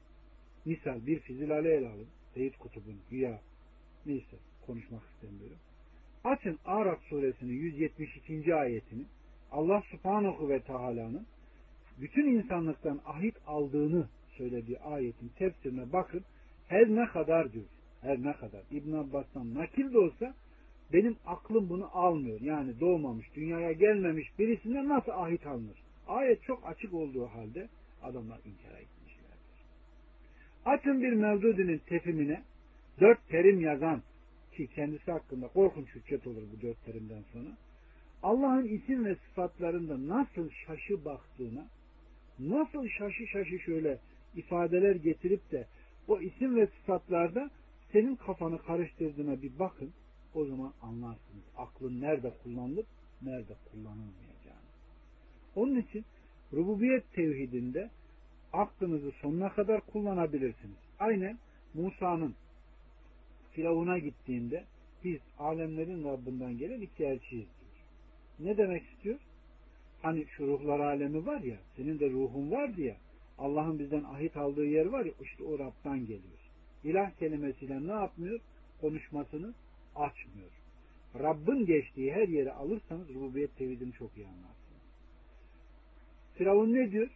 Misal 0.66 1.08
bir 1.08 1.20
Fizil 1.20 1.52
Ali 1.52 1.68
ele 1.68 1.88
alın. 1.88 2.08
Seyit 2.34 2.58
Kutub'un 2.58 3.00
güya 3.10 3.40
neyse 4.06 4.38
konuşmak 4.68 5.02
istemiyorum. 5.14 5.58
Açın 6.24 6.60
Arap 6.66 7.00
suresinin 7.10 7.54
172. 7.54 8.56
ayetini 8.56 9.04
Allah 9.52 9.84
subhanahu 9.92 10.50
ve 10.50 10.60
teala'nın 10.60 11.26
bütün 12.02 12.26
insanlıktan 12.26 13.02
ahit 13.06 13.36
aldığını 13.48 14.08
söylediği 14.38 14.80
ayetin 14.80 15.32
tefsirine 15.38 15.94
bakın. 15.94 16.22
Her 16.68 16.90
ne 16.90 17.06
kadar 17.06 17.54
diyor. 17.54 17.66
Her 18.02 18.24
ne 18.24 18.34
kadar. 18.34 18.62
İbn 18.72 18.94
Abbas'tan 18.94 19.56
nakil 19.56 19.94
de 19.94 19.98
olsa 20.00 20.34
benim 20.94 21.16
aklım 21.26 21.70
bunu 21.70 21.98
almıyor. 21.98 22.42
Yani 22.42 22.80
doğmamış, 22.80 23.36
dünyaya 23.36 23.72
gelmemiş 23.72 24.40
birisinden 24.40 24.90
nasıl 24.90 25.12
ahit 25.12 25.48
alınır? 25.48 25.78
Ayet 26.08 26.44
çok 26.44 26.68
açık 26.68 26.94
olduğu 26.94 27.26
halde 27.26 27.68
adamlar 28.04 28.38
inkar 28.38 28.80
etmişlerdir. 28.80 29.66
Açın 30.66 31.02
bir 31.02 31.14
Mevdudi'nin 31.14 31.78
tefimine 31.78 32.42
dört 33.00 33.30
terim 33.30 33.62
yazan 33.62 34.02
ki 34.54 34.68
kendisi 34.68 35.12
hakkında 35.12 35.48
korkunç 35.48 35.96
hüccet 35.96 36.28
olur 36.28 36.44
bu 36.58 36.62
dört 36.62 36.86
terimden 36.86 37.24
sonra. 37.34 37.50
Allah'ın 38.24 38.68
isim 38.68 39.06
ve 39.06 39.16
sıfatlarında 39.16 40.08
nasıl 40.08 40.50
şaşı 40.50 41.06
baktığına, 41.06 41.68
nasıl 42.40 42.88
şaşı 42.88 43.28
şaşı 43.28 43.60
şöyle 43.60 44.00
ifadeler 44.36 44.96
getirip 44.96 45.52
de 45.52 45.68
o 46.08 46.20
isim 46.20 46.56
ve 46.56 46.68
sıfatlarda 46.68 47.50
senin 47.92 48.16
kafanı 48.16 48.62
karıştırdığına 48.62 49.42
bir 49.42 49.60
bakın. 49.60 49.94
O 50.34 50.46
zaman 50.46 50.74
anlarsınız. 50.82 51.44
Aklın 51.58 52.02
nerede 52.02 52.34
kullanılıp 52.44 52.86
nerede 53.22 53.54
kullanılmayacağını. 53.72 54.70
Onun 55.56 55.80
için 55.80 56.06
rububiyet 56.54 57.14
tevhidinde 57.14 57.90
aklınızı 58.54 59.12
sonuna 59.12 59.50
kadar 59.50 59.82
kullanabilirsiniz. 59.82 60.78
Aynen 61.00 61.38
Musa'nın 61.74 62.36
Firavun'a 63.52 63.98
gittiğinde 63.98 64.64
biz 65.04 65.20
alemlerin 65.40 66.04
Rabbinden 66.04 66.58
gelen 66.58 66.82
iki 66.82 67.06
elçiyiz 67.06 67.48
diyor. 67.60 67.76
Ne 68.40 68.58
demek 68.58 68.84
istiyor? 68.84 69.20
Hani 70.06 70.26
şu 70.26 70.48
ruhlar 70.48 70.80
alemi 70.80 71.26
var 71.26 71.42
ya, 71.42 71.58
senin 71.76 72.00
de 72.00 72.10
ruhun 72.10 72.52
var 72.52 72.76
diye 72.76 72.98
Allah'ın 73.38 73.80
bizden 73.80 74.04
ahit 74.04 74.38
aldığı 74.38 74.66
yer 74.66 74.86
var 74.86 75.06
ya, 75.06 75.12
işte 75.22 75.44
o 75.44 75.60
Rab'dan 75.60 76.00
geliyor. 76.00 76.40
İlah 76.84 77.12
kelimesiyle 77.12 77.88
ne 77.88 77.92
yapmıyor? 77.92 78.40
Konuşmasını 78.82 79.54
açmıyor. 79.96 80.52
Rabbin 81.20 81.66
geçtiği 81.66 82.14
her 82.14 82.28
yere 82.28 82.52
alırsanız 82.52 83.10
rububiyet 83.10 83.58
tevhidini 83.58 83.94
çok 83.94 84.18
iyi 84.18 84.28
anlarsınız. 84.28 84.82
Firavun 86.36 86.74
ne 86.74 86.92
diyor? 86.92 87.10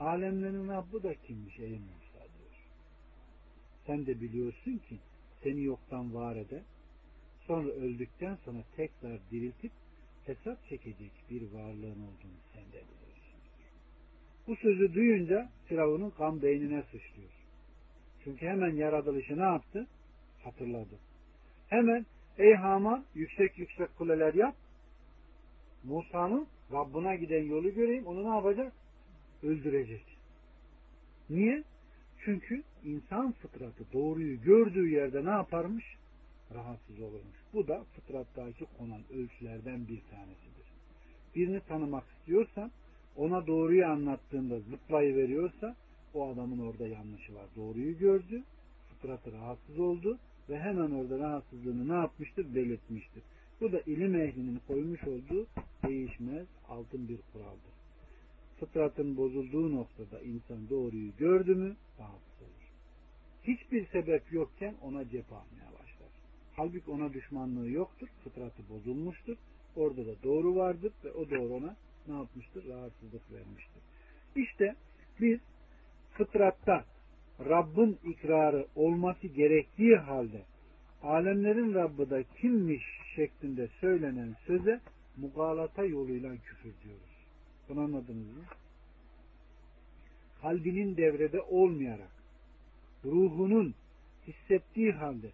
Alemlerin 0.00 0.68
Rabbi 0.68 1.02
da 1.02 1.14
kimmiş 1.14 1.58
ey 1.58 1.72
Musa 1.72 2.18
diyor. 2.18 2.56
Sen 3.86 4.06
de 4.06 4.20
biliyorsun 4.20 4.78
ki 4.88 4.98
seni 5.42 5.62
yoktan 5.62 6.14
var 6.14 6.36
eder, 6.36 6.62
sonra 7.46 7.68
öldükten 7.68 8.34
sonra 8.44 8.58
tekrar 8.76 9.18
diriltip 9.30 9.72
hesap 10.28 10.68
çekecek 10.68 11.12
bir 11.30 11.42
varlığın 11.42 12.02
olduğunu 12.02 12.38
sen 12.54 12.62
de 12.62 12.82
biliyorsun. 12.88 13.38
Bu 14.46 14.56
sözü 14.56 14.94
duyunca 14.94 15.48
Firavun'un 15.66 16.10
kan 16.10 16.42
beynine 16.42 16.82
sıçrıyor. 16.82 17.30
Çünkü 18.24 18.46
hemen 18.46 18.74
yaratılışı 18.74 19.38
ne 19.38 19.42
yaptı? 19.42 19.86
Hatırladı. 20.44 20.98
Hemen 21.68 22.06
ey 22.38 22.54
Haman 22.54 23.04
yüksek 23.14 23.58
yüksek 23.58 23.96
kuleler 23.98 24.34
yap. 24.34 24.54
Musa'nın 25.84 26.46
Rabbına 26.72 27.14
giden 27.14 27.44
yolu 27.44 27.74
göreyim. 27.74 28.06
Onu 28.06 28.24
ne 28.24 28.34
yapacak? 28.34 28.72
Öldürecek. 29.42 30.18
Niye? 31.30 31.64
Çünkü 32.24 32.62
insan 32.84 33.32
fıtratı 33.32 33.92
doğruyu 33.92 34.42
gördüğü 34.42 34.88
yerde 34.88 35.24
ne 35.24 35.30
yaparmış? 35.30 35.84
Rahatsız 36.54 37.00
olurmuş. 37.00 37.37
Bu 37.54 37.68
da 37.68 37.84
fıtrattaki 37.84 38.64
konan 38.78 39.00
ölçülerden 39.12 39.88
bir 39.88 40.00
tanesidir. 40.10 40.66
Birini 41.34 41.60
tanımak 41.60 42.04
istiyorsan 42.18 42.70
ona 43.16 43.46
doğruyu 43.46 43.86
anlattığında 43.86 44.60
zıplayı 44.60 45.16
veriyorsa 45.16 45.76
o 46.14 46.28
adamın 46.28 46.58
orada 46.58 46.88
yanlışı 46.88 47.34
var. 47.34 47.46
Doğruyu 47.56 47.98
gördü, 47.98 48.42
fıtratı 48.88 49.32
rahatsız 49.32 49.78
oldu 49.78 50.18
ve 50.48 50.60
hemen 50.60 50.90
orada 50.90 51.18
rahatsızlığını 51.18 51.88
ne 51.88 51.94
yapmıştır? 51.94 52.54
Belirtmiştir. 52.54 53.22
Bu 53.60 53.72
da 53.72 53.80
ilim 53.80 54.20
ehlinin 54.20 54.60
koymuş 54.66 55.04
olduğu 55.04 55.46
değişmez 55.84 56.46
altın 56.68 57.08
bir 57.08 57.18
kuraldır 57.32 57.78
fıtratın 58.60 59.16
bozulduğu 59.16 59.72
noktada 59.72 60.20
insan 60.20 60.70
doğruyu 60.70 61.16
gördü 61.16 61.54
mü 61.54 61.76
rahatsız 61.98 62.42
olur. 62.42 62.72
Hiçbir 63.42 63.86
sebep 63.86 64.32
yokken 64.32 64.74
ona 64.82 65.08
cep 65.08 65.32
almaya. 65.32 65.77
Halbuki 66.58 66.90
ona 66.90 67.12
düşmanlığı 67.12 67.70
yoktur. 67.70 68.08
Fıtratı 68.24 68.62
bozulmuştur. 68.70 69.36
Orada 69.76 70.06
da 70.06 70.22
doğru 70.22 70.56
vardır 70.56 70.92
ve 71.04 71.12
o 71.12 71.30
doğru 71.30 71.54
ona 71.54 71.76
ne 72.08 72.14
yapmıştır? 72.14 72.68
Rahatsızlık 72.68 73.32
vermiştir. 73.32 73.82
İşte 74.36 74.74
biz 75.20 75.40
fıtratta 76.12 76.84
Rabbin 77.40 77.98
ikrarı 78.04 78.66
olması 78.74 79.26
gerektiği 79.26 79.96
halde 79.96 80.42
alemlerin 81.02 81.74
Rabbı 81.74 82.10
da 82.10 82.22
kimmiş 82.22 82.82
şeklinde 83.16 83.68
söylenen 83.80 84.36
söze 84.46 84.80
mugalata 85.16 85.84
yoluyla 85.84 86.36
küfür 86.36 86.72
diyoruz. 86.84 87.26
Bunu 87.68 87.80
anladınız 87.80 88.36
mı? 88.36 88.42
Kalbinin 90.42 90.96
devrede 90.96 91.40
olmayarak, 91.40 92.12
ruhunun 93.04 93.74
hissettiği 94.26 94.92
halde, 94.92 95.30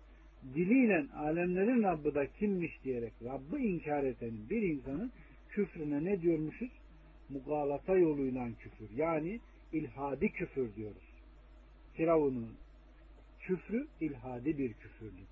diliyle 0.55 1.07
alemlerin 1.16 1.82
Rabbı 1.82 2.14
da 2.14 2.26
kimmiş 2.26 2.84
diyerek 2.84 3.12
Rabb'ı 3.24 3.59
inkar 3.59 4.05
edenin 4.05 4.51
bir 4.51 4.62
insanın 4.62 5.12
küfrüne 5.49 6.05
ne 6.05 6.22
diyormuşuz? 6.22 6.70
Mugalata 7.28 7.97
yoluyla 7.97 8.49
küfür. 8.59 8.97
Yani 8.97 9.40
ilhadi 9.72 10.28
küfür 10.28 10.74
diyoruz. 10.76 11.14
Firavun'un 11.95 12.55
küfrü 13.40 13.86
ilhadi 14.01 14.59
bir 14.59 14.72
küfürdü. 14.72 15.22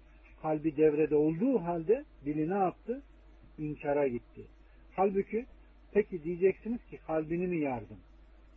Kalbi 0.43 0.77
devrede 0.77 1.17
olduğu 1.17 1.59
halde 1.59 2.05
dili 2.25 2.51
ne 2.51 2.55
yaptı? 2.55 3.03
İnkara 3.59 4.09
gitti. 4.09 4.43
Halbuki 4.97 5.47
peki 5.93 6.25
diyeceksiniz 6.25 6.87
ki 6.91 6.99
kalbini 7.07 7.47
mi 7.47 7.61
yardım? 7.61 7.99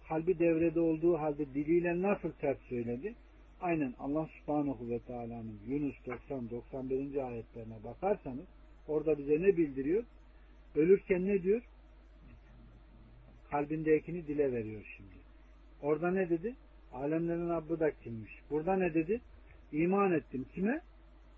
Kalbi 0.08 0.40
devrede 0.40 0.80
olduğu 0.80 1.18
halde 1.18 1.54
diliyle 1.54 2.02
nasıl 2.02 2.32
ters 2.32 2.58
söyledi? 2.70 3.16
Aynen 3.66 3.94
Allah 4.00 4.28
subhanahu 4.28 4.90
ve 4.90 5.00
teala'nın 5.00 5.60
Yunus 5.68 5.96
90-91. 6.30 7.24
ayetlerine 7.24 7.84
bakarsanız 7.84 8.46
orada 8.88 9.18
bize 9.18 9.42
ne 9.42 9.58
bildiriyor? 9.58 10.04
Ölürken 10.76 11.26
ne 11.26 11.44
diyor? 11.44 11.62
Kalbindekini 13.52 14.28
dile 14.28 14.52
veriyor 14.52 14.94
şimdi. 14.98 15.16
Orada 15.82 16.12
ne 16.12 16.30
dedi? 16.30 16.56
Alemlerin 16.94 17.50
Rabbi 17.50 17.80
da 17.80 17.92
kimmiş? 17.92 18.32
Burada 18.50 18.76
ne 18.76 18.94
dedi? 18.94 19.22
İman 19.72 20.12
ettim. 20.12 20.46
Kime? 20.54 20.82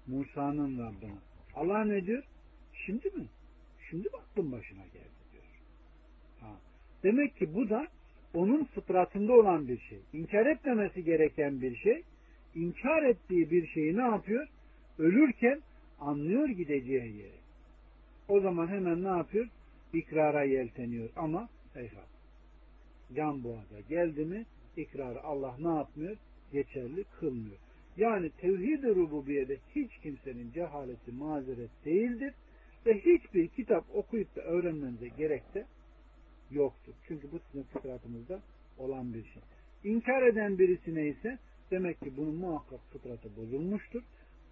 Musa'nın 0.07 0.79
Rabbine. 0.79 1.19
Allah 1.55 1.83
ne 1.83 2.05
diyor? 2.05 2.23
Şimdi 2.85 3.09
mi? 3.09 3.25
Şimdi 3.89 4.13
baktım 4.13 4.51
başına 4.51 4.83
geldi 4.83 5.21
diyor. 5.31 5.43
Ha. 6.39 6.55
Demek 7.03 7.35
ki 7.37 7.55
bu 7.55 7.69
da 7.69 7.87
onun 8.33 8.63
fıtratında 8.63 9.33
olan 9.33 9.67
bir 9.67 9.79
şey. 9.79 9.99
İnkar 10.13 10.45
etmemesi 10.45 11.03
gereken 11.03 11.61
bir 11.61 11.75
şey. 11.75 12.03
İnkar 12.57 13.03
ettiği 13.03 13.51
bir 13.51 13.67
şeyi 13.67 13.97
ne 13.97 14.01
yapıyor? 14.01 14.47
Ölürken 14.99 15.61
anlıyor 15.99 16.49
gideceği 16.49 17.17
yeri. 17.17 17.39
O 18.27 18.39
zaman 18.39 18.67
hemen 18.67 19.03
ne 19.03 19.07
yapıyor? 19.07 19.47
İkrara 19.93 20.43
yelteniyor 20.43 21.09
ama 21.15 21.49
eyvah. 21.75 22.07
Can 23.15 23.43
boğaza 23.43 23.79
geldi 23.89 24.25
mi 24.25 24.45
ikrarı 24.77 25.23
Allah 25.23 25.55
ne 25.59 25.77
yapmıyor? 25.77 26.17
Geçerli 26.51 27.03
kılmıyor. 27.19 27.57
Yani 27.97 28.29
tevhid-i 28.29 28.95
rububiyede 28.95 29.57
hiç 29.75 29.91
kimsenin 30.03 30.51
cehaleti 30.51 31.11
mazeret 31.11 31.85
değildir 31.85 32.33
ve 32.85 32.99
hiçbir 32.99 33.47
kitap 33.47 33.85
okuyup 33.95 34.35
da 34.35 34.41
öğrenmenize 34.41 35.07
gerek 35.07 35.53
de 35.53 35.65
yoktur. 36.51 36.93
Çünkü 37.07 37.31
bu 37.31 37.39
sizin 37.39 37.63
fıtratınızda 37.63 38.39
olan 38.77 39.13
bir 39.13 39.23
şey. 39.23 39.41
İnkar 39.83 40.21
eden 40.21 40.59
birisine 40.59 41.07
ise 41.07 41.37
demek 41.71 41.99
ki 42.01 42.17
bunun 42.17 42.35
muhakkak 42.35 42.79
fıtratı 42.91 43.35
bozulmuştur. 43.37 44.03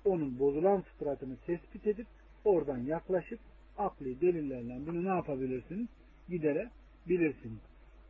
Onun 0.05 0.39
bozulan 0.39 0.81
fıtratını 0.81 1.37
tespit 1.45 1.87
edip 1.87 2.07
oradan 2.45 2.77
yaklaşıp 2.77 3.39
akli 3.77 4.21
delillerle 4.21 4.87
bunu 4.87 5.03
ne 5.03 5.09
yapabilirsiniz? 5.09 5.87
Giderebilirsiniz. 6.29 7.61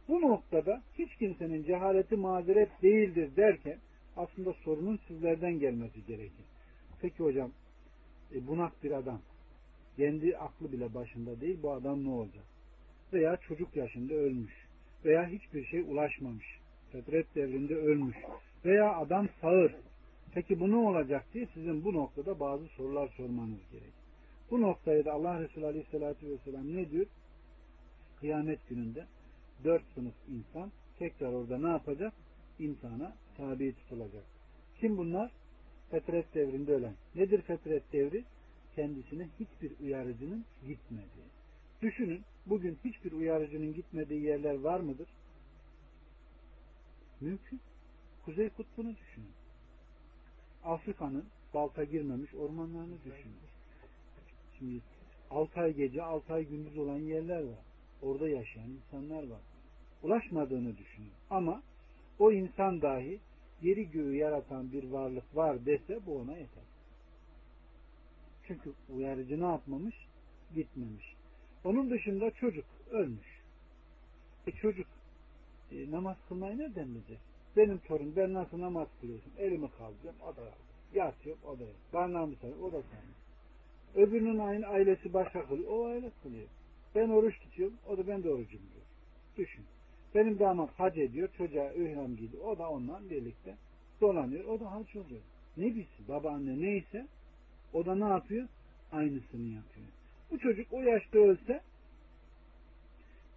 Bu 0.07 0.21
noktada 0.21 0.81
hiç 0.99 1.15
kimsenin 1.15 1.63
cehaleti 1.63 2.15
mazeret 2.15 2.69
değildir 2.81 3.35
derken 3.37 3.77
aslında 4.17 4.53
sorunun 4.53 4.99
sizlerden 5.07 5.59
gelmesi 5.59 6.05
gerekir. 6.05 6.45
Peki 7.01 7.23
hocam 7.23 7.51
e, 8.35 8.47
bunak 8.47 8.83
bir 8.83 8.91
adam 8.91 9.21
kendi 9.97 10.37
aklı 10.37 10.71
bile 10.71 10.93
başında 10.93 11.41
değil 11.41 11.57
bu 11.63 11.71
adam 11.71 12.03
ne 12.03 12.09
olacak? 12.09 12.43
Veya 13.13 13.37
çocuk 13.37 13.75
yaşında 13.75 14.13
ölmüş 14.13 14.53
veya 15.05 15.27
hiçbir 15.27 15.65
şey 15.65 15.79
ulaşmamış. 15.79 16.59
Fetret 16.91 17.35
devrinde 17.35 17.75
ölmüş 17.75 18.17
veya 18.65 18.95
adam 18.95 19.29
sağır. 19.41 19.75
Peki 20.33 20.59
bu 20.59 20.71
ne 20.71 20.75
olacak 20.75 21.25
diye 21.33 21.47
sizin 21.53 21.83
bu 21.83 21.93
noktada 21.93 22.39
bazı 22.39 22.67
sorular 22.67 23.07
sormanız 23.07 23.59
gerek. 23.71 23.93
Bu 24.51 24.61
noktayı 24.61 25.05
da 25.05 25.13
Allah 25.13 25.41
Resulü 25.41 25.65
Aleyhisselatü 25.65 26.29
Vesselam 26.29 26.75
ne 26.75 26.91
diyor? 26.91 27.05
Kıyamet 28.19 28.69
gününde 28.69 29.05
dört 29.63 29.83
sınıf 29.95 30.13
insan 30.29 30.71
tekrar 30.99 31.33
orada 31.33 31.57
ne 31.57 31.69
yapacak? 31.69 32.13
İmtihana 32.59 33.15
tabi 33.37 33.73
tutulacak. 33.75 34.23
Kim 34.79 34.97
bunlar? 34.97 35.31
Fetret 35.91 36.35
devrinde 36.35 36.73
ölen. 36.73 36.93
Nedir 37.15 37.41
fetret 37.41 37.93
devri? 37.93 38.23
Kendisine 38.75 39.27
hiçbir 39.39 39.85
uyarıcının 39.85 40.45
gitmediği. 40.67 41.25
Düşünün, 41.81 42.21
bugün 42.45 42.77
hiçbir 42.83 43.11
uyarıcının 43.11 43.73
gitmediği 43.73 44.21
yerler 44.21 44.59
var 44.59 44.79
mıdır? 44.79 45.07
Mümkün. 47.21 47.59
Kuzey 48.25 48.49
kutbunu 48.49 48.95
düşünün. 48.95 49.31
Afrika'nın 50.63 51.25
balta 51.53 51.83
girmemiş 51.83 52.35
ormanlarını 52.35 52.97
düşünün. 53.05 53.35
Şimdi 54.59 54.81
6 55.31 55.59
ay 55.59 55.73
gece 55.73 56.03
6 56.03 56.33
ay 56.33 56.45
gündüz 56.45 56.77
olan 56.77 56.97
yerler 56.97 57.43
var. 57.43 57.59
Orada 58.01 58.29
yaşayan 58.29 58.69
insanlar 58.69 59.27
var. 59.27 59.41
Ulaşmadığını 60.03 60.77
düşünün. 60.77 61.11
Ama 61.29 61.63
o 62.19 62.31
insan 62.31 62.81
dahi 62.81 63.19
yeri 63.61 63.91
göğü 63.91 64.15
yaratan 64.15 64.71
bir 64.71 64.83
varlık 64.83 65.35
var 65.35 65.65
dese 65.65 66.05
bu 66.05 66.19
ona 66.19 66.37
yeter. 66.37 66.63
Çünkü 68.47 68.73
uyarıcı 68.89 69.41
ne 69.41 69.45
yapmamış? 69.45 69.95
Gitmemiş. 70.55 71.15
Onun 71.63 71.89
dışında 71.89 72.31
çocuk 72.31 72.65
ölmüş. 72.91 73.41
E 74.47 74.51
çocuk 74.51 74.87
e, 75.71 75.91
namaz 75.91 76.17
kılmayı 76.27 76.57
nereden 76.57 76.95
bilecek? 76.95 77.19
Benim 77.57 77.77
torun 77.77 78.15
ben 78.15 78.33
nasıl 78.33 78.59
namaz 78.61 78.87
kılıyorsun? 79.01 79.31
Elimi 79.37 79.69
kaldırıyorum 79.71 80.19
o 80.21 80.35
da 80.35 80.41
yatıyor 80.93 81.37
o 81.43 81.47
da 81.47 81.63
yatıyor. 81.63 81.93
Barnağımı 81.93 82.35
sarıyor 82.35 82.59
o 82.59 82.71
da 82.71 82.81
sarıyor. 82.81 83.15
Öbürünün 83.95 84.39
aynı 84.39 84.67
ailesi 84.67 85.13
başka 85.13 85.47
kılıyor. 85.47 85.69
O 85.69 85.85
aile 85.85 86.11
kılıyor. 86.23 86.47
Ben 86.95 87.09
oruç 87.09 87.39
tutuyorum. 87.39 87.77
O 87.87 87.97
da 87.97 88.07
ben 88.07 88.23
de 88.23 88.29
orucum 88.29 88.61
diyor. 88.73 88.85
Düşün. 89.37 89.65
Benim 90.15 90.39
damat 90.39 90.79
hac 90.79 90.97
ediyor. 90.97 91.29
Çocuğa 91.37 91.71
ihram 91.71 92.15
gidiyor. 92.15 92.43
O 92.43 92.57
da 92.57 92.69
onunla 92.69 93.09
birlikte 93.09 93.55
dolanıyor. 94.01 94.45
O 94.45 94.59
da 94.59 94.71
hac 94.71 94.95
oluyor. 94.95 95.21
Ne 95.57 95.65
bilsin? 95.65 96.07
Baba 96.07 96.31
anne 96.31 96.61
neyse 96.61 97.07
o 97.73 97.85
da 97.85 97.95
ne 97.95 98.05
yapıyor? 98.05 98.47
Aynısını 98.91 99.47
yapıyor. 99.47 99.87
Bu 100.31 100.39
çocuk 100.39 100.73
o 100.73 100.81
yaşta 100.81 101.19
ölse 101.19 101.61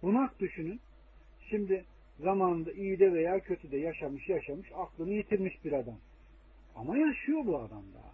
bunak 0.01 0.39
düşünün. 0.39 0.79
Şimdi 1.49 1.85
zamanında 2.19 2.71
iyi 2.71 2.99
de 2.99 3.13
veya 3.13 3.39
kötü 3.39 3.71
de 3.71 3.77
yaşamış 3.77 4.29
yaşamış 4.29 4.71
aklını 4.75 5.13
yitirmiş 5.13 5.65
bir 5.65 5.73
adam. 5.73 5.97
Ama 6.75 6.97
yaşıyor 6.97 7.45
bu 7.45 7.57
adam 7.57 7.83
daha. 7.93 8.13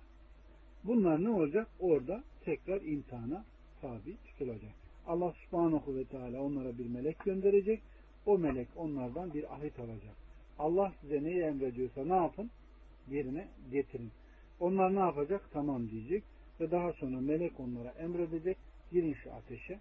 Bunlar 0.84 1.24
ne 1.24 1.30
olacak? 1.30 1.68
Orada 1.80 2.24
tekrar 2.46 2.82
imtihana 2.82 3.46
tabi 3.82 4.18
tutulacak. 4.26 4.74
Allah 5.08 5.32
subhanahu 5.32 5.96
ve 5.96 6.06
teala 6.06 6.42
onlara 6.42 6.78
bir 6.78 6.86
melek 6.86 7.20
gönderecek. 7.20 7.82
O 8.26 8.38
melek 8.38 8.68
onlardan 8.76 9.34
bir 9.34 9.54
ahit 9.54 9.80
alacak. 9.80 10.16
Allah 10.60 10.94
size 11.02 11.24
neyi 11.24 11.42
emrediyorsa 11.42 12.06
ne 12.06 12.16
yapın? 12.16 12.52
Yerine 13.10 13.48
getirin. 13.72 14.12
Onlar 14.60 14.96
ne 14.96 15.00
yapacak? 15.00 15.50
Tamam 15.54 15.90
diyecek. 15.90 16.24
Ve 16.60 16.72
daha 16.72 16.94
sonra 16.94 17.22
melek 17.22 17.60
onlara 17.60 17.90
emredecek. 17.90 18.58
Girin 18.92 19.14
şu 19.14 19.34
ateşe. 19.34 19.80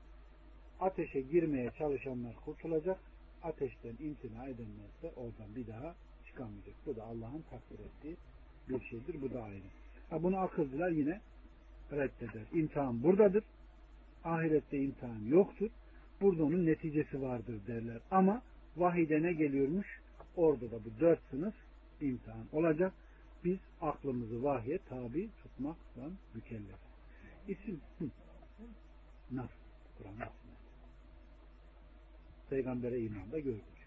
Ateşe 0.80 1.20
girmeye 1.20 1.70
çalışanlar 1.78 2.34
kurtulacak. 2.44 3.00
Ateşten 3.44 3.96
imtina 4.00 4.46
edenlerse 4.46 5.12
oradan 5.16 5.56
bir 5.56 5.66
daha 5.66 5.94
çıkamayacak. 6.26 6.74
Bu 6.86 6.96
da 6.96 7.02
Allah'ın 7.02 7.44
takdir 7.50 7.78
ettiği 7.78 8.16
bir 8.68 8.80
şeydir. 8.80 9.22
Bu 9.22 9.34
da 9.34 9.42
ayrı. 9.42 9.62
Ha, 10.10 10.22
bunu 10.22 10.36
akılcılar 10.36 10.90
yine 10.90 11.20
reddeder. 11.92 12.42
İmtihan 12.52 13.02
buradadır. 13.02 13.44
Ahirette 14.24 14.78
imtihan 14.78 15.20
yoktur. 15.28 15.70
Burada 16.20 16.44
onun 16.44 16.66
neticesi 16.66 17.22
vardır 17.22 17.60
derler. 17.66 18.00
Ama 18.10 18.42
vahide 18.76 19.22
ne 19.22 19.32
geliyormuş? 19.32 20.00
Orada 20.36 20.70
da 20.70 20.84
bu 20.84 21.00
dört 21.00 21.20
sınıf 21.30 21.54
imtihan 22.00 22.46
olacak. 22.52 22.92
Biz 23.44 23.58
aklımızı 23.80 24.42
vahye 24.42 24.78
tabi 24.88 25.30
tutmakla 25.42 26.10
mükellef. 26.34 26.78
İsim 27.48 27.80
nasıl? 29.30 29.64
Kur'an 29.98 30.43
Peygamber'e 32.54 33.00
imanda 33.00 33.38
gördük. 33.38 33.78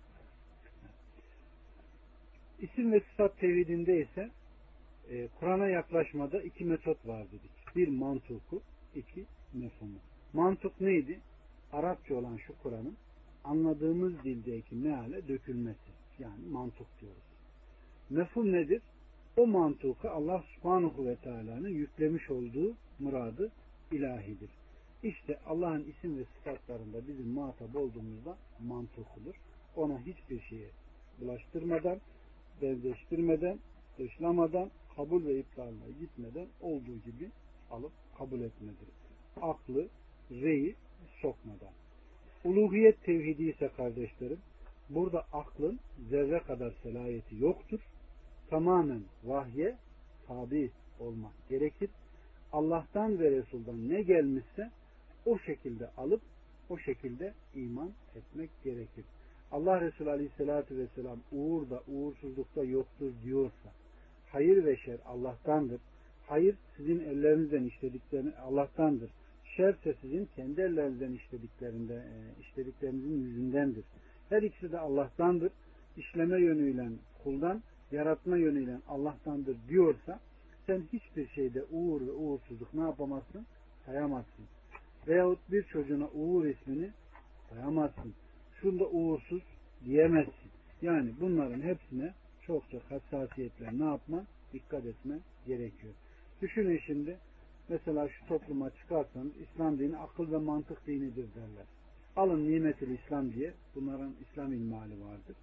İsim 2.59 2.91
ve 2.91 2.99
sıfat 2.99 3.39
tevhidinde 3.39 4.01
ise 4.01 4.29
e, 5.09 5.27
Kur'an'a 5.39 5.67
yaklaşmada 5.67 6.41
iki 6.41 6.65
metot 6.65 7.07
var 7.07 7.27
dedik. 7.27 7.75
Bir 7.75 7.87
mantuku, 7.87 8.61
iki 8.95 9.25
mefhumu. 9.53 9.99
Mantuk 10.33 10.81
neydi? 10.81 11.19
Arapça 11.71 12.15
olan 12.15 12.37
şu 12.37 12.53
Kur'an'ın 12.63 12.97
anladığımız 13.43 14.23
dildeki 14.23 14.75
meale 14.75 15.27
dökülmesi. 15.27 15.91
Yani 16.19 16.49
mantuk 16.49 16.87
diyoruz. 17.01 17.27
Mefhum 18.09 18.53
nedir? 18.53 18.81
O 19.37 19.47
mantuka 19.47 20.09
Allah 20.09 20.43
subhanahu 20.55 21.07
ve 21.07 21.15
teala'nın 21.15 21.69
yüklemiş 21.69 22.29
olduğu 22.29 22.75
muradı 22.99 23.51
ilahidir. 23.91 24.49
İşte 25.07 25.39
Allah'ın 25.45 25.83
isim 25.83 26.17
ve 26.17 26.23
sıfatlarında 26.23 27.07
bizim 27.07 27.27
muhatap 27.29 27.75
olduğumuzda 27.75 28.37
mantukudur. 28.59 29.35
Ona 29.75 29.99
hiçbir 29.99 30.41
şeye 30.41 30.69
bulaştırmadan, 31.21 32.01
benzeştirmeden, 32.61 33.59
dışlamadan, 33.99 34.71
kabul 34.95 35.25
ve 35.25 35.39
iptalle 35.39 35.91
gitmeden 35.99 36.47
olduğu 36.61 36.97
gibi 37.05 37.31
alıp 37.71 37.91
kabul 38.17 38.41
etmedir. 38.41 38.87
Aklı, 39.41 39.87
reyi 40.31 40.75
sokmadan. 41.21 41.73
Uluhiyet 42.43 43.03
tevhidi 43.03 43.43
ise 43.43 43.69
kardeşlerim, 43.77 44.39
burada 44.89 45.25
aklın 45.33 45.79
zerre 46.09 46.39
kadar 46.39 46.73
selayeti 46.83 47.35
yoktur. 47.35 47.79
Tamamen 48.49 49.03
vahye 49.23 49.75
tabi 50.27 50.71
olmak 50.99 51.49
gerekir. 51.49 51.89
Allah'tan 52.51 53.19
ve 53.19 53.31
Resul'dan 53.31 53.89
ne 53.89 54.01
gelmişse 54.01 54.71
o 55.27 55.39
şekilde 55.39 55.87
alıp 55.97 56.21
o 56.69 56.77
şekilde 56.77 57.33
iman 57.55 57.91
etmek 58.15 58.49
gerekir. 58.63 59.05
Allah 59.51 59.81
Resulü 59.81 60.09
Aleyhisselatü 60.09 60.77
Vesselam 60.77 61.19
uğurda, 61.31 61.83
uğursuzlukta 61.87 62.63
yoktur 62.63 63.11
diyorsa 63.23 63.69
hayır 64.31 64.65
ve 64.65 64.77
şer 64.77 64.99
Allah'tandır. 65.05 65.81
Hayır 66.27 66.55
sizin 66.77 66.99
ellerinizden 66.99 67.63
işlediklerini 67.63 68.35
Allah'tandır. 68.35 69.11
Şerse 69.57 69.95
sizin 70.01 70.27
kendi 70.35 70.61
ellerinizden 70.61 71.11
işlediklerinde, 71.11 71.95
e, 71.95 72.41
işlediklerinizin 72.41 73.21
yüzündendir. 73.21 73.85
Her 74.29 74.41
ikisi 74.41 74.71
de 74.71 74.79
Allah'tandır. 74.79 75.51
İşleme 75.97 76.41
yönüyle 76.41 76.89
kuldan, 77.23 77.63
yaratma 77.91 78.37
yönüyle 78.37 78.77
Allah'tandır 78.87 79.57
diyorsa 79.69 80.19
sen 80.65 80.83
hiçbir 80.93 81.27
şeyde 81.27 81.63
uğur 81.63 82.01
ve 82.01 82.11
uğursuzluk 82.11 82.73
ne 82.73 82.81
yapamazsın? 82.81 83.45
Sayamazsın. 83.85 84.45
Veyahut 85.07 85.39
bir 85.51 85.63
çocuğuna 85.63 86.07
uğur 86.07 86.45
ismini 86.45 86.91
sayamazsın. 87.49 88.13
Şunda 88.61 88.85
uğursuz 88.85 89.43
diyemezsin. 89.85 90.51
Yani 90.81 91.13
bunların 91.21 91.61
hepsine 91.61 92.13
çok 92.47 92.69
çok 92.71 92.81
hassasiyetle 92.83 93.79
ne 93.79 93.85
yapman? 93.85 94.25
Dikkat 94.53 94.85
etmen 94.85 95.21
gerekiyor. 95.47 95.93
Düşünün 96.41 96.79
şimdi 96.85 97.17
mesela 97.69 98.09
şu 98.09 98.27
topluma 98.27 98.69
çıkarsanız 98.69 99.31
İslam 99.37 99.79
dini 99.79 99.97
akıl 99.97 100.31
ve 100.31 100.37
mantık 100.37 100.87
dinidir 100.87 101.27
derler. 101.35 101.65
Alın 102.15 102.51
nimetil 102.51 102.89
İslam 102.89 103.33
diye 103.33 103.53
bunların 103.75 104.13
İslam 104.21 104.53
ilmali 104.53 105.03
vardır. 105.03 105.35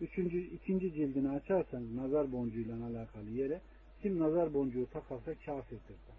Üçüncü, 0.00 0.38
ikinci 0.38 0.92
cildini 0.92 1.30
açarsanız 1.30 1.94
nazar 1.94 2.32
boncuğuyla 2.32 2.86
alakalı 2.86 3.30
yere 3.30 3.60
kim 4.02 4.18
nazar 4.18 4.54
boncuğu 4.54 4.86
takarsa 4.92 5.34
kafirdir. 5.34 6.13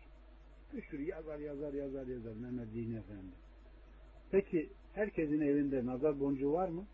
Bir 0.75 0.81
sürü 0.81 1.03
yazar 1.03 1.39
yazar 1.39 1.73
yazar 1.73 2.07
yazar 2.07 2.33
Mehmet 2.33 2.73
Dini 2.73 2.97
Efendi. 2.97 3.35
Peki 4.31 4.69
herkesin 4.93 5.41
evinde 5.41 5.85
nazar 5.85 6.19
boncuğu 6.19 6.53
var 6.53 6.69
mı? 6.69 6.85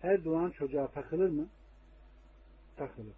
Her 0.00 0.24
doğan 0.24 0.50
çocuğa 0.50 0.90
takılır 0.90 1.30
mı? 1.30 1.48
Takılır. 2.76 3.14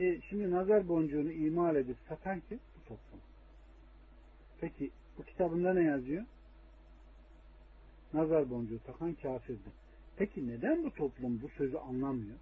E 0.00 0.20
şimdi 0.20 0.50
nazar 0.50 0.88
boncuğunu 0.88 1.32
imal 1.32 1.76
edip 1.76 1.96
satan 2.08 2.42
kim? 2.48 2.60
Bu 2.76 2.80
toplum. 2.80 3.20
Peki 4.60 4.90
bu 5.18 5.22
kitabında 5.22 5.74
ne 5.74 5.82
yazıyor? 5.82 6.24
Nazar 8.14 8.50
boncuğu 8.50 8.78
takan 8.86 9.14
kafirdir. 9.14 9.72
Peki 10.16 10.48
neden 10.48 10.84
bu 10.84 10.94
toplum 10.94 11.42
bu 11.42 11.48
sözü 11.48 11.76
anlamıyor? 11.76 12.36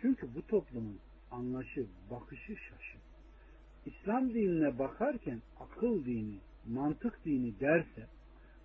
Çünkü 0.00 0.34
bu 0.34 0.46
toplumun 0.46 0.98
anlaşı, 1.30 1.86
bakışı 2.10 2.56
şaşır. 2.56 3.09
İslam 3.90 4.34
dinine 4.34 4.78
bakarken 4.78 5.38
akıl 5.60 6.04
dini, 6.04 6.34
mantık 6.68 7.24
dini 7.24 7.60
derse, 7.60 8.06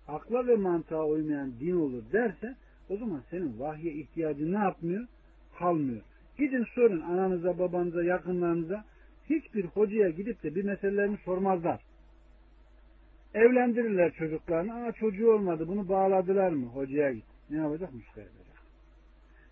akla 0.08 0.46
ve 0.46 0.56
mantığa 0.56 1.06
uymayan 1.06 1.52
din 1.60 1.76
olur 1.76 2.02
derse, 2.12 2.56
o 2.90 2.96
zaman 2.96 3.22
senin 3.30 3.60
vahye 3.60 3.92
ihtiyacın 3.92 4.52
ne 4.52 4.58
yapmıyor? 4.58 5.06
Kalmıyor. 5.58 6.02
Gidin 6.38 6.64
sorun 6.74 7.00
ananıza, 7.00 7.58
babanıza, 7.58 8.04
yakınlarınıza. 8.04 8.84
Hiçbir 9.30 9.64
hocaya 9.64 10.10
gidip 10.10 10.42
de 10.42 10.54
bir 10.54 10.64
meselelerini 10.64 11.16
sormazlar. 11.24 11.80
Evlendirirler 13.34 14.12
çocuklarını. 14.12 14.74
Aa 14.74 14.92
çocuğu 14.92 15.32
olmadı 15.32 15.68
bunu 15.68 15.88
bağladılar 15.88 16.50
mı? 16.50 16.66
Hocaya 16.66 17.12
git. 17.12 17.24
Ne 17.50 17.56
yapacak? 17.56 17.94
Muska 17.94 18.20
yazacak. 18.20 18.45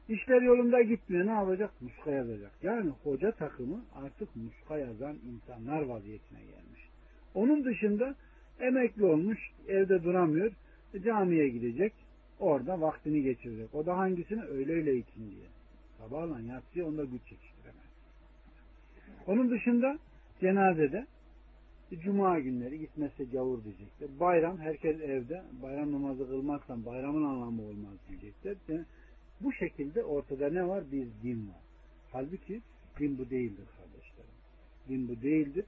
İşler 0.08 0.42
yolunda 0.42 0.82
gitmiyor. 0.82 1.26
Ne 1.26 1.30
yapacak? 1.30 1.82
Muska 1.82 2.10
yazacak. 2.10 2.52
Yani 2.62 2.92
hoca 3.04 3.32
takımı 3.32 3.84
artık 3.94 4.36
muska 4.36 4.78
yazan 4.78 5.16
insanlar 5.32 5.82
vaziyetine 5.82 6.40
gelmiş. 6.40 6.88
Onun 7.34 7.64
dışında 7.64 8.14
emekli 8.60 9.04
olmuş, 9.04 9.38
evde 9.68 10.04
duramıyor. 10.04 10.52
Camiye 11.04 11.48
gidecek. 11.48 11.92
Orada 12.40 12.80
vaktini 12.80 13.22
geçirecek. 13.22 13.74
O 13.74 13.86
da 13.86 13.96
hangisini? 13.96 14.44
Öyle 14.44 14.72
öyle 14.72 14.96
için 14.96 15.30
diye. 15.30 15.46
Sabahla 15.98 16.40
yatsıya 16.40 16.86
onda 16.86 17.04
güç 17.04 17.20
çekiştiremez. 17.28 17.84
Onun 19.26 19.50
dışında 19.50 19.98
cenazede 20.40 21.06
Cuma 22.02 22.38
günleri 22.38 22.78
gitmezse 22.78 23.24
gavur 23.24 23.64
diyecekler. 23.64 24.08
Bayram 24.20 24.58
herkes 24.58 25.00
evde. 25.00 25.42
Bayram 25.62 25.92
namazı 25.92 26.28
kılmazsan 26.28 26.86
bayramın 26.86 27.24
anlamı 27.24 27.62
olmaz 27.62 27.94
diyecekler. 28.08 28.56
Bu 29.40 29.52
şekilde 29.52 30.04
ortada 30.04 30.50
ne 30.50 30.68
var? 30.68 30.92
Bir 30.92 31.06
din 31.22 31.48
var. 31.48 31.62
Halbuki 32.12 32.62
din 32.98 33.18
bu 33.18 33.30
değildir 33.30 33.64
kardeşlerim. 33.76 34.34
Din 34.88 35.08
bu 35.08 35.22
değildir. 35.22 35.64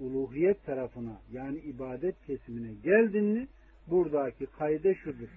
Uluhiyet 0.00 0.64
tarafına 0.66 1.20
yani 1.32 1.58
ibadet 1.58 2.14
kesimine 2.26 2.74
geldin 2.84 3.24
mi 3.24 3.48
buradaki 3.86 4.46
kayde 4.46 4.94
şudur. 4.94 5.28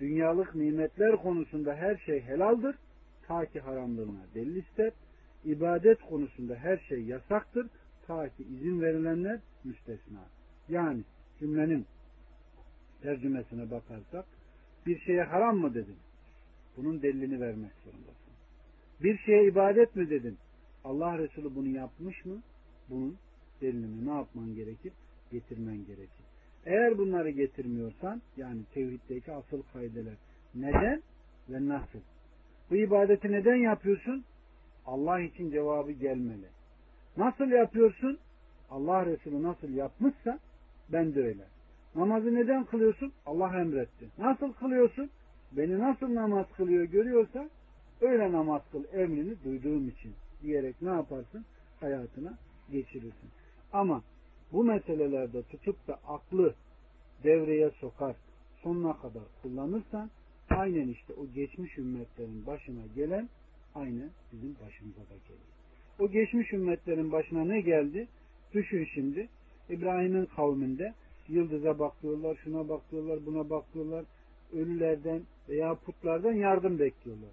Dünyalık 0.00 0.54
nimetler 0.54 1.16
konusunda 1.16 1.74
her 1.74 1.96
şey 1.96 2.20
helaldir. 2.20 2.74
Ta 3.26 3.46
ki 3.46 3.60
haramlığına 3.60 4.26
delil 4.34 4.56
ister. 4.56 4.92
İbadet 5.44 6.00
konusunda 6.02 6.56
her 6.56 6.78
şey 6.78 7.04
yasaktır 7.04 7.66
ta 8.06 8.28
ki 8.28 8.44
izin 8.44 8.80
verilenler 8.80 9.40
müstesna. 9.64 10.24
Yani 10.68 11.02
cümlenin 11.38 11.86
tercümesine 13.02 13.70
bakarsak 13.70 14.24
bir 14.86 14.98
şeye 14.98 15.22
haram 15.22 15.58
mı 15.58 15.74
dedin? 15.74 15.96
Bunun 16.76 17.02
delilini 17.02 17.40
vermek 17.40 17.72
zorundasın. 17.84 18.32
Bir 19.02 19.18
şeye 19.18 19.46
ibadet 19.46 19.96
mi 19.96 20.10
dedin? 20.10 20.38
Allah 20.84 21.18
Resulü 21.18 21.54
bunu 21.54 21.68
yapmış 21.68 22.24
mı? 22.24 22.42
Bunun 22.90 23.16
delilini 23.60 24.06
ne 24.06 24.14
yapman 24.14 24.54
gerekir? 24.54 24.92
Getirmen 25.32 25.86
gerekir. 25.86 26.24
Eğer 26.66 26.98
bunları 26.98 27.30
getirmiyorsan 27.30 28.22
yani 28.36 28.60
tevhiddeki 28.74 29.32
asıl 29.32 29.62
kaydeler 29.72 30.14
neden 30.54 31.02
ve 31.48 31.68
nasıl? 31.68 31.98
Bu 32.70 32.76
ibadeti 32.76 33.32
neden 33.32 33.56
yapıyorsun? 33.56 34.24
Allah 34.86 35.20
için 35.20 35.50
cevabı 35.50 35.92
gelmeli. 35.92 36.46
Nasıl 37.16 37.48
yapıyorsun? 37.48 38.18
Allah 38.70 39.06
Resulü 39.06 39.42
nasıl 39.42 39.68
yapmışsa 39.68 40.38
ben 40.92 41.14
de 41.14 41.20
öyle. 41.24 41.44
Namazı 41.94 42.34
neden 42.34 42.64
kılıyorsun? 42.64 43.12
Allah 43.26 43.60
emretti. 43.60 44.08
Nasıl 44.18 44.52
kılıyorsun? 44.52 45.10
Beni 45.56 45.78
nasıl 45.78 46.14
namaz 46.14 46.46
kılıyor 46.56 46.84
görüyorsa 46.84 47.50
öyle 48.00 48.32
namaz 48.32 48.62
kıl 48.72 48.84
emrini 48.92 49.44
duyduğum 49.44 49.88
için 49.88 50.12
diyerek 50.42 50.82
ne 50.82 50.90
yaparsın? 50.90 51.44
Hayatına 51.80 52.38
geçirirsin. 52.70 53.30
Ama 53.72 54.02
bu 54.52 54.64
meselelerde 54.64 55.42
tutup 55.42 55.88
da 55.88 55.94
aklı 55.94 56.54
devreye 57.24 57.70
sokar, 57.70 58.16
sonuna 58.62 58.96
kadar 58.96 59.22
kullanırsan 59.42 60.10
aynen 60.50 60.88
işte 60.88 61.12
o 61.12 61.26
geçmiş 61.34 61.78
ümmetlerin 61.78 62.46
başına 62.46 62.82
gelen 62.94 63.28
aynı 63.74 64.08
bizim 64.32 64.54
başımıza 64.66 65.00
da 65.00 65.16
gelir. 65.28 65.52
O 65.98 66.10
geçmiş 66.10 66.52
ümmetlerin 66.52 67.12
başına 67.12 67.44
ne 67.44 67.60
geldi? 67.60 68.08
Düşün 68.54 68.88
şimdi. 68.94 69.28
İbrahim'in 69.70 70.26
kavminde 70.26 70.94
yıldıza 71.28 71.78
bakıyorlar, 71.78 72.38
şuna 72.44 72.68
bakıyorlar, 72.68 73.26
buna 73.26 73.50
bakıyorlar. 73.50 74.04
Ölülerden 74.52 75.22
veya 75.48 75.74
putlardan 75.74 76.32
yardım 76.32 76.78
bekliyorlar. 76.78 77.30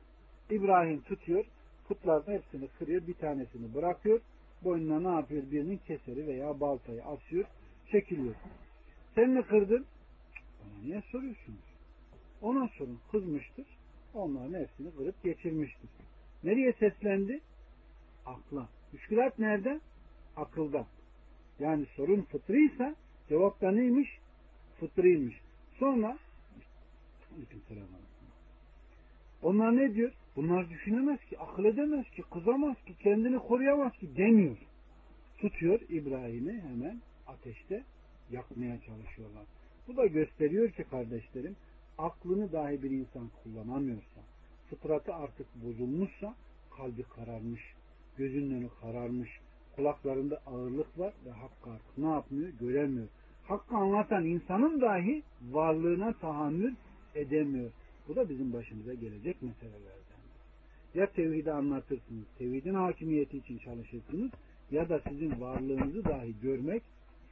İbrahim 0.49 1.01
tutuyor, 1.01 1.45
putlardan 1.87 2.33
hepsini 2.33 2.67
kırıyor, 2.67 3.07
bir 3.07 3.13
tanesini 3.13 3.73
bırakıyor. 3.75 4.19
Boynuna 4.63 5.11
ne 5.11 5.15
yapıyor? 5.15 5.43
Birinin 5.51 5.77
keseri 5.77 6.27
veya 6.27 6.59
baltayı 6.59 7.03
asıyor, 7.03 7.45
çekiliyor. 7.91 8.35
Sen 9.15 9.29
mi 9.29 9.43
kırdın? 9.43 9.85
Bana 10.59 10.83
niye 10.83 11.01
soruyorsunuz? 11.11 11.69
Ona 12.41 12.67
sorun. 12.67 12.99
Kızmıştır. 13.11 13.65
Onların 14.13 14.59
hepsini 14.59 14.95
kırıp 14.95 15.23
geçirmiştir. 15.23 15.89
Nereye 16.43 16.73
seslendi? 16.73 17.41
akla. 18.25 18.69
Müşkülat 18.93 19.39
nerede? 19.39 19.79
Akılda. 20.37 20.85
Yani 21.59 21.85
sorun 21.95 22.21
fıtrıysa 22.21 22.95
cevap 23.29 23.61
da 23.61 23.71
neymiş? 23.71 24.19
Fıtrıymış. 24.79 25.41
Sonra 25.79 26.17
onlar 29.41 29.77
ne 29.77 29.95
diyor? 29.95 30.11
Bunlar 30.35 30.69
düşünemez 30.69 31.19
ki, 31.19 31.39
akıl 31.39 31.65
edemez 31.65 32.09
ki, 32.09 32.23
kızamaz 32.33 32.75
ki, 32.85 32.95
kendini 33.03 33.39
koruyamaz 33.39 33.93
ki 33.93 34.17
demiyor. 34.17 34.57
Tutuyor 35.37 35.79
İbrahim'i 35.89 36.61
hemen 36.61 37.01
ateşte 37.27 37.83
yakmaya 38.31 38.81
çalışıyorlar. 38.81 39.43
Bu 39.87 39.97
da 39.97 40.05
gösteriyor 40.05 40.71
ki 40.71 40.83
kardeşlerim, 40.83 41.55
aklını 41.97 42.51
dahi 42.51 42.83
bir 42.83 42.91
insan 42.91 43.29
kullanamıyorsa, 43.43 44.21
fıtratı 44.69 45.15
artık 45.15 45.47
bozulmuşsa, 45.55 46.35
kalbi 46.77 47.03
kararmış, 47.03 47.61
gözünün 48.17 48.55
önü 48.55 48.69
kararmış, 48.81 49.29
kulaklarında 49.75 50.41
ağırlık 50.45 50.99
var 50.99 51.13
ve 51.25 51.31
hakkı 51.31 51.71
artık 51.71 51.97
ne 51.97 52.09
yapmıyor? 52.09 52.49
Göremiyor. 52.49 53.07
Hakkı 53.47 53.75
anlatan 53.75 54.25
insanın 54.25 54.81
dahi 54.81 55.23
varlığına 55.51 56.13
tahammül 56.13 56.75
edemiyor. 57.15 57.71
Bu 58.07 58.15
da 58.15 58.29
bizim 58.29 58.53
başımıza 58.53 58.93
gelecek 58.93 59.41
meselelerden. 59.41 60.19
Ya 60.95 61.11
tevhidi 61.11 61.51
anlatırsınız, 61.51 62.25
tevhidin 62.37 62.73
hakimiyeti 62.73 63.37
için 63.37 63.57
çalışırsınız 63.57 64.31
ya 64.71 64.89
da 64.89 65.01
sizin 65.09 65.41
varlığınızı 65.41 66.05
dahi 66.05 66.39
görmek 66.41 66.83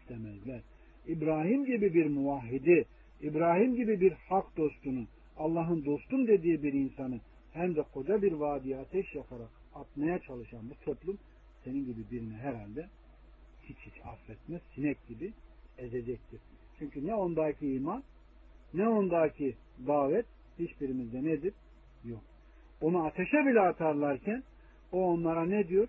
istemezler. 0.01 0.61
İbrahim 1.07 1.65
gibi 1.65 1.93
bir 1.93 2.05
muvahhidi, 2.05 2.85
İbrahim 3.21 3.75
gibi 3.75 4.01
bir 4.01 4.11
hak 4.11 4.57
dostunu, 4.57 5.05
Allah'ın 5.37 5.85
dostum 5.85 6.27
dediği 6.27 6.63
bir 6.63 6.73
insanı 6.73 7.19
hem 7.53 7.75
de 7.75 7.83
koca 7.93 8.21
bir 8.21 8.31
vadiye 8.31 8.77
ateş 8.77 9.15
yakarak 9.15 9.49
atmaya 9.75 10.19
çalışan 10.19 10.69
bu 10.69 10.85
toplum 10.85 11.17
senin 11.63 11.85
gibi 11.85 12.11
birini 12.11 12.33
herhalde 12.33 12.87
hiç 13.63 13.77
hiç 13.77 14.05
affetmez. 14.05 14.61
Sinek 14.75 15.07
gibi 15.07 15.33
ezecektir. 15.77 16.39
Çünkü 16.79 17.07
ne 17.07 17.15
ondaki 17.15 17.73
iman 17.73 18.03
ne 18.73 18.89
ondaki 18.89 19.55
davet 19.87 20.25
hiçbirimizde 20.59 21.23
nedir? 21.23 21.53
Yok. 22.03 22.21
Onu 22.81 23.05
ateşe 23.05 23.37
bile 23.37 23.59
atarlarken 23.59 24.43
o 24.91 25.01
onlara 25.01 25.45
ne 25.45 25.67
diyor? 25.67 25.87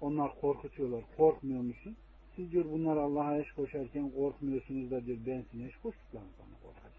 Onlar 0.00 0.40
korkutuyorlar. 0.40 1.04
Korkmuyor 1.16 1.62
musun? 1.62 1.96
Siz 2.36 2.52
diyor 2.52 2.64
bunlar 2.72 2.96
Allah'a 2.96 3.38
eş 3.38 3.52
koşarken 3.52 4.10
korkmuyorsunuz 4.10 4.90
da 4.90 5.06
diyor 5.06 5.18
ben 5.26 5.44
sizin 5.50 5.68
eş 5.68 5.76
koştuklarınızdan 5.76 6.46
korkacağım. 6.62 6.94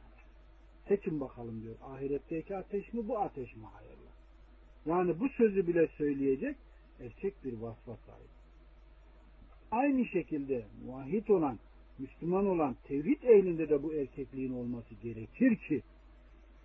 Seçin 0.88 1.20
bakalım 1.22 1.64
diyor. 1.64 1.76
Ahiretteki 1.84 2.58
ateş 2.58 2.94
mi 2.94 3.08
bu 3.08 3.20
ateş 3.20 3.56
mi? 3.56 3.66
Hayırlı. 3.66 4.10
Yani 4.86 5.20
bu 5.20 5.30
sözü 5.30 5.68
bile 5.68 5.88
söyleyecek 5.88 6.56
erkek 7.00 7.44
bir 7.44 7.54
vasfa 7.54 7.96
sahip. 7.96 8.30
Aynı 9.72 10.06
şekilde 10.06 10.66
muahit 10.86 11.30
olan, 11.30 11.60
Müslüman 12.00 12.48
olan 12.48 12.76
tevhid 12.88 13.24
ehlinde 13.24 13.70
de 13.70 13.84
bu 13.84 13.94
erkekliğin 13.94 14.54
olması 14.54 14.96
gerekir 15.04 15.56
ki 15.56 15.82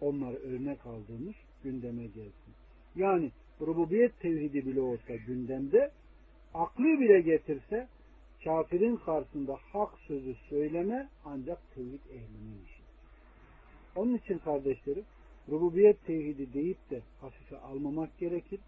onları 0.01 0.37
örnek 0.37 0.87
aldığımız 0.87 1.35
gündeme 1.63 2.07
gelsin. 2.07 2.55
Yani 2.97 3.31
rububiyet 3.61 4.21
tevhidi 4.21 4.67
bile 4.67 4.81
olsa 4.81 5.17
gündemde 5.27 5.91
aklı 6.55 6.85
bile 6.85 7.21
getirse 7.21 7.89
kafirin 8.45 8.97
karşısında 8.97 9.59
hak 9.73 9.99
sözü 9.99 10.35
söyleme 10.49 11.09
ancak 11.25 11.75
tevhid 11.75 12.05
ehlinin 12.11 12.65
işidir. 12.65 12.91
Onun 13.97 14.17
için 14.17 14.39
kardeşlerim 14.39 15.05
rububiyet 15.49 16.07
tevhidi 16.07 16.53
deyip 16.53 16.91
de 16.91 17.03
hafife 17.21 17.59
almamak 17.59 18.19
gerekir. 18.19 18.61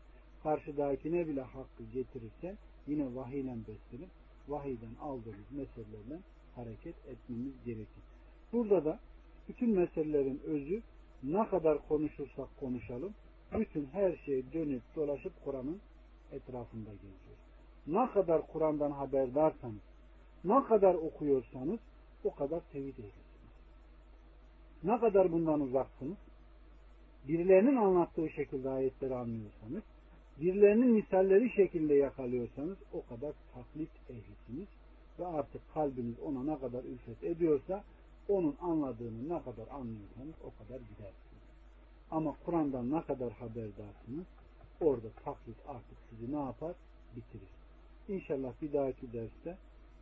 Karşıdakine 0.42 1.28
bile 1.28 1.40
hakkı 1.40 1.82
getirirse 1.94 2.56
yine 2.86 3.14
vahiyle 3.14 3.56
beslenip 3.68 4.10
vahiyden 4.48 4.94
aldığımız 5.00 5.50
meselelerle 5.50 6.18
hareket 6.54 6.94
etmemiz 7.08 7.64
gerekir. 7.64 8.02
Burada 8.52 8.84
da 8.84 9.00
bütün 9.48 9.70
meselelerin 9.70 10.40
özü 10.44 10.82
ne 11.22 11.48
kadar 11.48 11.88
konuşursak 11.88 12.48
konuşalım 12.60 13.14
bütün 13.58 13.86
her 13.86 14.16
şey 14.16 14.52
dönüp 14.52 14.82
dolaşıp 14.96 15.32
Kur'an'ın 15.44 15.80
etrafında 16.32 16.90
geziyor. 16.90 17.38
Ne 17.86 18.10
kadar 18.10 18.46
Kur'an'dan 18.46 18.90
haberdarsanız, 18.90 19.82
ne 20.44 20.64
kadar 20.64 20.94
okuyorsanız 20.94 21.80
o 22.24 22.34
kadar 22.34 22.60
tevhid 22.72 22.98
ehlisiniz. 22.98 23.52
Ne 24.84 25.00
kadar 25.00 25.32
bundan 25.32 25.60
uzaksınız, 25.60 26.16
birilerinin 27.28 27.76
anlattığı 27.76 28.30
şekilde 28.30 28.70
ayetleri 28.70 29.14
anlıyorsanız, 29.14 29.82
birilerinin 30.40 30.90
misalleri 30.90 31.50
şekilde 31.50 31.94
yakalıyorsanız 31.94 32.78
o 32.92 33.06
kadar 33.06 33.32
taklit 33.54 33.90
ehlisiniz 34.10 34.68
ve 35.22 35.26
artık 35.26 35.74
kalbiniz 35.74 36.20
ona 36.20 36.42
ne 36.42 36.58
kadar 36.58 36.84
ülfet 36.84 37.24
ediyorsa 37.24 37.84
onun 38.28 38.56
anladığını 38.60 39.28
ne 39.28 39.42
kadar 39.42 39.68
anlıyorsanız 39.68 40.34
o 40.44 40.64
kadar 40.64 40.80
gidersiniz. 40.80 41.42
Ama 42.10 42.36
Kur'an'dan 42.44 42.90
ne 42.90 43.02
kadar 43.02 43.32
haberdarsınız 43.32 44.26
orada 44.80 45.08
taklit 45.24 45.56
artık 45.68 45.98
sizi 46.10 46.32
ne 46.32 46.40
yapar? 46.40 46.74
Bitirir. 47.16 47.52
İnşallah 48.08 48.52
bir 48.62 48.72
dahaki 48.72 49.12
derste 49.12 49.56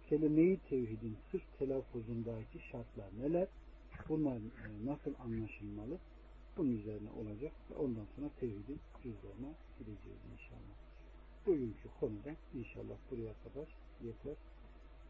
kelime-i 0.08 0.58
tevhidin 0.68 1.16
sırf 1.30 1.58
telaffuzundaki 1.58 2.58
şartlar 2.70 3.08
neler? 3.22 3.48
Bunlar 4.08 4.36
e, 4.36 4.86
nasıl 4.86 5.14
anlaşılmalı? 5.24 5.98
Bunun 6.56 6.78
üzerine 6.78 7.08
olacak 7.20 7.52
ve 7.70 7.74
ondan 7.74 8.06
sonra 8.16 8.28
tevhidin 8.40 8.80
cüzlerine 9.02 9.52
gideceğiz 9.78 10.20
inşallah. 10.32 10.76
Bugünkü 11.46 11.88
konuda 12.00 12.30
inşallah 12.54 12.96
buraya 13.10 13.34
kadar 13.44 13.68
yeter. 14.04 14.36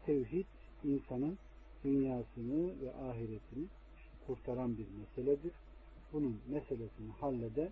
Tevhid 0.05 0.45
insanın 0.83 1.37
dünyasını 1.83 2.81
ve 2.81 2.93
ahiretini 2.93 3.65
kurtaran 4.27 4.77
bir 4.77 4.87
meseledir. 4.99 5.53
Bunun 6.13 6.41
meselesini 6.49 7.11
hallede 7.19 7.71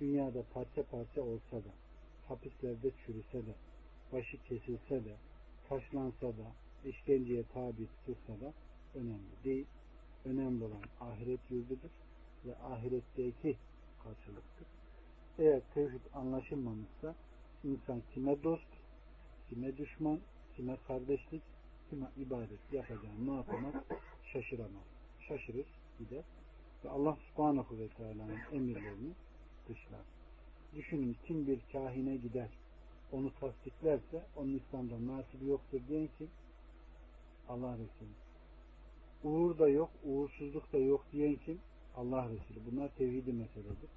dünyada 0.00 0.42
parça 0.54 0.82
parça 0.82 1.22
olsa 1.22 1.56
da 1.56 1.72
hapislerde 2.28 2.90
çürüse 3.06 3.46
de 3.46 3.54
başı 4.12 4.42
kesilse 4.42 5.04
de 5.04 5.16
taşlansa 5.68 6.28
da 6.28 6.52
işkenceye 6.84 7.44
tabi 7.54 7.86
tutulsa 7.86 8.40
da 8.40 8.52
önemli 8.94 9.44
değil. 9.44 9.66
Önemli 10.24 10.64
olan 10.64 10.82
ahiret 11.00 11.40
yurdudur 11.50 11.90
ve 12.46 12.56
ahiretteki 12.56 13.56
karşılıktır. 14.02 14.66
Eğer 15.38 15.60
tevhid 15.74 16.00
anlaşılmamışsa 16.14 17.14
insan 17.64 18.02
kime 18.14 18.42
dost, 18.42 18.66
kime 19.48 19.76
düşman, 19.76 20.20
kime 20.56 20.76
kardeşlik, 20.86 21.42
kime 21.90 22.06
ibadet 22.16 22.72
yapacağını 22.72 23.26
ne 23.26 23.34
yapamaz? 23.36 23.74
Şaşıramaz. 24.32 24.84
Şaşırır, 25.20 25.66
gider. 25.98 26.24
Ve 26.84 26.88
Allah 26.90 27.16
subhanahu 27.16 27.78
ve 27.78 27.88
teala'nın 27.88 28.38
emirlerini 28.52 29.12
dışlar. 29.68 30.00
Düşünün 30.74 31.16
kim 31.26 31.46
bir 31.46 31.60
kahine 31.72 32.16
gider, 32.16 32.48
onu 33.12 33.34
tasdiklerse 33.40 34.26
onun 34.36 34.58
İslam'da 34.58 35.06
nasibi 35.06 35.46
yoktur 35.46 35.80
diyen 35.88 36.08
kim? 36.18 36.30
Allah 37.48 37.72
Resulü. 37.72 38.14
Uğur 39.24 39.58
da 39.58 39.68
yok, 39.68 39.90
uğursuzluk 40.04 40.72
da 40.72 40.78
yok 40.78 41.04
diyen 41.12 41.36
kim? 41.36 41.60
Allah 41.96 42.28
Resulü. 42.28 42.60
Bunlar 42.70 42.88
tevhidi 42.88 43.32
meseledir. 43.32 43.90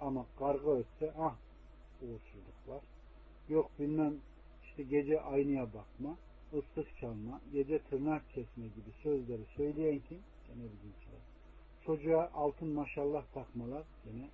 Ama 0.00 0.26
karga 0.38 0.70
ötse 0.70 1.12
ah 1.18 1.36
uğursuzluk 2.02 2.68
var. 2.68 2.82
Yok 3.48 3.70
bilmem 3.78 4.14
işte 4.64 4.82
gece 4.82 5.20
aynaya 5.20 5.66
bakma, 5.74 6.16
ıslık 6.54 6.96
çalma, 6.96 7.40
gece 7.52 7.78
tırnak 7.78 8.30
kesme 8.30 8.66
gibi 8.66 8.90
sözleri 9.02 9.44
söyleyen 9.56 10.00
kim? 10.08 10.18
Gene 10.48 10.62
bizimkiler. 10.62 11.20
Çocuğa 11.86 12.30
altın 12.34 12.68
maşallah 12.68 13.24
takmalar 13.34 13.84
gene 14.04 14.28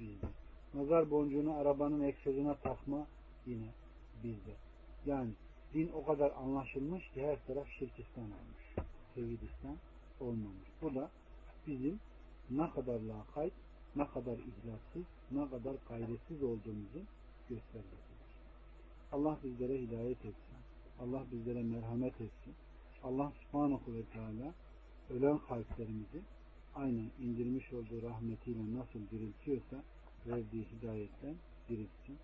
bizde. 0.00 0.26
Nazar 0.74 1.10
boncuğunu 1.10 1.54
arabanın 1.54 2.00
egzozuna 2.00 2.54
takma 2.54 3.06
yine 3.46 3.68
bizde. 4.24 4.54
Yani 5.06 5.30
din 5.74 5.90
o 5.94 6.04
kadar 6.04 6.30
anlaşılmış 6.30 7.10
ki 7.10 7.22
her 7.22 7.46
taraf 7.46 7.68
şirkistan 7.78 8.24
olmuş. 8.24 8.88
Tevhidistan 9.14 9.76
olmamış. 10.20 10.68
Bu 10.82 10.94
da 10.94 11.10
bizim 11.66 12.00
ne 12.50 12.70
kadar 12.70 13.00
lakayt, 13.00 13.52
ne 13.96 14.06
kadar 14.06 14.32
ihlassız, 14.38 15.04
ne 15.30 15.50
kadar 15.50 15.74
gayretsiz 15.88 16.42
olduğumuzun 16.42 17.06
göstergesidir. 17.48 18.04
Allah 19.12 19.38
bizlere 19.44 19.78
hidayet 19.80 20.18
etsin. 20.18 20.53
Allah 21.00 21.24
bizlere 21.32 21.62
merhamet 21.62 22.20
etsin. 22.20 22.54
Allah 23.02 23.32
subhanahu 23.42 23.94
ve 23.94 24.02
teala 24.04 24.54
ölen 25.10 25.38
kalplerimizi 25.38 26.22
aynen 26.74 27.10
indirmiş 27.20 27.72
olduğu 27.72 28.02
rahmetiyle 28.02 28.74
nasıl 28.74 29.10
diriltiyorsa 29.10 29.84
verdiği 30.26 30.64
hidayetten 30.64 31.34
diriltsin. 31.68 32.18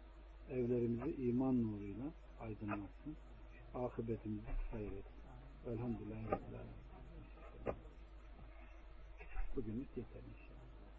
Evlerimizi 0.51 1.15
iman 1.15 1.63
nuruyla 1.63 2.05
aydınlatsın. 2.41 3.17
Akıbetimizi 3.75 4.47
hayır 4.71 4.93
etsin. 4.93 5.21
Velhamdülillah. 5.67 6.39
Bugünlük 9.57 9.97
yeterli. 9.97 10.50